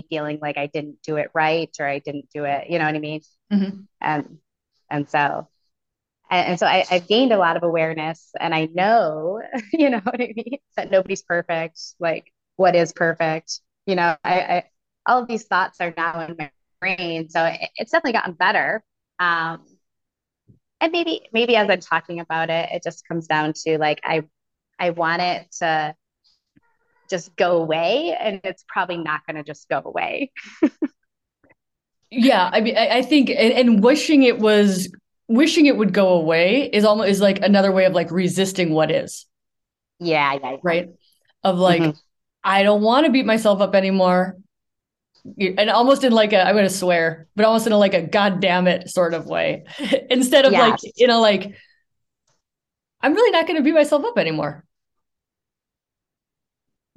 feeling 0.10 0.40
like 0.42 0.58
i 0.58 0.68
didn't 0.68 1.02
do 1.02 1.16
it 1.16 1.30
right 1.34 1.76
or 1.80 1.88
i 1.88 2.00
didn't 2.00 2.30
do 2.34 2.44
it 2.44 2.70
you 2.70 2.78
know 2.78 2.86
what 2.86 2.96
i 2.96 3.00
mean 3.00 3.22
mm-hmm. 3.52 3.80
and 4.02 4.38
and 4.90 5.10
so 5.10 5.48
and, 6.30 6.48
and 6.50 6.60
so 6.60 6.66
I, 6.66 6.86
have 6.90 7.08
gained 7.08 7.32
a 7.32 7.38
lot 7.38 7.58
of 7.58 7.64
awareness 7.64 8.32
and 8.40 8.54
I 8.54 8.68
know, 8.74 9.42
you 9.74 9.90
know 9.90 10.02
what 10.04 10.22
I 10.22 10.34
mean, 10.36 10.58
that 10.76 10.92
nobody's 10.92 11.22
perfect. 11.22 11.80
Like 12.00 12.32
what 12.56 12.76
is 12.76 12.94
perfect? 12.94 13.60
You 13.86 13.96
know, 13.96 14.16
I, 14.24 14.40
I 14.40 14.64
all 15.06 15.22
of 15.22 15.28
these 15.28 15.44
thoughts 15.44 15.80
are 15.82 15.94
now 15.96 16.26
in 16.26 16.36
my 16.38 16.52
brain. 16.82 17.30
So 17.30 17.46
it, 17.46 17.70
it's 17.76 17.92
definitely 17.92 18.14
gotten 18.14 18.34
better. 18.34 18.84
Um, 19.20 19.64
and 20.82 20.92
maybe 20.92 21.22
maybe 21.34 21.56
as 21.56 21.70
I'm 21.70 21.80
talking 21.80 22.20
about 22.20 22.50
it, 22.50 22.70
it 22.72 22.84
just 22.84 23.08
comes 23.08 23.28
down 23.28 23.54
to 23.66 23.78
like 23.78 24.00
I 24.04 24.24
I 24.80 24.92
want 24.92 25.22
it 25.22 25.48
to 25.60 25.96
just 27.10 27.36
go 27.36 27.58
away 27.58 28.16
and 28.20 28.42
it's 28.44 28.66
probably 28.68 28.98
not 28.98 29.22
going 29.28 29.36
to 29.36 29.44
just 29.44 29.70
go 29.70 29.82
away. 29.84 30.32
yeah, 32.12 32.50
I 32.52 32.62
mean 32.62 32.78
I, 32.78 32.98
I 32.98 33.02
think 33.02 33.30
and, 33.30 33.54
and 33.54 33.84
wishing 33.84 34.24
it 34.24 34.40
was 34.40 34.90
wishing 35.28 35.66
it 35.66 35.78
would 35.78 35.94
go 35.94 36.10
away 36.10 36.70
is 36.72 36.86
almost 36.86 37.10
is 37.10 37.22
like 37.22 37.40
another 37.42 37.72
way 37.72 37.86
of 37.86 37.94
like 37.94 38.12
resisting 38.12 38.72
what 38.72 38.92
is. 38.92 39.26
Yeah, 40.00 40.34
yeah, 40.34 40.52
yeah. 40.52 40.58
right. 40.64 40.90
Of 41.44 41.58
like, 41.58 41.82
mm-hmm. 41.82 41.98
I 42.44 42.64
don't 42.64 42.82
want 42.82 43.06
to 43.06 43.12
beat 43.12 43.26
myself 43.26 43.62
up 43.62 43.76
anymore, 43.76 44.38
and 45.38 45.70
almost 45.70 46.04
in 46.04 46.12
like 46.12 46.34
a 46.34 46.46
I'm 46.46 46.56
going 46.56 46.68
to 46.68 46.74
swear, 46.74 47.28
but 47.36 47.46
almost 47.46 47.68
in 47.68 47.74
a 47.74 47.78
like 47.78 47.94
a 47.94 48.02
god 48.02 48.40
damn 48.40 48.68
it 48.68 48.90
sort 48.90 49.14
of 49.14 49.26
way, 49.26 49.66
instead 50.10 50.46
of 50.46 50.52
like 50.52 50.80
in 50.98 51.10
a 51.10 51.18
like, 51.18 51.56
I'm 53.02 53.14
really 53.14 53.32
not 53.32 53.48
going 53.48 53.58
to 53.58 53.64
beat 53.64 53.74
myself 53.74 54.06
up 54.06 54.18
anymore. 54.18 54.64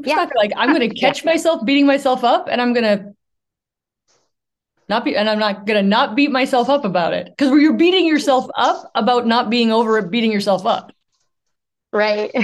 I'm 0.01 0.09
yeah. 0.09 0.17
Gonna, 0.17 0.31
like 0.37 0.53
I'm 0.57 0.75
going 0.75 0.89
to 0.89 0.95
catch 0.95 1.25
yeah. 1.25 1.33
myself 1.33 1.65
beating 1.65 1.87
myself 1.87 2.25
up, 2.25 2.49
and 2.51 2.61
I'm 2.61 2.73
going 2.73 2.85
to 2.85 3.15
not 4.89 5.05
be 5.05 5.17
and 5.17 5.29
i'm 5.29 5.39
not 5.39 5.67
gonna 5.67 5.83
not 5.83 6.17
beat 6.17 6.31
myself 6.31 6.69
up 6.69 6.85
about 6.85 7.13
it 7.13 7.33
because 7.37 7.51
you're 7.61 7.75
beating 7.75 8.07
yourself 8.07 8.49
up 8.57 8.91
about 8.95 9.27
not 9.27 9.51
being 9.51 9.71
over 9.71 9.99
it 9.99 10.11
beating 10.11 10.33
yourself 10.33 10.65
up 10.65 10.93
right 11.93 12.33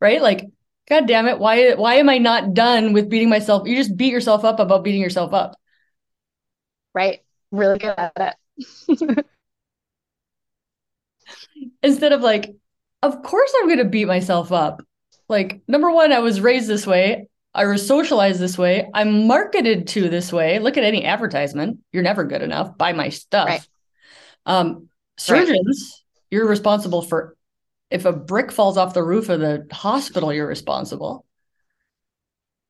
right 0.00 0.22
like 0.22 0.46
god 0.88 1.06
damn 1.06 1.26
it 1.26 1.38
why 1.38 1.74
why 1.74 1.94
am 1.94 2.08
i 2.08 2.18
not 2.18 2.54
done 2.54 2.92
with 2.92 3.08
beating 3.08 3.28
myself 3.28 3.66
you 3.66 3.76
just 3.76 3.96
beat 3.96 4.12
yourself 4.12 4.44
up 4.44 4.60
about 4.60 4.84
beating 4.84 5.00
yourself 5.00 5.32
up 5.32 5.56
right 6.94 7.20
really 7.50 7.78
good 7.78 7.94
at 7.96 8.38
it 8.58 9.26
instead 11.82 12.12
of 12.12 12.20
like 12.20 12.54
of 13.02 13.22
course 13.22 13.52
i'm 13.58 13.68
gonna 13.68 13.84
beat 13.84 14.06
myself 14.06 14.52
up 14.52 14.82
like 15.28 15.60
number 15.68 15.90
one 15.90 16.12
i 16.12 16.18
was 16.18 16.40
raised 16.40 16.68
this 16.68 16.86
way 16.86 17.28
I 17.56 17.64
was 17.64 17.86
socialized 17.86 18.38
this 18.38 18.58
way. 18.58 18.86
I'm 18.92 19.26
marketed 19.26 19.86
to 19.88 20.10
this 20.10 20.30
way. 20.30 20.58
Look 20.58 20.76
at 20.76 20.84
any 20.84 21.06
advertisement. 21.06 21.78
You're 21.90 22.02
never 22.02 22.24
good 22.24 22.42
enough. 22.42 22.76
Buy 22.76 22.92
my 22.92 23.08
stuff. 23.08 23.48
Right. 23.48 23.68
Um, 24.44 24.90
surgeons, 25.16 25.56
right. 25.56 26.26
you're 26.30 26.46
responsible 26.46 27.00
for 27.00 27.35
if 27.90 28.04
a 28.04 28.12
brick 28.12 28.52
falls 28.52 28.76
off 28.76 28.94
the 28.94 29.02
roof 29.02 29.28
of 29.28 29.40
the 29.40 29.66
hospital, 29.72 30.32
you're 30.32 30.46
responsible. 30.46 31.24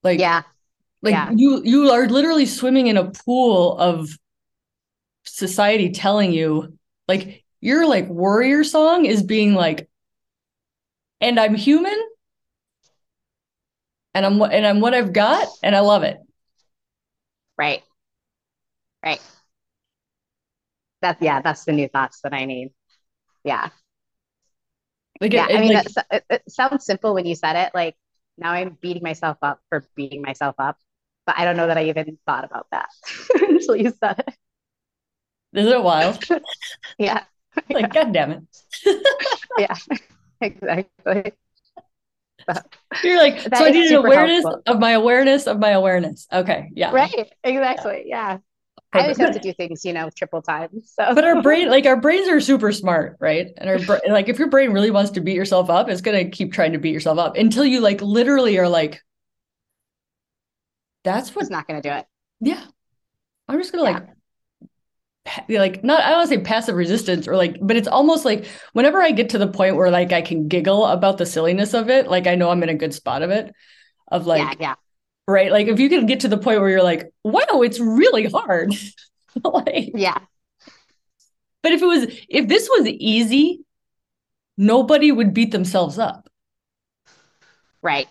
Like, 0.02 0.20
yeah. 0.20 0.42
Like 1.02 1.12
yeah. 1.12 1.30
you 1.34 1.62
you 1.62 1.90
are 1.90 2.08
literally 2.08 2.46
swimming 2.46 2.86
in 2.88 2.96
a 2.96 3.10
pool 3.10 3.78
of 3.78 4.08
society 5.24 5.90
telling 5.90 6.32
you 6.32 6.78
like 7.06 7.44
your 7.60 7.86
like 7.86 8.08
warrior 8.08 8.64
song 8.64 9.04
is 9.04 9.22
being 9.22 9.54
like 9.54 9.88
and 11.20 11.38
I'm 11.38 11.54
human 11.54 11.96
and 14.14 14.24
I'm 14.26 14.40
and 14.40 14.66
I'm 14.66 14.80
what 14.80 14.94
I've 14.94 15.12
got 15.12 15.46
and 15.62 15.76
I 15.76 15.80
love 15.80 16.02
it. 16.02 16.18
Right. 17.58 17.82
Right. 19.04 19.20
That's 21.02 21.20
yeah, 21.22 21.42
that's 21.42 21.64
the 21.64 21.72
new 21.72 21.88
thoughts 21.88 22.20
that 22.22 22.32
I 22.32 22.46
need. 22.46 22.72
Yeah. 23.44 23.68
Like, 25.20 25.32
yeah, 25.32 25.48
it, 25.48 25.56
I 25.56 25.60
mean, 25.60 25.74
like, 25.74 25.86
it, 26.10 26.24
it 26.28 26.42
sounds 26.48 26.84
simple 26.84 27.14
when 27.14 27.26
you 27.26 27.34
said 27.34 27.56
it. 27.56 27.72
Like 27.74 27.96
now 28.38 28.52
I'm 28.52 28.76
beating 28.80 29.02
myself 29.02 29.38
up 29.42 29.60
for 29.68 29.84
beating 29.94 30.22
myself 30.22 30.56
up, 30.58 30.78
but 31.26 31.38
I 31.38 31.44
don't 31.44 31.56
know 31.56 31.66
that 31.66 31.78
I 31.78 31.84
even 31.84 32.18
thought 32.26 32.44
about 32.44 32.66
that 32.72 32.88
until 33.34 33.76
you 33.76 33.92
said 33.98 34.24
it. 34.26 34.34
Isn't 35.54 35.72
it 35.72 35.82
wild? 35.82 36.22
yeah. 36.98 37.24
like, 37.70 37.92
God 37.92 38.12
damn 38.12 38.30
it. 38.32 38.42
yeah, 39.58 39.76
exactly. 40.40 41.32
You're 43.02 43.18
like, 43.18 43.40
so 43.40 43.48
I 43.52 43.70
need 43.70 43.90
an 43.90 43.96
awareness 43.96 44.44
helpful. 44.44 44.62
of 44.66 44.78
my 44.78 44.92
awareness 44.92 45.46
of 45.46 45.58
my 45.58 45.70
awareness. 45.70 46.26
Okay. 46.32 46.70
Yeah. 46.74 46.92
Right. 46.92 47.32
Exactly. 47.42 48.04
Yeah. 48.06 48.38
I 48.92 49.00
always 49.02 49.18
have 49.18 49.32
to 49.32 49.38
do 49.38 49.52
things, 49.52 49.84
you 49.84 49.92
know, 49.92 50.10
triple 50.10 50.42
times. 50.42 50.94
So. 50.96 51.14
But 51.14 51.24
our 51.24 51.42
brain, 51.42 51.68
like 51.70 51.86
our 51.86 52.00
brains 52.00 52.28
are 52.28 52.40
super 52.40 52.72
smart, 52.72 53.16
right? 53.20 53.48
And 53.56 53.68
our 53.68 53.78
brain, 53.78 54.00
like 54.08 54.28
if 54.28 54.38
your 54.38 54.48
brain 54.48 54.72
really 54.72 54.90
wants 54.90 55.10
to 55.12 55.20
beat 55.20 55.36
yourself 55.36 55.68
up, 55.70 55.88
it's 55.88 56.00
gonna 56.00 56.28
keep 56.30 56.52
trying 56.52 56.72
to 56.72 56.78
beat 56.78 56.94
yourself 56.94 57.18
up 57.18 57.36
until 57.36 57.64
you 57.64 57.80
like 57.80 58.00
literally 58.00 58.58
are 58.58 58.68
like, 58.68 59.02
that's 61.04 61.34
what's 61.34 61.50
not 61.50 61.66
gonna 61.66 61.82
do 61.82 61.90
it. 61.90 62.06
Yeah. 62.40 62.64
I'm 63.48 63.58
just 63.58 63.72
gonna 63.72 63.84
yeah. 63.84 63.92
like 63.98 64.08
like 65.48 65.84
not 65.84 66.02
I 66.02 66.10
don't 66.10 66.18
want 66.18 66.30
to 66.30 66.36
say 66.36 66.42
passive 66.42 66.76
resistance 66.76 67.26
or 67.28 67.36
like, 67.36 67.56
but 67.60 67.76
it's 67.76 67.88
almost 67.88 68.24
like 68.24 68.46
whenever 68.72 69.02
I 69.02 69.10
get 69.10 69.30
to 69.30 69.38
the 69.38 69.48
point 69.48 69.76
where 69.76 69.90
like 69.90 70.12
I 70.12 70.22
can 70.22 70.48
giggle 70.48 70.86
about 70.86 71.18
the 71.18 71.26
silliness 71.26 71.74
of 71.74 71.90
it, 71.90 72.08
like 72.08 72.26
I 72.26 72.34
know 72.34 72.50
I'm 72.50 72.62
in 72.62 72.68
a 72.68 72.74
good 72.74 72.94
spot 72.94 73.22
of 73.22 73.30
it. 73.30 73.52
Of 74.08 74.26
like, 74.26 74.40
yeah, 74.40 74.54
yeah. 74.60 74.74
Right. 75.26 75.50
Like 75.50 75.68
if 75.68 75.78
you 75.80 75.88
can 75.88 76.06
get 76.06 76.20
to 76.20 76.28
the 76.28 76.38
point 76.38 76.60
where 76.60 76.70
you're 76.70 76.82
like, 76.82 77.12
wow, 77.24 77.62
it's 77.62 77.80
really 77.80 78.26
hard. 78.26 78.74
like, 79.44 79.90
yeah. 79.94 80.18
But 81.62 81.72
if 81.72 81.82
it 81.82 81.86
was 81.86 82.06
if 82.28 82.48
this 82.48 82.68
was 82.68 82.86
easy, 82.86 83.64
nobody 84.56 85.10
would 85.10 85.34
beat 85.34 85.50
themselves 85.50 85.98
up. 85.98 86.28
Right. 87.82 88.08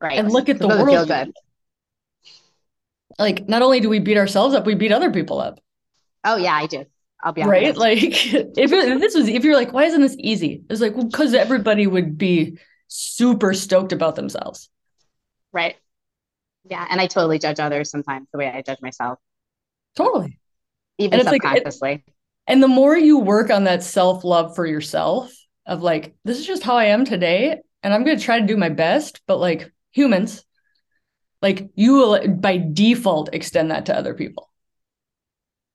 Right. 0.00 0.18
And 0.18 0.30
look 0.30 0.48
at 0.48 0.58
the 0.58 0.68
world. 0.68 1.10
Like 3.18 3.48
not 3.48 3.62
only 3.62 3.80
do 3.80 3.88
we 3.88 4.00
beat 4.00 4.16
ourselves 4.16 4.54
up, 4.54 4.66
we 4.66 4.74
beat 4.74 4.92
other 4.92 5.10
people 5.10 5.40
up. 5.40 5.60
Oh 6.24 6.36
yeah, 6.36 6.54
I 6.54 6.66
do. 6.66 6.86
I'll 7.22 7.32
be 7.32 7.42
honest. 7.42 7.52
right. 7.52 7.76
Like 7.76 8.02
if, 8.34 8.72
it, 8.72 8.88
if 8.88 9.00
this 9.00 9.14
was, 9.14 9.28
if 9.28 9.44
you're 9.44 9.54
like, 9.54 9.72
why 9.72 9.84
isn't 9.84 10.00
this 10.00 10.16
easy? 10.18 10.64
It's 10.68 10.80
like, 10.80 10.96
well, 10.96 11.06
because 11.06 11.34
everybody 11.34 11.86
would 11.86 12.18
be 12.18 12.58
super 12.88 13.54
stoked 13.54 13.92
about 13.92 14.16
themselves. 14.16 14.68
Right. 15.52 15.76
Yeah, 16.64 16.86
and 16.88 17.00
I 17.00 17.06
totally 17.06 17.38
judge 17.38 17.58
others 17.58 17.90
sometimes 17.90 18.28
the 18.32 18.38
way 18.38 18.48
I 18.48 18.62
judge 18.62 18.78
myself. 18.82 19.18
Totally. 19.96 20.38
Even 20.98 21.20
and 21.20 21.28
subconsciously. 21.28 21.90
Like, 21.90 22.14
and 22.46 22.62
the 22.62 22.68
more 22.68 22.96
you 22.96 23.18
work 23.18 23.50
on 23.50 23.64
that 23.64 23.82
self 23.82 24.24
love 24.24 24.54
for 24.54 24.66
yourself, 24.66 25.32
of 25.66 25.82
like, 25.82 26.14
this 26.24 26.38
is 26.38 26.46
just 26.46 26.62
how 26.62 26.76
I 26.76 26.86
am 26.86 27.04
today, 27.04 27.58
and 27.82 27.92
I'm 27.92 28.04
going 28.04 28.18
to 28.18 28.24
try 28.24 28.40
to 28.40 28.46
do 28.46 28.56
my 28.56 28.68
best, 28.68 29.20
but 29.26 29.38
like 29.38 29.72
humans, 29.92 30.44
like 31.42 31.70
you 31.74 31.94
will 31.94 32.28
by 32.28 32.56
default 32.56 33.34
extend 33.34 33.70
that 33.70 33.86
to 33.86 33.96
other 33.96 34.14
people. 34.14 34.48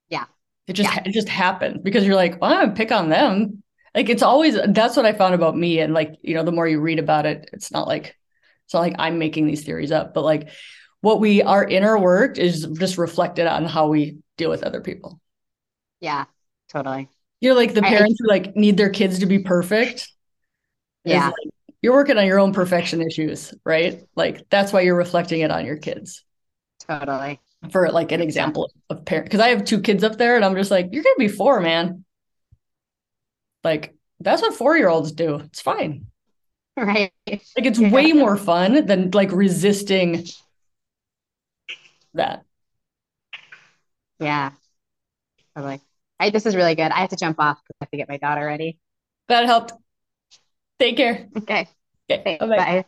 Yeah. 0.08 0.24
It 0.66 0.72
just 0.72 0.92
yeah. 0.92 1.02
it 1.04 1.12
just 1.12 1.28
happens 1.28 1.80
because 1.82 2.06
you're 2.06 2.16
like, 2.16 2.40
well, 2.40 2.52
I'm 2.52 2.60
gonna 2.60 2.74
pick 2.74 2.90
on 2.90 3.10
them. 3.10 3.62
Like 3.94 4.08
it's 4.08 4.22
always 4.22 4.58
that's 4.68 4.96
what 4.96 5.06
I 5.06 5.12
found 5.12 5.34
about 5.34 5.56
me. 5.56 5.80
And 5.80 5.92
like, 5.94 6.16
you 6.22 6.34
know, 6.34 6.42
the 6.42 6.52
more 6.52 6.66
you 6.66 6.80
read 6.80 6.98
about 6.98 7.26
it, 7.26 7.50
it's 7.52 7.70
not 7.70 7.86
like 7.86 8.16
it's 8.64 8.74
not 8.74 8.80
like 8.80 8.96
I'm 8.98 9.18
making 9.18 9.46
these 9.46 9.64
theories 9.64 9.92
up, 9.92 10.14
but 10.14 10.24
like 10.24 10.48
what 11.00 11.20
we 11.20 11.42
are 11.42 11.62
in 11.62 11.84
our 11.84 11.94
inner 11.94 11.98
work 11.98 12.38
is 12.38 12.66
just 12.78 12.98
reflected 12.98 13.46
on 13.46 13.64
how 13.64 13.88
we 13.88 14.18
deal 14.36 14.50
with 14.50 14.62
other 14.62 14.80
people. 14.80 15.20
Yeah, 16.00 16.24
totally. 16.68 17.08
You're 17.40 17.54
like 17.54 17.74
the 17.74 17.82
parents 17.82 18.18
I, 18.20 18.24
who 18.24 18.28
like 18.28 18.56
need 18.56 18.76
their 18.76 18.90
kids 18.90 19.20
to 19.20 19.26
be 19.26 19.38
perfect. 19.38 20.10
Yeah. 21.04 21.26
Like, 21.26 21.34
you're 21.80 21.92
working 21.92 22.18
on 22.18 22.26
your 22.26 22.40
own 22.40 22.52
perfection 22.52 23.00
issues, 23.00 23.54
right? 23.64 24.02
Like 24.16 24.48
that's 24.50 24.72
why 24.72 24.80
you're 24.80 24.96
reflecting 24.96 25.40
it 25.40 25.50
on 25.52 25.64
your 25.64 25.76
kids. 25.76 26.24
Totally 26.80 27.40
for 27.70 27.90
like 27.90 28.12
an 28.12 28.20
example 28.20 28.70
of 28.88 29.04
parent 29.04 29.26
because 29.26 29.40
I 29.40 29.48
have 29.48 29.64
two 29.64 29.80
kids 29.80 30.04
up 30.04 30.16
there 30.16 30.36
and 30.36 30.44
I'm 30.44 30.54
just 30.54 30.70
like, 30.70 30.88
you're 30.92 31.02
gonna 31.02 31.16
be 31.18 31.28
four, 31.28 31.60
man. 31.60 32.04
Like 33.64 33.94
that's 34.20 34.42
what 34.42 34.54
four 34.54 34.76
year 34.76 34.88
olds 34.88 35.12
do. 35.12 35.36
It's 35.36 35.60
fine. 35.60 36.06
Right. 36.78 37.12
Like 37.26 37.66
it's 37.66 37.80
yeah. 37.80 37.90
way 37.90 38.12
more 38.12 38.36
fun 38.36 38.86
than 38.86 39.10
like 39.10 39.32
resisting 39.32 40.24
that. 42.14 42.44
Yeah. 44.18 44.52
Totally. 45.54 45.80
I, 46.20 46.30
this 46.30 46.46
is 46.46 46.56
really 46.56 46.74
good. 46.74 46.90
I 46.90 47.00
have 47.00 47.10
to 47.10 47.16
jump 47.16 47.38
off 47.38 47.58
because 47.62 47.76
I 47.80 47.84
have 47.84 47.90
to 47.90 47.96
get 47.96 48.08
my 48.08 48.16
daughter 48.16 48.44
ready. 48.44 48.78
That 49.28 49.46
helped. 49.46 49.72
Take 50.78 50.96
care. 50.96 51.28
Okay. 51.36 51.68
Okay. 52.10 52.38
Bye-bye. 52.40 52.56
Bye. 52.56 52.84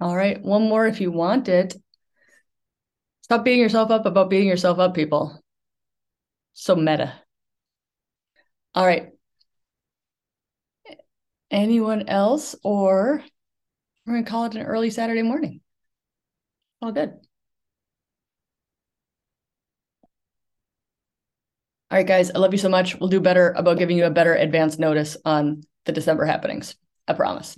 All 0.00 0.14
right, 0.14 0.40
one 0.42 0.68
more 0.68 0.86
if 0.86 1.00
you 1.00 1.10
want 1.10 1.48
it. 1.48 1.74
Stop 3.22 3.44
beating 3.44 3.60
yourself 3.60 3.90
up 3.90 4.06
about 4.06 4.30
beating 4.30 4.46
yourself 4.46 4.78
up, 4.78 4.94
people. 4.94 5.42
So 6.52 6.76
meta. 6.76 7.14
All 8.74 8.86
right. 8.86 9.15
Anyone 11.50 12.08
else, 12.08 12.56
or 12.62 13.22
we're 14.04 14.12
going 14.12 14.24
to 14.24 14.30
call 14.30 14.44
it 14.44 14.54
an 14.54 14.62
early 14.62 14.90
Saturday 14.90 15.22
morning. 15.22 15.60
All 16.82 16.92
good. 16.92 17.10
All 21.88 21.96
right, 21.98 22.06
guys, 22.06 22.30
I 22.32 22.38
love 22.38 22.52
you 22.52 22.58
so 22.58 22.68
much. 22.68 22.96
We'll 22.98 23.08
do 23.08 23.20
better 23.20 23.52
about 23.52 23.78
giving 23.78 23.96
you 23.96 24.06
a 24.06 24.10
better 24.10 24.34
advance 24.34 24.76
notice 24.78 25.16
on 25.24 25.62
the 25.84 25.92
December 25.92 26.24
happenings. 26.24 26.74
I 27.06 27.12
promise. 27.12 27.56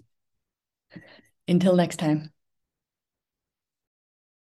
Until 1.49 1.75
next 1.75 1.97
time. 1.97 2.31